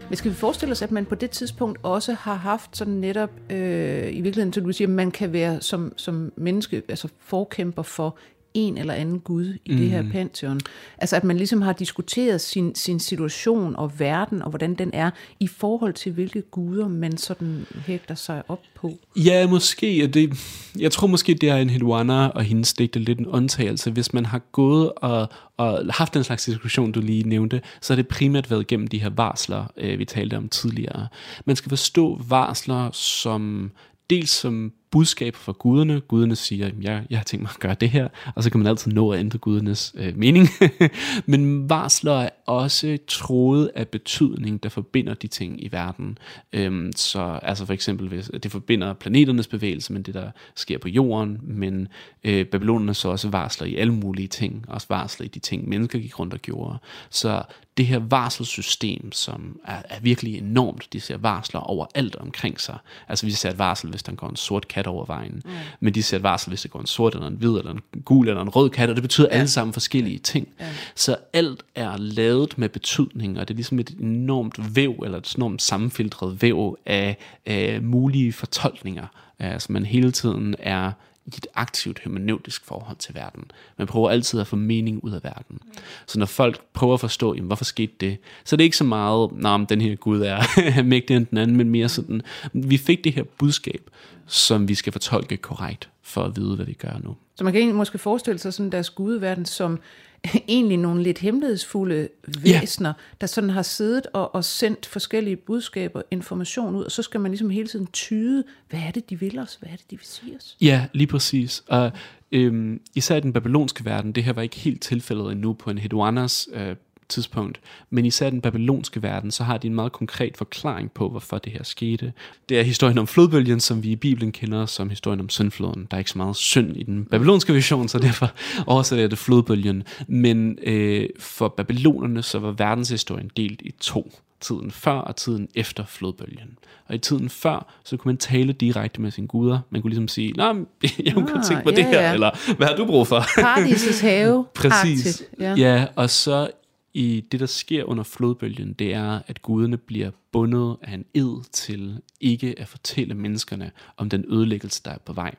Men 0.08 0.16
skal 0.16 0.30
vi 0.30 0.36
forestille 0.36 0.72
os, 0.72 0.82
at 0.82 0.90
man 0.90 1.04
på 1.04 1.14
det 1.14 1.30
tidspunkt 1.30 1.78
også 1.82 2.12
har 2.12 2.34
haft 2.34 2.76
sådan 2.76 2.94
netop, 2.94 3.30
øh, 3.50 4.16
i 4.16 4.20
virkeligheden, 4.20 4.52
så 4.52 4.60
du 4.60 4.72
siger, 4.72 4.88
at 4.88 4.94
man 4.94 5.10
kan 5.10 5.32
være 5.32 5.60
som, 5.60 5.92
som 5.96 6.32
menneske, 6.36 6.82
altså 6.88 7.08
forkæmper 7.18 7.82
for 7.82 8.16
en 8.54 8.78
eller 8.78 8.94
anden 8.94 9.20
Gud 9.20 9.54
i 9.64 9.72
mm. 9.72 9.76
det 9.76 9.90
her 9.90 10.02
mm. 10.02 10.10
pantheon. 10.10 10.60
Altså 10.98 11.16
at 11.16 11.24
man 11.24 11.36
ligesom 11.36 11.62
har 11.62 11.72
diskuteret 11.72 12.40
sin, 12.40 12.74
sin 12.74 13.00
situation 13.00 13.76
og 13.76 14.00
verden, 14.00 14.42
og 14.42 14.48
hvordan 14.48 14.74
den 14.74 14.90
er, 14.92 15.10
i 15.40 15.46
forhold 15.46 15.92
til 15.92 16.12
hvilke 16.12 16.42
guder 16.42 16.88
man 16.88 17.16
sådan 17.16 17.66
hægter 17.86 18.14
sig 18.14 18.42
op 18.48 18.62
på. 18.74 18.98
Ja, 19.16 19.46
måske. 19.46 20.06
Det, 20.06 20.32
jeg 20.78 20.92
tror 20.92 21.06
måske, 21.06 21.34
det 21.34 21.48
er 21.48 21.56
en 21.56 21.70
Hedwana 21.70 22.26
og 22.26 22.42
hendes 22.44 22.72
digte 22.72 22.98
lidt 22.98 23.18
en 23.18 23.26
undtagelse. 23.26 23.90
Hvis 23.90 24.12
man 24.12 24.26
har 24.26 24.38
gået 24.38 24.92
og, 24.96 25.28
og 25.56 25.82
haft 25.90 26.14
den 26.14 26.24
slags 26.24 26.44
diskussion, 26.44 26.92
du 26.92 27.00
lige 27.00 27.28
nævnte, 27.28 27.60
så 27.80 27.92
har 27.92 27.96
det 27.96 28.08
primært 28.08 28.50
været 28.50 28.66
gennem 28.66 28.86
de 28.86 28.98
her 28.98 29.10
varsler, 29.10 29.64
øh, 29.76 29.98
vi 29.98 30.04
talte 30.04 30.36
om 30.36 30.48
tidligere. 30.48 31.08
Man 31.44 31.56
skal 31.56 31.68
forstå 31.68 32.20
varsler 32.28 32.90
som 32.92 33.70
dels 34.10 34.30
som 34.30 34.72
budskab 34.90 35.36
fra 35.36 35.52
guderne. 35.52 36.00
Guderne 36.00 36.36
siger, 36.36 36.66
at 36.66 36.74
jeg, 36.80 37.04
jeg 37.10 37.18
har 37.18 37.24
tænkt 37.24 37.42
mig 37.42 37.50
at 37.54 37.60
gøre 37.60 37.76
det 37.80 37.90
her, 37.90 38.08
og 38.34 38.42
så 38.42 38.50
kan 38.50 38.60
man 38.60 38.66
altid 38.66 38.92
nå 38.92 39.10
at 39.10 39.20
ændre 39.20 39.38
gudernes 39.38 39.94
øh, 39.96 40.16
mening. 40.16 40.48
Men 41.26 41.70
varsler 41.70 42.12
er 42.12 42.30
også 42.46 42.98
troet 43.08 43.70
af 43.74 43.88
betydning, 43.88 44.62
der 44.62 44.68
forbinder 44.68 45.14
de 45.14 45.26
ting 45.26 45.64
i 45.64 45.68
verden. 45.72 46.18
Øhm, 46.52 46.92
så 46.96 47.38
altså 47.42 47.66
for 47.66 47.72
eksempel, 47.72 48.08
hvis, 48.08 48.30
det 48.42 48.50
forbinder 48.50 48.92
planeternes 48.92 49.46
bevægelse 49.46 49.92
med 49.92 50.02
det, 50.02 50.14
der 50.14 50.30
sker 50.54 50.78
på 50.78 50.88
jorden, 50.88 51.38
men 51.42 51.88
øh, 52.24 52.46
babylonerne 52.46 52.94
så 52.94 53.08
også 53.08 53.28
varsler 53.28 53.66
i 53.66 53.76
alle 53.76 53.94
mulige 53.94 54.28
ting, 54.28 54.64
også 54.68 54.86
varsler 54.90 55.24
i 55.24 55.28
de 55.28 55.38
ting, 55.38 55.68
mennesker 55.68 55.98
gik 55.98 56.18
rundt 56.18 56.34
og 56.34 56.40
gjorde. 56.40 56.78
Så 57.10 57.42
det 57.76 57.86
her 57.86 57.98
varselsystem, 57.98 59.12
som 59.12 59.60
er, 59.64 59.82
er 59.84 60.00
virkelig 60.00 60.38
enormt, 60.38 60.88
de 60.92 61.00
ser 61.00 61.16
varsler 61.16 61.60
over 61.60 61.86
alt 61.94 62.16
omkring 62.16 62.60
sig. 62.60 62.78
Altså 63.08 63.26
vi 63.26 63.32
ser 63.32 63.50
et 63.50 63.58
varsel, 63.58 63.90
hvis 63.90 64.02
der 64.02 64.12
går 64.12 64.28
en 64.28 64.36
sort 64.36 64.68
kat 64.68 64.79
over 64.86 65.04
vejen, 65.04 65.42
mm. 65.44 65.50
men 65.80 65.94
de 65.94 66.02
ser 66.02 66.16
et 66.16 66.22
varsel, 66.22 66.48
hvis 66.48 66.62
der 66.62 66.68
går 66.68 66.80
en 66.80 66.86
sort, 66.86 67.14
eller 67.14 67.26
en 67.26 67.34
hvid, 67.34 67.50
eller 67.50 67.70
en 67.70 67.80
gul, 68.04 68.28
eller 68.28 68.42
en 68.42 68.48
rød 68.48 68.70
kat, 68.70 68.88
og 68.88 68.96
det 68.96 69.02
betyder 69.02 69.28
ja. 69.30 69.36
alle 69.36 69.48
sammen 69.48 69.72
forskellige 69.72 70.18
ting. 70.18 70.48
Ja. 70.60 70.66
Så 70.94 71.16
alt 71.32 71.62
er 71.74 71.96
lavet 71.96 72.58
med 72.58 72.68
betydning, 72.68 73.40
og 73.40 73.48
det 73.48 73.54
er 73.54 73.56
ligesom 73.56 73.78
et 73.78 73.90
enormt 74.00 74.76
væv, 74.76 75.02
eller 75.04 75.18
et 75.18 75.34
enormt 75.36 75.62
sammenfiltret 75.62 76.42
væv 76.42 76.78
af, 76.86 77.16
af 77.46 77.82
mulige 77.82 78.32
fortolkninger, 78.32 79.06
altså 79.38 79.72
man 79.72 79.84
hele 79.84 80.12
tiden 80.12 80.54
er 80.58 80.92
i 81.34 81.36
et 81.36 81.46
aktivt 81.54 81.98
hermeneutisk 81.98 82.64
forhold 82.64 82.96
til 82.96 83.14
verden. 83.14 83.50
Man 83.78 83.86
prøver 83.86 84.10
altid 84.10 84.40
at 84.40 84.46
få 84.46 84.56
mening 84.56 85.04
ud 85.04 85.12
af 85.12 85.24
verden. 85.24 85.58
Så 86.06 86.18
når 86.18 86.26
folk 86.26 86.60
prøver 86.72 86.94
at 86.94 87.00
forstå, 87.00 87.34
jamen, 87.34 87.46
hvorfor 87.46 87.64
skete 87.64 87.92
det, 88.00 88.18
så 88.44 88.54
er 88.54 88.56
det 88.56 88.64
ikke 88.64 88.76
så 88.76 88.84
meget, 88.84 89.30
om 89.44 89.66
den 89.66 89.80
her 89.80 89.96
Gud 89.96 90.20
er 90.20 90.42
mægtig 90.82 91.16
end 91.16 91.26
den 91.26 91.38
anden, 91.38 91.56
men 91.56 91.70
mere 91.70 91.88
sådan, 91.88 92.22
vi 92.52 92.76
fik 92.76 93.04
det 93.04 93.12
her 93.12 93.24
budskab, 93.38 93.90
som 94.26 94.68
vi 94.68 94.74
skal 94.74 94.92
fortolke 94.92 95.36
korrekt 95.36 95.88
for 96.02 96.22
at 96.22 96.36
vide, 96.36 96.56
hvad 96.56 96.66
vi 96.66 96.72
gør 96.72 96.98
nu. 97.04 97.16
Så 97.34 97.44
man 97.44 97.52
kan 97.52 97.60
egentlig 97.60 97.76
måske 97.76 97.98
forestille 97.98 98.38
sig 98.38 98.54
sådan 98.54 98.72
deres 98.72 98.90
gudeverden 98.90 99.44
som 99.44 99.78
egentlig 100.48 100.76
nogle 100.76 101.02
lidt 101.02 101.18
hemmelighedsfulde 101.18 102.08
væsner, 102.42 102.88
ja. 102.88 102.94
der 103.20 103.26
sådan 103.26 103.50
har 103.50 103.62
siddet 103.62 104.06
og, 104.12 104.34
og 104.34 104.44
sendt 104.44 104.86
forskellige 104.86 105.36
budskaber, 105.36 106.02
information 106.10 106.74
ud, 106.74 106.84
og 106.84 106.90
så 106.90 107.02
skal 107.02 107.20
man 107.20 107.30
ligesom 107.30 107.50
hele 107.50 107.68
tiden 107.68 107.86
tyde, 107.86 108.44
hvad 108.70 108.80
er 108.80 108.90
det, 108.90 109.10
de 109.10 109.20
vil 109.20 109.38
os, 109.38 109.54
hvad 109.60 109.70
er 109.72 109.76
det, 109.76 109.90
de 109.90 109.96
vil 109.96 110.06
sige 110.06 110.36
os? 110.36 110.56
Ja, 110.60 110.86
lige 110.92 111.06
præcis. 111.06 111.64
Og 111.68 111.92
øhm, 112.32 112.80
især 112.94 113.16
i 113.16 113.20
den 113.20 113.32
babylonske 113.32 113.84
verden, 113.84 114.12
det 114.12 114.24
her 114.24 114.32
var 114.32 114.42
ikke 114.42 114.56
helt 114.56 114.82
tilfældet 114.82 115.32
endnu 115.32 115.52
på 115.52 115.70
en 115.70 115.78
Hedwanas 115.78 116.48
øh, 116.52 116.76
tidspunkt, 117.10 117.60
men 117.90 118.06
især 118.06 118.30
den 118.30 118.40
babylonske 118.40 119.02
verden, 119.02 119.30
så 119.30 119.44
har 119.44 119.58
de 119.58 119.66
en 119.66 119.74
meget 119.74 119.92
konkret 119.92 120.36
forklaring 120.36 120.92
på, 120.92 121.08
hvorfor 121.08 121.38
det 121.38 121.52
her 121.52 121.62
skete. 121.62 122.12
Det 122.48 122.58
er 122.58 122.62
historien 122.62 122.98
om 122.98 123.06
flodbølgen, 123.06 123.60
som 123.60 123.82
vi 123.82 123.90
i 123.90 123.96
Bibelen 123.96 124.32
kender 124.32 124.66
som 124.66 124.90
historien 124.90 125.20
om 125.20 125.28
syndfloden. 125.28 125.86
Der 125.90 125.96
er 125.96 125.98
ikke 125.98 126.10
så 126.10 126.18
meget 126.18 126.36
synd 126.36 126.76
i 126.76 126.82
den 126.82 127.04
babylonske 127.04 127.54
version, 127.54 127.88
så 127.88 127.98
derfor 127.98 128.32
oversætter 128.66 129.02
jeg 129.02 129.10
det 129.10 129.18
flodbølgen. 129.18 129.82
Men 130.06 130.58
øh, 130.62 131.08
for 131.18 131.48
babylonerne, 131.48 132.22
så 132.22 132.38
var 132.38 132.50
verdenshistorien 132.50 133.30
delt 133.36 133.62
i 133.64 133.70
to 133.80 134.12
tiden 134.40 134.70
før 134.70 134.92
og 134.92 135.16
tiden 135.16 135.48
efter 135.54 135.84
flodbølgen. 135.86 136.58
Og 136.88 136.94
i 136.94 136.98
tiden 136.98 137.28
før, 137.28 137.72
så 137.84 137.96
kunne 137.96 138.08
man 138.08 138.16
tale 138.16 138.52
direkte 138.52 139.00
med 139.00 139.10
sine 139.10 139.26
guder. 139.26 139.58
Man 139.70 139.82
kunne 139.82 139.90
ligesom 139.90 140.08
sige, 140.08 140.32
nej, 140.32 140.52
jeg 141.04 141.14
kunne 141.14 141.38
ah, 141.38 141.44
tænke 141.44 141.62
på 141.64 141.70
ja, 141.70 141.76
det 141.76 141.84
her, 141.84 142.00
ja. 142.00 142.12
eller 142.12 142.54
hvad 142.56 142.66
har 142.66 142.76
du 142.76 142.86
brug 142.86 143.06
for? 143.06 143.24
Paradisets 143.38 144.00
have. 144.00 144.46
Præcis. 144.54 145.22
ja. 145.40 145.54
ja, 145.54 145.86
og 145.96 146.10
så 146.10 146.50
i 146.94 147.24
det, 147.32 147.40
der 147.40 147.46
sker 147.46 147.84
under 147.84 148.04
flodbølgen, 148.04 148.72
det 148.72 148.94
er, 148.94 149.20
at 149.26 149.42
guderne 149.42 149.76
bliver 149.76 150.10
bundet 150.32 150.76
af 150.82 150.94
en 150.94 151.04
ed 151.14 151.50
til 151.52 152.00
ikke 152.20 152.54
at 152.58 152.68
fortælle 152.68 153.14
menneskerne 153.14 153.70
om 153.96 154.10
den 154.10 154.24
ødelæggelse, 154.28 154.82
der 154.84 154.90
er 154.90 154.98
på 154.98 155.12
vej. 155.12 155.34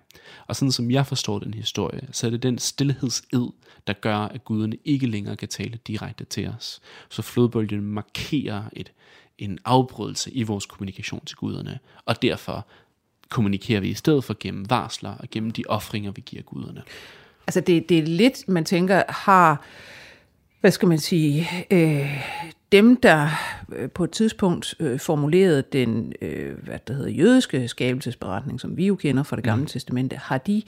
Og 0.47 0.55
sådan 0.55 0.71
som 0.71 0.91
jeg 0.91 1.07
forstår 1.07 1.39
den 1.39 1.53
historie, 1.53 2.07
så 2.11 2.27
er 2.27 2.31
det 2.31 2.43
den 2.43 2.57
stillhedsed, 2.57 3.47
der 3.87 3.93
gør, 3.93 4.17
at 4.17 4.45
guderne 4.45 4.77
ikke 4.85 5.07
længere 5.07 5.35
kan 5.35 5.47
tale 5.47 5.79
direkte 5.87 6.25
til 6.25 6.47
os. 6.47 6.81
Så 7.09 7.21
flodbølgen 7.21 7.81
markerer 7.81 8.63
et, 8.73 8.91
en 9.37 9.59
afbrydelse 9.65 10.31
i 10.31 10.43
vores 10.43 10.65
kommunikation 10.65 11.25
til 11.25 11.37
guderne, 11.37 11.79
og 12.05 12.21
derfor 12.21 12.67
kommunikerer 13.29 13.79
vi 13.79 13.89
i 13.89 13.93
stedet 13.93 14.23
for 14.23 14.35
gennem 14.39 14.69
varsler 14.69 15.17
og 15.17 15.27
gennem 15.31 15.51
de 15.51 15.63
ofringer, 15.69 16.11
vi 16.11 16.21
giver 16.25 16.43
guderne. 16.43 16.83
Altså 17.47 17.61
det, 17.61 17.89
det 17.89 17.99
er 17.99 18.03
lidt, 18.03 18.47
man 18.47 18.65
tænker, 18.65 19.03
har 19.09 19.65
hvad 20.61 20.71
skal 20.71 20.87
man 20.87 20.97
sige, 20.97 21.47
øh, 21.71 22.23
dem, 22.71 22.95
der 22.95 23.27
øh, 23.75 23.89
på 23.89 24.03
et 24.03 24.11
tidspunkt 24.11 24.75
øh, 24.79 24.99
formulerede 24.99 25.63
den, 25.73 26.13
øh, 26.21 26.57
hvad 26.63 26.79
det 26.87 26.95
hedder, 26.95 27.11
jødiske 27.11 27.67
skabelsesberetning, 27.67 28.61
som 28.61 28.77
vi 28.77 28.87
jo 28.87 28.95
kender 28.95 29.23
fra 29.23 29.35
det 29.35 29.43
gamle 29.43 29.61
mm. 29.61 29.67
testamente, 29.67 30.15
har 30.15 30.37
de 30.37 30.61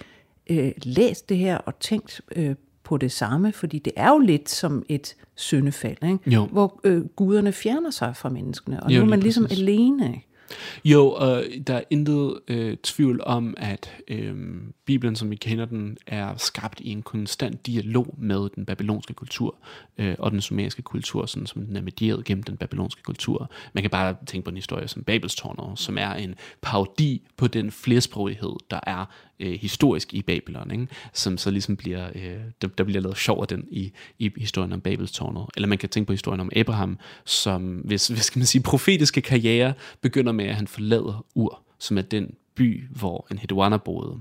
øh, 0.49 0.71
læst 0.83 1.29
det 1.29 1.37
her 1.37 1.57
og 1.57 1.79
tænkt 1.79 2.21
øh, 2.35 2.55
på 2.83 2.97
det 2.97 3.11
samme? 3.11 3.51
Fordi 3.51 3.79
det 3.79 3.93
er 3.95 4.09
jo 4.09 4.19
lidt 4.19 4.49
som 4.49 4.85
et 4.89 5.15
syndefald, 5.35 5.97
ikke? 6.03 6.19
hvor 6.45 6.79
øh, 6.83 7.05
guderne 7.05 7.51
fjerner 7.51 7.91
sig 7.91 8.15
fra 8.15 8.29
menneskene, 8.29 8.83
og 8.83 8.91
jo, 8.91 8.99
nu 8.99 9.05
er 9.05 9.09
man 9.09 9.19
ligesom 9.19 9.43
præcis. 9.43 9.59
alene. 9.59 10.07
Ikke? 10.07 10.27
Jo, 10.85 11.11
og 11.11 11.43
der 11.67 11.73
er 11.73 11.83
intet 11.89 12.39
øh, 12.47 12.77
tvivl 12.83 13.21
om, 13.23 13.53
at 13.57 13.91
øh, 14.07 14.35
Bibelen, 14.85 15.15
som 15.15 15.31
vi 15.31 15.35
kender 15.35 15.65
den, 15.65 15.97
er 16.07 16.37
skabt 16.37 16.79
i 16.79 16.89
en 16.89 17.01
konstant 17.01 17.65
dialog 17.65 18.15
med 18.17 18.49
den 18.55 18.65
babylonske 18.65 19.13
kultur 19.13 19.55
øh, 19.97 20.15
og 20.19 20.31
den 20.31 20.41
sumeriske 20.41 20.81
kultur, 20.81 21.25
sådan 21.25 21.47
som 21.47 21.65
den 21.65 21.75
er 21.75 21.81
medieret 21.81 22.25
gennem 22.25 22.43
den 22.43 22.57
babylonske 22.57 23.03
kultur. 23.03 23.51
Man 23.73 23.83
kan 23.83 23.91
bare 23.91 24.15
tænke 24.25 24.45
på 24.45 24.49
en 24.49 24.55
historie 24.55 24.87
som 24.87 25.03
Babelstårnet, 25.03 25.79
som 25.79 25.97
er 25.97 26.13
en 26.13 26.35
parodi 26.61 27.21
på 27.37 27.47
den 27.47 27.71
flersprogighed, 27.71 28.55
der 28.71 28.79
er 28.83 29.05
øh, 29.39 29.59
historisk 29.59 30.13
i 30.13 30.21
Babylon, 30.21 30.71
ikke? 30.71 30.87
som 31.13 31.37
så 31.37 31.51
ligesom 31.51 31.75
bliver, 31.75 32.09
øh, 32.15 32.37
der, 32.61 32.67
der 32.67 32.83
bliver 32.83 33.01
lavet 33.01 33.17
sjov 33.17 33.41
af 33.41 33.47
den 33.47 33.67
i, 33.71 33.91
i 34.19 34.31
historien 34.37 34.73
om 34.73 34.81
Babelstårnet. 34.81 35.45
Eller 35.55 35.67
man 35.67 35.77
kan 35.77 35.89
tænke 35.89 36.07
på 36.07 36.13
historien 36.13 36.39
om 36.39 36.49
Abraham, 36.55 36.97
som, 37.25 37.75
hvis, 37.75 38.07
hvad 38.13 38.21
skal 38.21 38.39
man 38.39 38.45
sige, 38.45 38.61
profetiske 38.61 39.21
karriere 39.21 39.73
begynder 40.01 40.31
med, 40.31 40.42
at 40.49 40.55
han 40.55 40.67
forlader 40.67 41.25
Ur, 41.35 41.61
som 41.79 41.97
er 41.97 42.01
den 42.01 42.33
by, 42.55 42.83
hvor 42.89 43.27
en 43.31 43.37
Hedwana 43.37 43.77
boede. 43.77 44.15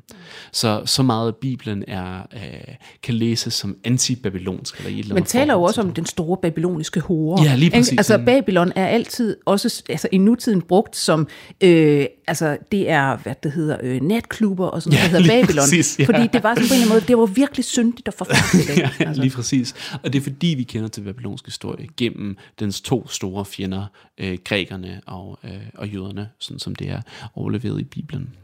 Så 0.52 0.82
så 0.84 1.02
meget 1.02 1.28
af 1.28 1.36
Bibelen 1.36 1.84
er, 1.88 2.22
øh, 2.34 2.74
kan 3.02 3.14
læses 3.14 3.54
som 3.54 3.76
anti-babylonsk. 3.84 4.86
Eller 4.86 5.00
et 5.00 5.14
Man 5.14 5.24
taler 5.24 5.54
jo 5.54 5.62
også 5.62 5.80
om 5.80 5.92
den 5.92 6.06
store 6.06 6.36
babyloniske 6.36 7.00
hore. 7.00 7.42
Ja, 7.44 7.54
lige 7.56 7.70
præcis. 7.70 7.98
Altså 7.98 8.18
Babylon 8.26 8.72
er 8.76 8.86
altid 8.86 9.36
også 9.44 9.82
altså, 9.88 10.08
i 10.12 10.18
nutiden 10.18 10.62
brugt 10.62 10.96
som, 10.96 11.28
øh, 11.60 12.06
altså 12.26 12.58
det 12.72 12.90
er, 12.90 13.16
hvad 13.16 13.34
det 13.42 13.52
hedder, 13.52 13.76
øh, 13.82 14.00
netklubber 14.00 14.66
og 14.66 14.82
sådan 14.82 14.98
noget, 14.98 15.12
ja, 15.12 15.16
der 15.16 15.22
hedder 15.22 15.40
Babylon. 15.40 15.62
Præcis, 15.62 15.98
ja. 15.98 16.04
Fordi 16.04 16.26
det 16.32 16.42
var 16.42 16.54
sådan 16.54 16.68
på 16.68 16.74
en 16.82 16.88
måde, 16.88 17.00
det 17.00 17.18
var 17.18 17.26
virkelig 17.26 17.64
syndigt 17.64 18.08
og 18.08 18.14
forfærdeligt. 18.14 18.78
ja, 18.78 18.90
altså. 19.06 19.22
lige 19.22 19.34
præcis. 19.34 19.74
Og 20.02 20.12
det 20.12 20.18
er 20.18 20.22
fordi, 20.22 20.46
vi 20.46 20.62
kender 20.62 20.88
til 20.88 21.00
babylonsk 21.00 21.44
historie 21.44 21.88
gennem 21.96 22.36
dens 22.60 22.80
to 22.80 23.08
store 23.08 23.44
fjender, 23.44 23.86
øh, 24.18 24.38
grækerne 24.44 25.00
og, 25.06 25.38
øh, 25.44 25.50
og 25.74 25.88
jøderne, 25.88 26.28
sådan 26.38 26.58
som 26.58 26.74
det 26.74 26.90
er 26.90 27.00
overleveret 27.34 27.80
i 27.80 27.84
Bibelen. 27.84 28.34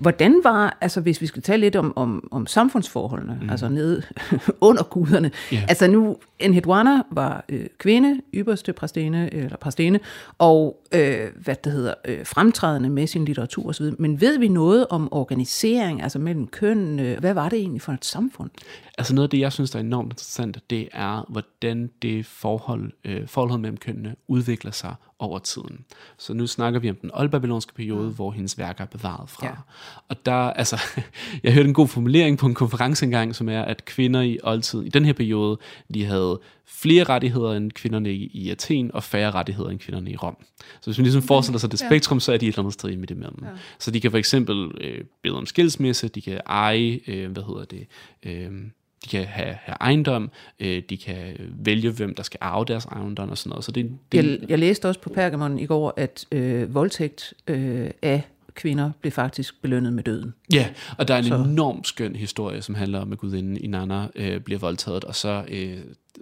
Hvordan 0.00 0.40
var, 0.44 0.78
altså 0.80 1.00
hvis 1.00 1.20
vi 1.20 1.26
skal 1.26 1.42
tale 1.42 1.60
lidt 1.60 1.76
om, 1.76 1.92
om, 1.96 2.28
om 2.30 2.46
samfundsforholdene, 2.46 3.38
mm. 3.42 3.50
altså 3.50 3.68
nede 3.68 4.02
under 4.60 4.82
guderne. 4.82 5.30
Yeah. 5.52 5.62
Altså 5.68 5.90
nu, 5.90 6.16
en 6.38 6.54
Hedwana 6.54 7.02
var 7.10 7.44
øh, 7.48 7.66
kvinde, 7.78 8.20
ypperste 8.34 8.72
præstene, 8.72 9.34
eller 9.34 9.56
præstene, 9.56 10.00
og 10.38 10.82
øh, 10.94 11.28
hvad 11.36 11.56
det 11.64 11.72
hedder, 11.72 11.94
øh, 12.04 12.26
fremtrædende 12.26 12.90
med 12.90 13.06
sin 13.06 13.24
litteratur 13.24 13.68
osv. 13.68 13.86
Men 13.98 14.20
ved 14.20 14.38
vi 14.38 14.48
noget 14.48 14.86
om 14.90 15.12
organisering, 15.12 16.02
altså 16.02 16.18
mellem 16.18 16.46
køn? 16.46 17.00
Øh, 17.00 17.18
hvad 17.18 17.34
var 17.34 17.48
det 17.48 17.58
egentlig 17.58 17.82
for 17.82 17.92
et 17.92 18.04
samfund? 18.04 18.50
Altså 18.98 19.14
noget 19.14 19.26
af 19.26 19.30
det, 19.30 19.38
jeg 19.38 19.52
synes, 19.52 19.70
der 19.70 19.78
er 19.78 19.82
enormt 19.82 20.12
interessant, 20.12 20.58
det 20.70 20.88
er, 20.92 21.26
hvordan 21.28 21.90
det 22.02 22.26
forhold, 22.26 22.92
øh, 23.04 23.28
forholdet 23.28 23.60
mellem 23.60 23.76
kønnene 23.76 24.16
udvikler 24.28 24.70
sig 24.70 24.94
over 25.20 25.38
tiden. 25.38 25.84
Så 26.18 26.34
nu 26.34 26.46
snakker 26.46 26.80
vi 26.80 26.90
om 26.90 26.96
den 26.96 27.10
oldbabylonske 27.14 27.74
periode, 27.74 28.08
mm. 28.08 28.14
hvor 28.14 28.30
hendes 28.30 28.58
værker 28.58 28.84
er 28.84 28.88
bevaret 28.88 29.30
fra. 29.30 29.46
Ja. 29.46 29.52
Og 30.08 30.26
der, 30.26 30.32
altså, 30.32 30.80
jeg 31.44 31.52
hørte 31.52 31.68
en 31.68 31.74
god 31.74 31.88
formulering 31.88 32.38
på 32.38 32.46
en 32.46 32.54
konference 32.54 33.04
engang, 33.04 33.34
som 33.34 33.48
er, 33.48 33.62
at 33.62 33.84
kvinder 33.84 34.20
i 34.20 34.38
oldtiden, 34.42 34.86
i 34.86 34.88
den 34.88 35.04
her 35.04 35.12
periode, 35.12 35.58
de 35.94 36.04
havde 36.04 36.40
flere 36.66 37.04
rettigheder 37.04 37.52
end 37.52 37.72
kvinderne 37.72 38.12
i, 38.12 38.50
Athen, 38.50 38.94
og 38.94 39.04
færre 39.04 39.30
rettigheder 39.30 39.70
end 39.70 39.78
kvinderne 39.78 40.10
i 40.10 40.16
Rom. 40.16 40.36
Så 40.80 40.90
hvis 40.90 40.98
man 40.98 41.04
ligesom 41.04 41.22
forestiller 41.22 41.58
sig 41.58 41.70
det 41.70 41.78
spektrum, 41.78 42.20
så 42.20 42.32
er 42.32 42.36
de 42.36 42.46
et 42.46 42.52
eller 42.52 42.58
andet 42.58 42.74
sted 42.74 42.96
midt 42.96 43.10
imellem. 43.10 43.38
Ja. 43.42 43.48
Så 43.78 43.90
de 43.90 44.00
kan 44.00 44.10
for 44.10 44.18
eksempel 44.18 44.70
øh, 44.80 45.04
bede 45.22 45.36
om 45.36 45.46
skilsmisse, 45.46 46.08
de 46.08 46.20
kan 46.20 46.40
eje, 46.46 47.00
øh, 47.06 47.32
hvad 47.32 47.42
hedder 47.42 47.64
det, 47.64 47.86
øh, 48.22 48.50
de 49.04 49.08
kan 49.08 49.24
have, 49.24 49.54
have 49.62 49.76
ejendom, 49.80 50.30
øh, 50.60 50.82
de 50.90 50.96
kan 50.96 51.36
vælge, 51.38 51.90
hvem 51.90 52.14
der 52.14 52.22
skal 52.22 52.38
arve 52.40 52.64
deres 52.64 52.84
ejendom 52.84 53.30
og 53.30 53.38
sådan 53.38 53.50
noget. 53.50 53.64
Så 53.64 53.72
det, 53.72 53.90
det, 54.12 54.24
jeg, 54.24 54.50
jeg 54.50 54.58
læste 54.58 54.88
også 54.88 55.00
på 55.00 55.08
Pergamon 55.08 55.58
i 55.58 55.66
går, 55.66 55.94
at 55.96 56.26
øh, 56.32 56.74
voldtægt 56.74 57.34
øh, 57.46 57.90
af 58.02 58.22
kvinder 58.54 58.90
blev 59.00 59.12
faktisk 59.12 59.62
belønnet 59.62 59.92
med 59.92 60.04
døden. 60.04 60.34
Ja, 60.52 60.68
og 60.98 61.08
der 61.08 61.14
er 61.14 61.18
en 61.18 61.24
så. 61.24 61.34
enorm 61.34 61.84
skøn 61.84 62.16
historie, 62.16 62.62
som 62.62 62.74
handler 62.74 63.00
om, 63.00 63.12
at 63.12 63.18
gudinden 63.18 63.56
Inanna 63.56 64.06
øh, 64.14 64.40
bliver 64.40 64.58
voldtaget, 64.58 65.04
og 65.04 65.14
så, 65.14 65.44
øh, 65.48 65.78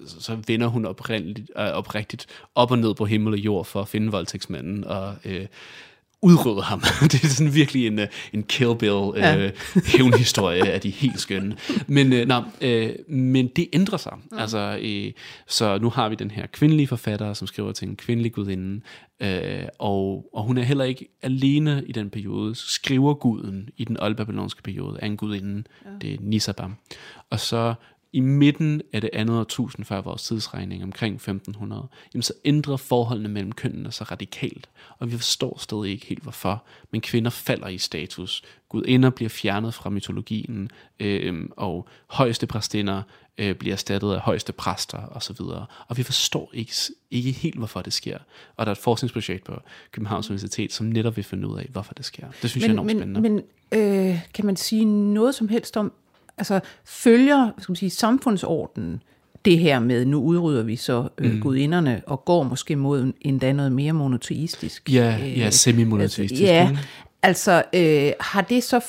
så 0.07 0.37
vender 0.47 0.67
hun 0.67 0.85
oprigtigt, 0.85 1.51
øh, 1.59 1.65
oprigtigt 1.65 2.27
op 2.55 2.71
og 2.71 2.79
ned 2.79 2.95
på 2.95 3.05
himmel 3.05 3.33
og 3.33 3.39
jord 3.39 3.65
for 3.65 3.81
at 3.81 3.89
finde 3.89 4.11
voldtægtsmanden, 4.11 4.85
og 4.85 5.15
øh, 5.25 5.47
udrydde 6.23 6.63
ham. 6.63 6.81
det 7.13 7.25
er 7.25 7.29
sådan 7.29 7.55
virkelig 7.55 7.87
en, 7.87 7.99
øh, 7.99 8.07
en 8.33 8.43
Kill 8.43 8.77
Bill 8.79 9.11
ja. 9.17 9.37
øh, 9.37 9.53
hævnhistorie 9.97 10.73
af 10.73 10.81
de 10.81 10.91
helt 10.91 11.21
skønne. 11.21 11.57
Men, 11.87 12.13
øh, 12.13 12.27
nej, 12.27 12.43
øh, 12.61 12.95
men 13.09 13.47
det 13.47 13.69
ændrer 13.73 13.99
sig. 13.99 14.13
Ja. 14.33 14.41
Altså, 14.41 14.79
øh, 14.83 15.13
så 15.47 15.79
nu 15.79 15.91
har 15.91 16.09
vi 16.09 16.15
den 16.15 16.31
her 16.31 16.47
kvindelige 16.47 16.87
forfatter, 16.87 17.35
som 17.35 17.47
skriver 17.47 17.73
til 17.73 17.89
en 17.89 17.97
kvindelig 17.97 18.33
gudinde, 18.33 18.81
øh, 19.21 19.63
og, 19.79 20.31
og 20.33 20.43
hun 20.45 20.59
er 20.59 20.63
heller 20.63 20.85
ikke 20.85 21.09
alene 21.23 21.83
i 21.87 21.93
den 21.93 22.11
periode. 22.11 22.55
Skriver 22.55 23.15
guden 23.15 23.69
i 23.77 23.85
den 23.85 24.01
oldbabylonske 24.01 24.63
periode 24.63 25.01
af 25.01 25.07
en 25.07 25.17
gudinde, 25.17 25.65
ja. 25.85 25.91
det 26.01 26.15
er 26.15 26.19
Nisabam. 26.21 26.77
Og 27.31 27.41
så 27.41 27.75
i 28.13 28.21
midten 28.21 28.83
af 28.93 29.01
det 29.01 29.11
andet 29.13 29.39
årtusind 29.39 29.85
før 29.85 30.01
vores 30.01 30.23
tidsregning, 30.23 30.83
omkring 30.83 31.15
1500, 31.15 31.89
jamen 32.15 32.23
så 32.23 32.33
ændrer 32.45 32.77
forholdene 32.77 33.29
mellem 33.29 33.53
kønnene 33.53 33.93
sig 33.93 34.11
radikalt, 34.11 34.69
og 34.99 35.13
vi 35.13 35.17
forstår 35.17 35.59
stadig 35.59 35.91
ikke 35.91 36.07
helt 36.07 36.23
hvorfor, 36.23 36.65
men 36.91 37.01
kvinder 37.01 37.31
falder 37.31 37.69
i 37.69 37.79
status. 37.79 38.43
Gudinder 38.69 39.11
bliver 39.11 39.29
fjernet 39.29 39.75
fra 39.75 39.91
mytologien, 39.91 40.71
øh, 41.01 41.49
og 41.57 41.89
højeste 42.07 42.47
præstinder 42.47 43.03
øh, 43.39 43.55
bliver 43.55 43.75
erstattet 43.75 44.13
af 44.13 44.21
højeste 44.21 44.53
præster 44.53 44.99
osv. 44.99 45.41
Og 45.89 45.97
vi 45.97 46.03
forstår 46.03 46.51
ikke, 46.53 46.73
ikke 47.11 47.33
helt, 47.33 47.57
hvorfor 47.57 47.83
det 47.83 47.93
sker. 47.93 48.19
Og 48.57 48.67
der 48.67 48.71
er 48.71 48.75
et 48.75 48.79
forskningsprojekt 48.79 49.45
på 49.45 49.55
Københavns 49.93 50.31
Universitet, 50.31 50.73
som 50.73 50.87
netop 50.87 51.17
vil 51.17 51.25
finde 51.25 51.49
ud 51.49 51.59
af, 51.59 51.67
hvorfor 51.73 51.95
det 51.95 52.05
sker. 52.05 52.27
Det 52.43 52.51
synes 52.51 52.55
men, 52.55 52.63
jeg 52.63 52.69
er 52.69 52.73
enormt 52.73 52.87
men, 52.87 52.99
spændende. 52.99 53.21
Men 53.21 54.11
øh, 54.11 54.21
kan 54.35 54.47
man 54.47 54.57
sige 54.57 54.85
noget 54.85 55.35
som 55.35 55.49
helst 55.49 55.77
om, 55.77 55.93
altså 56.39 56.61
følger 56.85 57.51
skal 57.59 57.73
man 57.73 57.77
sige, 57.77 57.91
samfundsordenen 57.91 59.03
det 59.45 59.59
her 59.59 59.79
med, 59.79 60.05
nu 60.05 60.21
udrydder 60.23 60.63
vi 60.63 60.77
så 60.77 61.09
øh, 61.19 61.33
mm. 61.33 61.41
gudinderne, 61.41 62.03
og 62.07 62.25
går 62.25 62.43
måske 62.43 62.77
mod 62.77 63.13
endda 63.21 63.53
noget 63.53 63.73
mere 63.73 63.93
monoteistisk. 63.93 64.93
Ja, 64.93 65.19
øh, 65.23 65.39
ja 65.39 65.51
semi-monoteistisk. 65.51 66.43
Altså, 66.43 66.55
ja, 66.55 66.79
Altså, 67.23 67.65
øh, 67.75 68.13
har 68.21 68.41
det 68.41 68.65
så 68.65 68.81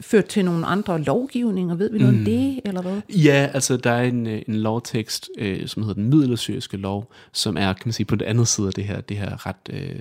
ført 0.00 0.24
til 0.24 0.44
nogle 0.44 0.66
andre 0.66 1.02
lovgivninger? 1.02 1.74
Ved 1.74 1.92
vi 1.92 1.98
noget 1.98 2.14
mm. 2.14 2.20
om 2.20 2.24
det, 2.24 2.60
eller 2.64 2.82
hvad? 2.82 3.00
Ja, 3.08 3.50
altså 3.54 3.76
der 3.76 3.90
er 3.90 4.02
en, 4.02 4.26
øh, 4.26 4.42
en 4.48 4.54
lovtekst, 4.54 5.30
øh, 5.38 5.68
som 5.68 5.82
hedder 5.82 5.94
den 5.94 6.04
middelaldersyriske 6.04 6.76
lov, 6.76 7.12
som 7.32 7.56
er, 7.56 7.72
kan 7.72 7.82
man 7.84 7.92
sige, 7.92 8.06
på 8.06 8.16
den 8.16 8.28
anden 8.28 8.46
side 8.46 8.66
af 8.66 8.72
det 8.72 8.84
her, 8.84 9.00
det 9.00 9.16
her 9.16 9.46
ret 9.46 9.56
øh, 9.70 10.00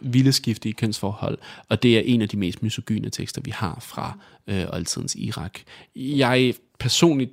vilde 0.00 0.52
i 0.64 0.72
kønsforhold, 0.72 1.38
og 1.68 1.82
det 1.82 1.98
er 1.98 2.02
en 2.04 2.22
af 2.22 2.28
de 2.28 2.36
mest 2.36 2.62
misogyne 2.62 3.10
tekster, 3.10 3.40
vi 3.44 3.50
har 3.50 3.78
fra 3.80 4.18
øh, 4.46 4.64
oldtidens 4.72 5.14
Irak. 5.14 5.58
Jeg 5.96 6.54
personligt 6.78 7.32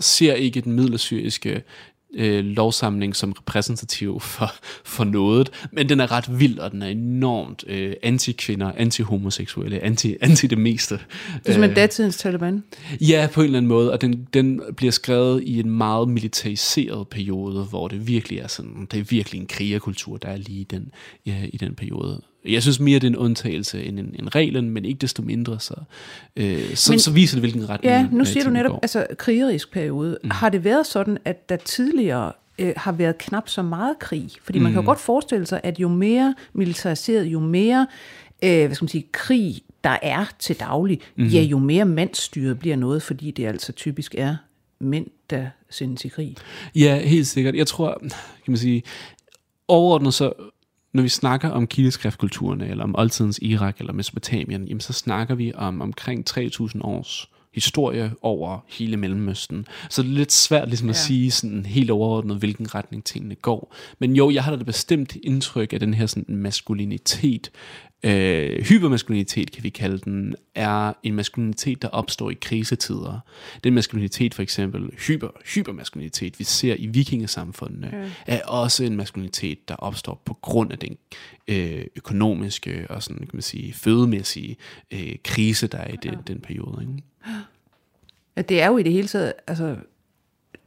ser 0.00 0.34
ikke 0.34 0.60
den 0.60 0.72
middelaldersyriske 0.72 1.62
øh, 2.14 2.44
lovsamling 2.44 3.16
som 3.16 3.32
repræsentativ 3.32 4.20
for, 4.20 4.52
for 4.84 5.04
noget, 5.04 5.50
men 5.72 5.88
den 5.88 6.00
er 6.00 6.12
ret 6.12 6.40
vild, 6.40 6.58
og 6.58 6.72
den 6.72 6.82
er 6.82 6.86
enormt 6.86 7.64
øh, 7.66 7.94
anti-kvinder, 8.02 8.72
anti-homoseksuelle, 8.72 9.78
anti, 9.82 10.16
anti 10.20 10.46
det 10.46 10.58
meste. 10.58 10.94
Det 10.94 11.48
er 11.48 11.52
som 11.52 11.62
en 11.62 11.70
øh, 11.70 11.76
datidens 11.76 12.16
Taliban? 12.16 12.64
Ja, 13.00 13.28
på 13.32 13.40
en 13.40 13.44
eller 13.44 13.58
anden 13.58 13.68
måde, 13.68 13.92
og 13.92 14.00
den, 14.00 14.28
den 14.34 14.60
bliver 14.76 14.92
skrevet 14.92 15.42
i 15.42 15.60
en 15.60 15.70
meget 15.70 16.08
militariseret 16.08 17.08
periode, 17.08 17.64
hvor 17.64 17.88
det 17.88 18.06
virkelig 18.06 18.38
er 18.38 18.48
sådan, 18.48 18.88
det 18.90 19.00
er 19.00 19.04
virkelig 19.04 19.40
en 19.40 19.46
krigerkultur, 19.46 20.16
der 20.16 20.28
er 20.28 20.36
lige 20.36 20.60
i 20.60 20.64
den, 20.64 20.90
ja, 21.26 21.36
i 21.52 21.56
den 21.56 21.74
periode. 21.74 22.20
Jeg 22.44 22.62
synes 22.62 22.80
mere, 22.80 22.98
det 22.98 23.04
er 23.06 23.10
en 23.10 23.16
undtagelse 23.16 23.84
end 23.84 23.98
en, 23.98 24.14
en 24.18 24.34
reglen, 24.34 24.70
men 24.70 24.84
ikke 24.84 24.98
desto 24.98 25.22
mindre, 25.22 25.60
så, 25.60 25.74
øh, 26.36 26.74
så, 26.74 26.92
men, 26.92 26.98
så 26.98 27.12
viser 27.12 27.36
det, 27.36 27.42
hvilken 27.42 27.68
retning 27.68 27.92
Ja, 27.92 28.08
nu 28.12 28.20
øh, 28.20 28.26
siger 28.26 28.44
du 28.44 28.50
netop, 28.50 28.70
går. 28.70 28.78
altså 28.82 29.06
krigerisk 29.18 29.72
periode. 29.72 30.18
Mm. 30.24 30.30
Har 30.30 30.48
det 30.48 30.64
været 30.64 30.86
sådan, 30.86 31.18
at 31.24 31.48
der 31.48 31.56
tidligere 31.56 32.32
øh, 32.58 32.72
har 32.76 32.92
været 32.92 33.18
knap 33.18 33.48
så 33.48 33.62
meget 33.62 33.98
krig? 33.98 34.30
Fordi 34.42 34.58
man 34.58 34.70
mm. 34.70 34.72
kan 34.72 34.76
jo 34.76 34.80
mm. 34.80 34.86
godt 34.86 35.00
forestille 35.00 35.46
sig, 35.46 35.60
at 35.62 35.78
jo 35.78 35.88
mere 35.88 36.34
militariseret, 36.52 37.24
jo 37.24 37.40
mere 37.40 37.86
øh, 38.42 38.66
hvad 38.66 38.74
skal 38.74 38.84
man 38.84 38.88
sige, 38.88 39.06
krig, 39.12 39.60
der 39.84 39.96
er 40.02 40.24
til 40.38 40.60
daglig, 40.60 41.00
mm. 41.16 41.26
ja, 41.26 41.42
jo 41.42 41.58
mere 41.58 41.84
mandstyret 41.84 42.58
bliver 42.58 42.76
noget, 42.76 43.02
fordi 43.02 43.30
det 43.30 43.46
altså 43.46 43.72
typisk 43.72 44.14
er 44.18 44.36
mænd, 44.80 45.06
der 45.30 45.46
sendes 45.70 46.04
i 46.04 46.08
krig. 46.08 46.36
Ja, 46.74 46.98
helt 46.98 47.26
sikkert. 47.26 47.54
Jeg 47.54 47.66
tror, 47.66 47.98
kan 48.00 48.10
man 48.46 48.56
sige, 48.56 48.82
overordnet 49.68 50.14
så 50.14 50.32
når 50.92 51.02
vi 51.02 51.08
snakker 51.08 51.50
om 51.50 51.66
kildeskriftkulturerne, 51.66 52.68
eller 52.68 52.84
om 52.84 52.94
oldtidens 52.98 53.38
Irak 53.42 53.80
eller 53.80 53.92
Mesopotamien, 53.92 54.68
jamen 54.68 54.80
så 54.80 54.92
snakker 54.92 55.34
vi 55.34 55.54
om 55.54 55.80
omkring 55.80 56.24
3.000 56.30 56.80
års 56.84 57.30
historie 57.54 58.12
over 58.22 58.58
hele 58.68 58.96
Mellemøsten. 58.96 59.66
Så 59.90 60.02
det 60.02 60.08
er 60.08 60.12
lidt 60.12 60.32
svært 60.32 60.68
ligesom 60.68 60.88
at 60.88 60.96
ja. 60.96 61.00
sige 61.00 61.30
sådan 61.30 61.66
helt 61.66 61.90
overordnet, 61.90 62.36
hvilken 62.36 62.74
retning 62.74 63.04
tingene 63.04 63.34
går. 63.34 63.74
Men 63.98 64.16
jo, 64.16 64.30
jeg 64.30 64.44
har 64.44 64.50
da 64.50 64.56
det 64.56 64.66
bestemt 64.66 65.16
indtryk 65.22 65.72
af 65.72 65.80
den 65.80 65.94
her 65.94 66.06
sådan 66.06 66.36
maskulinitet, 66.36 67.50
øh, 68.02 68.64
hypermaskulinitet 68.64 69.52
kan 69.52 69.64
vi 69.64 69.68
kalde 69.68 69.98
den, 69.98 70.34
er 70.54 70.92
en 71.02 71.14
maskulinitet, 71.14 71.82
der 71.82 71.88
opstår 71.88 72.30
i 72.30 72.36
krisetider. 72.40 73.20
Den 73.64 73.74
maskulinitet 73.74 74.34
for 74.34 74.42
eksempel, 74.42 74.90
hyper, 75.06 75.28
hypermaskulinitet, 75.54 76.38
vi 76.38 76.44
ser 76.44 76.76
i 76.78 76.86
vikingesamfundene, 76.86 77.90
mm. 77.92 78.10
er 78.26 78.44
også 78.44 78.84
en 78.84 78.96
maskulinitet, 78.96 79.68
der 79.68 79.74
opstår 79.74 80.22
på 80.24 80.34
grund 80.34 80.72
af 80.72 80.78
den 80.78 80.96
øh, 81.48 81.84
økonomiske 81.96 82.86
og 82.90 83.02
sådan, 83.02 83.18
kan 83.18 83.30
man 83.32 83.42
sige, 83.42 83.72
fødemæssige 83.72 84.56
øh, 84.90 85.16
krise, 85.24 85.66
der 85.66 85.78
er 85.78 85.92
i 85.92 85.96
den, 86.02 86.18
den 86.26 86.40
periode. 86.40 86.78
Ikke? 86.80 87.02
Ja, 88.36 88.42
det 88.42 88.62
er 88.62 88.66
jo 88.66 88.76
i 88.76 88.82
det 88.82 88.92
hele 88.92 89.08
taget 89.08 89.32
altså, 89.46 89.76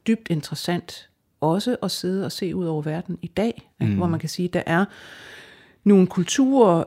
dybt 0.07 0.29
interessant 0.29 1.09
også 1.41 1.75
at 1.83 1.91
sidde 1.91 2.25
og 2.25 2.31
se 2.31 2.55
ud 2.55 2.65
over 2.65 2.81
verden 2.81 3.17
i 3.21 3.27
dag, 3.27 3.71
mm. 3.81 3.95
hvor 3.95 4.07
man 4.07 4.19
kan 4.19 4.29
sige, 4.29 4.47
at 4.47 4.53
der 4.53 4.63
er 4.65 4.85
nogle 5.83 6.07
kulturer, 6.07 6.83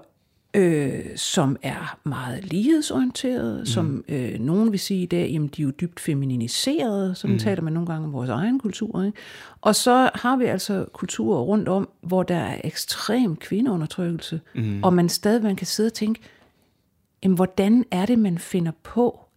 øh, 0.55 1.05
som 1.17 1.57
er 1.63 1.99
meget 2.05 2.45
lighedsorienterede, 2.45 3.59
mm. 3.59 3.67
som 3.67 4.05
øh, 4.09 4.41
nogen 4.41 4.73
vil 4.73 4.81
sige 4.81 5.03
i 5.03 5.07
dag, 5.07 5.31
jamen 5.31 5.49
de 5.49 5.63
er 5.63 5.65
jo 5.65 5.71
dybt 5.71 6.01
femininiserede, 6.01 7.15
så 7.15 7.27
mm. 7.27 7.39
taler 7.39 7.63
man 7.63 7.73
nogle 7.73 7.87
gange 7.87 8.05
om 8.05 8.13
vores 8.13 8.31
egen 8.31 8.61
kultur. 8.61 9.03
Ikke? 9.03 9.19
Og 9.61 9.75
så 9.75 10.11
har 10.15 10.37
vi 10.37 10.45
altså 10.45 10.87
kulturer 10.93 11.41
rundt 11.41 11.69
om, 11.69 11.89
hvor 12.01 12.23
der 12.23 12.37
er 12.37 12.61
ekstrem 12.65 13.37
kvindeundertrykkelse, 13.37 14.41
mm. 14.55 14.83
og 14.83 14.93
man 14.95 15.09
stadig 15.09 15.57
kan 15.57 15.67
sidde 15.67 15.89
og 15.89 15.93
tænke, 15.93 16.21
jamen 17.23 17.37
hvordan 17.37 17.85
er 17.91 18.07
det, 18.07 18.19
man 18.19 18.39
finder 18.39 18.73
på, 18.83 19.28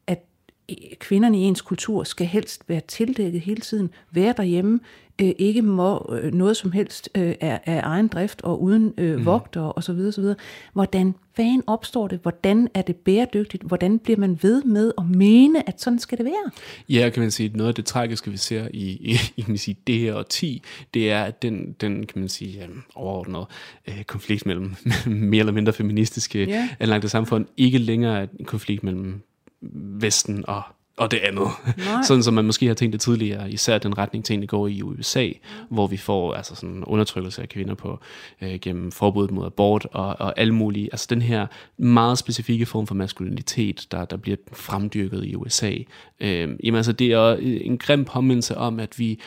kvinderne 0.99 1.39
i 1.39 1.41
ens 1.41 1.61
kultur 1.61 2.03
skal 2.03 2.28
helst 2.28 2.63
være 2.67 2.82
tildækket 2.88 3.41
hele 3.41 3.61
tiden, 3.61 3.89
være 4.11 4.34
derhjemme, 4.38 4.80
øh, 5.22 5.32
ikke 5.38 5.61
må 5.61 6.15
øh, 6.22 6.34
noget 6.34 6.57
som 6.57 6.72
helst 6.72 7.09
øh, 7.15 7.36
af, 7.41 7.59
af 7.65 7.82
egen 7.84 8.07
drift 8.07 8.41
og 8.41 8.61
uden 8.61 8.93
øh, 8.97 9.17
mm. 9.17 9.26
vogter 9.26 9.61
og 9.61 9.84
så 9.84 9.93
videre, 9.93 10.11
så 10.11 10.22
videre. 10.22 10.36
Hvordan 10.74 11.15
fanden 11.36 11.63
opstår 11.67 12.07
det? 12.07 12.19
Hvordan 12.22 12.67
er 12.74 12.82
det 12.82 12.95
bæredygtigt? 12.95 13.63
Hvordan 13.63 13.99
bliver 13.99 14.19
man 14.19 14.39
ved 14.41 14.63
med 14.63 14.91
at 14.97 15.05
mene, 15.05 15.69
at 15.69 15.82
sådan 15.82 15.99
skal 15.99 16.17
det 16.17 16.26
være? 16.26 16.51
Ja, 16.89 17.09
kan 17.09 17.22
man 17.22 17.32
sige, 17.32 17.51
noget 17.55 17.67
af 17.67 17.76
det 17.76 17.86
tragiske, 17.86 18.32
vi 18.32 18.38
ser 18.38 18.67
i, 18.74 18.89
i, 18.89 19.11
i 19.38 19.41
kan 19.41 19.51
man 19.51 19.57
sige, 19.57 19.78
det 19.88 19.99
her 19.99 20.15
årti, 20.15 20.63
det 20.93 21.11
er, 21.11 21.24
at 21.24 21.41
den, 21.41 21.76
den 21.82 22.05
kan 22.05 22.19
man 22.19 22.30
sige, 22.30 22.63
um, 22.65 22.84
overordnede 22.95 23.45
øh, 23.88 24.03
konflikt 24.03 24.45
mellem 24.45 24.76
mere 25.05 25.39
eller 25.39 25.53
mindre 25.53 25.74
feministiske 25.74 26.39
yeah. 26.39 26.67
anlagte 26.80 27.09
samfund, 27.09 27.45
ikke 27.57 27.78
længere 27.78 28.22
er 28.22 28.28
en 28.39 28.45
konflikt 28.45 28.84
mellem 28.84 29.22
Vesten 30.01 30.45
og 30.47 30.64
og 30.97 31.12
det 31.12 31.18
andet. 31.18 31.47
Nej. 31.78 32.03
sådan 32.07 32.24
som 32.24 32.34
man 32.34 32.45
måske 32.45 32.68
har 32.68 32.74
tænkt 32.74 32.93
det 32.93 33.01
tidligere, 33.01 33.51
især 33.51 33.78
den 33.78 33.97
retning 33.97 34.26
tingene 34.26 34.47
går 34.47 34.68
i 34.68 34.82
USA, 34.82 35.30
hvor 35.70 35.88
vi 35.88 35.97
får 35.97 36.34
altså 36.34 36.55
sådan 36.55 36.84
undertrykkelse 36.84 37.41
af 37.41 37.49
kvinder 37.49 37.76
på 37.76 37.99
øh, 38.41 38.59
gennem 38.62 38.91
forbuddet 38.91 39.32
mod 39.32 39.45
abort 39.45 39.88
og, 39.91 40.16
og 40.20 40.39
alle 40.39 40.55
mulige, 40.55 40.89
altså 40.91 41.07
den 41.09 41.22
her 41.22 41.47
meget 41.78 42.18
specifikke 42.18 42.66
form 42.66 42.88
for 42.88 42.95
maskulinitet, 42.95 43.88
der, 43.91 44.05
der 44.05 44.18
bliver 44.18 44.38
fremdyrket 44.53 45.26
i 45.26 45.36
USA. 45.36 45.74
Øh, 46.20 46.49
jamen 46.64 46.76
altså 46.76 46.91
det 46.91 47.12
er 47.12 47.36
en 47.41 47.78
grim 47.78 48.05
påmindelse 48.05 48.57
om, 48.57 48.80
at 48.80 48.99
vi 48.99 49.20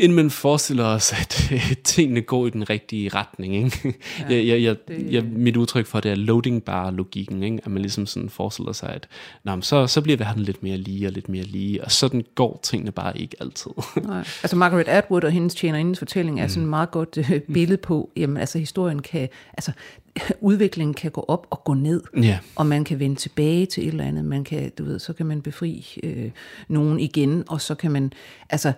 inden 0.00 0.16
man 0.16 0.30
forestiller 0.30 0.84
os, 0.84 1.12
at 1.12 1.52
øh, 1.52 1.72
tingene 1.84 2.20
går 2.20 2.46
i 2.46 2.50
den 2.50 2.70
rigtige 2.70 3.08
retning. 3.08 3.56
Ikke? 3.56 3.94
Ja, 4.20 4.34
jeg, 4.34 4.46
jeg, 4.46 4.62
jeg, 4.62 4.76
det... 4.88 5.12
jeg, 5.12 5.24
mit 5.24 5.56
udtryk 5.56 5.86
for 5.86 6.00
det 6.00 6.10
er 6.10 6.14
loading 6.14 6.62
bar 6.62 6.90
logikken, 6.90 7.42
ikke? 7.42 7.58
at 7.64 7.70
man 7.70 7.82
ligesom 7.82 8.06
sådan 8.06 8.28
forestiller 8.28 8.72
sig, 8.72 8.88
at 8.88 9.08
nå, 9.44 9.60
så, 9.60 9.86
så 9.86 10.00
bliver 10.00 10.16
verden 10.16 10.42
lidt 10.42 10.62
mere 10.62 10.76
lige 10.76 11.06
og 11.06 11.12
lidt 11.12 11.28
mere 11.28 11.44
lige, 11.44 11.84
og 11.84 11.90
sådan 11.90 12.24
går 12.34 12.60
tingene 12.62 12.90
bare 12.92 13.18
ikke 13.18 13.36
altid. 13.40 13.70
Nej. 14.02 14.18
Altså 14.18 14.56
Margaret 14.56 14.88
Atwood 14.88 15.24
og 15.24 15.30
hendes 15.30 15.54
tjenerindens 15.54 15.98
fortælling 15.98 16.40
er 16.40 16.44
mm. 16.44 16.48
sådan 16.48 16.62
et 16.62 16.68
meget 16.70 16.90
godt 16.90 17.18
uh, 17.18 17.30
billede 17.54 17.78
på, 17.78 18.10
jamen 18.16 18.36
altså 18.36 18.58
historien 18.58 19.02
kan, 19.02 19.28
altså 19.52 19.72
udviklingen 20.40 20.94
kan 20.94 21.10
gå 21.10 21.24
op 21.28 21.46
og 21.50 21.64
gå 21.64 21.74
ned, 21.74 22.02
ja. 22.22 22.38
og 22.56 22.66
man 22.66 22.84
kan 22.84 22.98
vende 22.98 23.16
tilbage 23.16 23.66
til 23.66 23.82
et 23.82 23.88
eller 23.88 24.04
andet, 24.04 24.24
man 24.24 24.44
kan, 24.44 24.72
du 24.78 24.84
ved, 24.84 24.98
så 24.98 25.12
kan 25.12 25.26
man 25.26 25.42
befri 25.42 25.86
øh, 26.02 26.30
nogen 26.68 27.00
igen, 27.00 27.44
og 27.48 27.60
så 27.60 27.74
kan 27.74 27.90
man, 27.90 28.12
altså, 28.50 28.72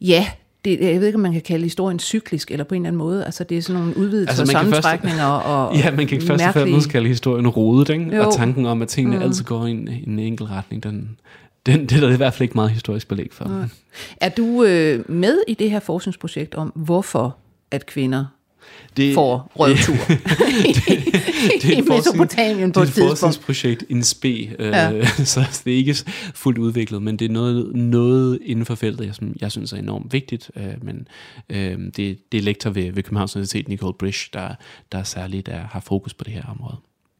ja, 0.00 0.26
det, 0.64 0.80
jeg 0.80 1.00
ved 1.00 1.06
ikke, 1.06 1.16
om 1.16 1.22
man 1.22 1.32
kan 1.32 1.42
kalde 1.42 1.62
historien 1.62 1.98
cyklisk, 1.98 2.50
eller 2.50 2.64
på 2.64 2.74
en 2.74 2.82
eller 2.82 2.88
anden 2.88 2.98
måde. 2.98 3.24
Altså, 3.24 3.44
det 3.44 3.58
er 3.58 3.62
sådan 3.62 3.80
nogle 3.80 3.96
udvidelser 3.96 4.42
altså, 4.42 4.42
og 4.42 4.64
sammentrækninger. 4.64 5.26
og, 5.26 5.76
ja, 5.76 5.90
man 5.90 6.06
kan 6.06 6.22
først 6.22 6.44
og 6.44 6.52
fremmest 6.52 6.90
kalde 6.90 7.08
historien 7.08 7.48
rodet, 7.48 7.88
ikke? 7.88 8.26
og 8.26 8.34
tanken 8.34 8.66
om, 8.66 8.82
at 8.82 8.88
tingene 8.88 9.16
mm. 9.16 9.22
altid 9.22 9.44
går 9.44 9.66
i 9.66 9.70
en, 9.70 9.88
en 10.06 10.18
enkelt 10.18 10.50
retning, 10.50 10.82
den, 10.82 11.16
den, 11.66 11.80
det 11.86 11.92
er 11.92 12.00
der 12.00 12.14
i 12.14 12.16
hvert 12.16 12.34
fald 12.34 12.42
ikke 12.42 12.54
meget 12.54 12.70
historisk 12.70 13.08
belæg 13.08 13.28
for. 13.32 13.44
Mm. 13.44 13.70
Er 14.20 14.28
du 14.28 14.64
øh, 14.64 15.10
med 15.10 15.38
i 15.48 15.54
det 15.54 15.70
her 15.70 15.80
forskningsprojekt 15.80 16.54
om, 16.54 16.72
hvorfor 16.74 17.36
at 17.70 17.86
kvinder 17.86 18.24
det, 18.96 19.14
får 19.14 19.52
røvtur 19.54 19.94
det, 19.94 21.62
det, 21.62 21.72
er 21.72 21.76
i 21.76 21.80
Mesopotamien 21.80 22.72
på 22.72 22.80
et 22.80 22.88
Det 22.88 22.98
er 22.98 23.02
et 23.02 23.08
forskningsprojekt 23.08 23.84
in 23.88 24.02
spe, 24.02 24.28
øh, 24.58 24.66
ja. 24.66 25.04
så 25.32 25.40
det 25.64 25.72
er 25.72 25.76
ikke 25.76 25.96
fuldt 26.34 26.58
udviklet, 26.58 27.02
men 27.02 27.16
det 27.16 27.24
er 27.24 27.32
noget, 27.32 27.74
noget 27.74 28.38
inden 28.42 28.66
for 28.66 28.74
feltet, 28.74 29.06
jeg, 29.06 29.14
som 29.14 29.36
jeg 29.40 29.50
synes 29.52 29.72
er 29.72 29.76
enormt 29.76 30.12
vigtigt. 30.12 30.50
Øh, 30.56 30.74
men 30.82 31.08
øh, 31.50 31.78
det, 31.96 32.32
det 32.32 32.38
er 32.38 32.42
lektor 32.42 32.70
ved, 32.70 32.92
ved 32.92 33.02
Københavns 33.02 33.36
Universitet, 33.36 33.68
Nicole 33.68 33.94
Brish, 33.94 34.30
der, 34.32 34.54
der 34.92 35.02
særligt 35.02 35.46
der 35.46 35.60
har 35.70 35.80
fokus 35.80 36.14
på 36.14 36.24
det 36.24 36.32
her 36.32 36.42
område. 36.42 36.76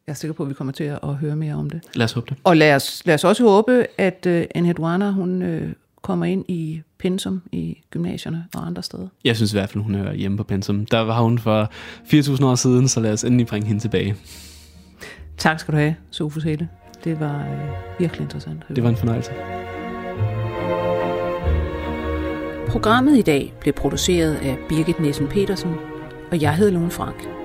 Jeg 0.07 0.11
er 0.11 0.15
sikker 0.15 0.33
på, 0.33 0.43
at 0.43 0.49
vi 0.49 0.53
kommer 0.53 0.73
til 0.73 0.83
at 0.83 1.15
høre 1.15 1.35
mere 1.35 1.53
om 1.53 1.69
det. 1.69 1.81
Lad 1.93 2.03
os 2.03 2.11
håbe 2.11 2.27
det. 2.29 2.37
Og 2.43 2.57
lad 2.57 2.75
os, 2.75 3.01
lad 3.05 3.15
os 3.15 3.23
også 3.23 3.43
håbe, 3.43 3.87
at 3.97 4.27
uh, 4.29 4.41
Anne 4.55 4.67
Hedwana, 4.67 5.11
hun 5.11 5.41
uh, 5.41 5.69
kommer 6.05 6.25
ind 6.25 6.45
i 6.47 6.81
pensum 6.99 7.41
i 7.51 7.81
gymnasierne 7.91 8.45
og 8.55 8.67
andre 8.67 8.83
steder? 8.83 9.07
Jeg 9.23 9.35
synes 9.35 9.53
i 9.53 9.55
hvert 9.55 9.69
fald, 9.69 9.83
hun 9.83 9.95
hører 9.95 10.13
hjemme 10.13 10.37
på 10.37 10.43
pensum. 10.43 10.85
Der 10.85 10.99
var 10.99 11.21
hun 11.21 11.39
for 11.39 11.71
4.000 12.03 12.45
år 12.45 12.55
siden, 12.55 12.87
så 12.87 12.99
lad 12.99 13.13
os 13.13 13.23
endelig 13.23 13.47
bringe 13.47 13.67
hende 13.67 13.81
tilbage. 13.81 14.15
Tak 15.37 15.59
skal 15.59 15.71
du 15.71 15.77
have, 15.77 15.95
Sofus 16.11 16.43
Hele. 16.43 16.69
Det 17.03 17.19
var 17.19 17.39
øh, 17.39 17.99
virkelig 17.99 18.21
interessant. 18.21 18.63
Det 18.75 18.83
var 18.83 18.89
en 18.89 18.95
fornøjelse. 18.95 19.31
Programmet 22.67 23.17
i 23.17 23.21
dag 23.21 23.53
blev 23.61 23.73
produceret 23.73 24.35
af 24.35 24.57
Birgit 24.69 24.99
Nissen 24.99 25.27
Petersen, 25.27 25.73
og 26.31 26.41
jeg 26.41 26.55
hedder 26.55 26.73
Lone 26.73 26.91
Frank. 26.91 27.44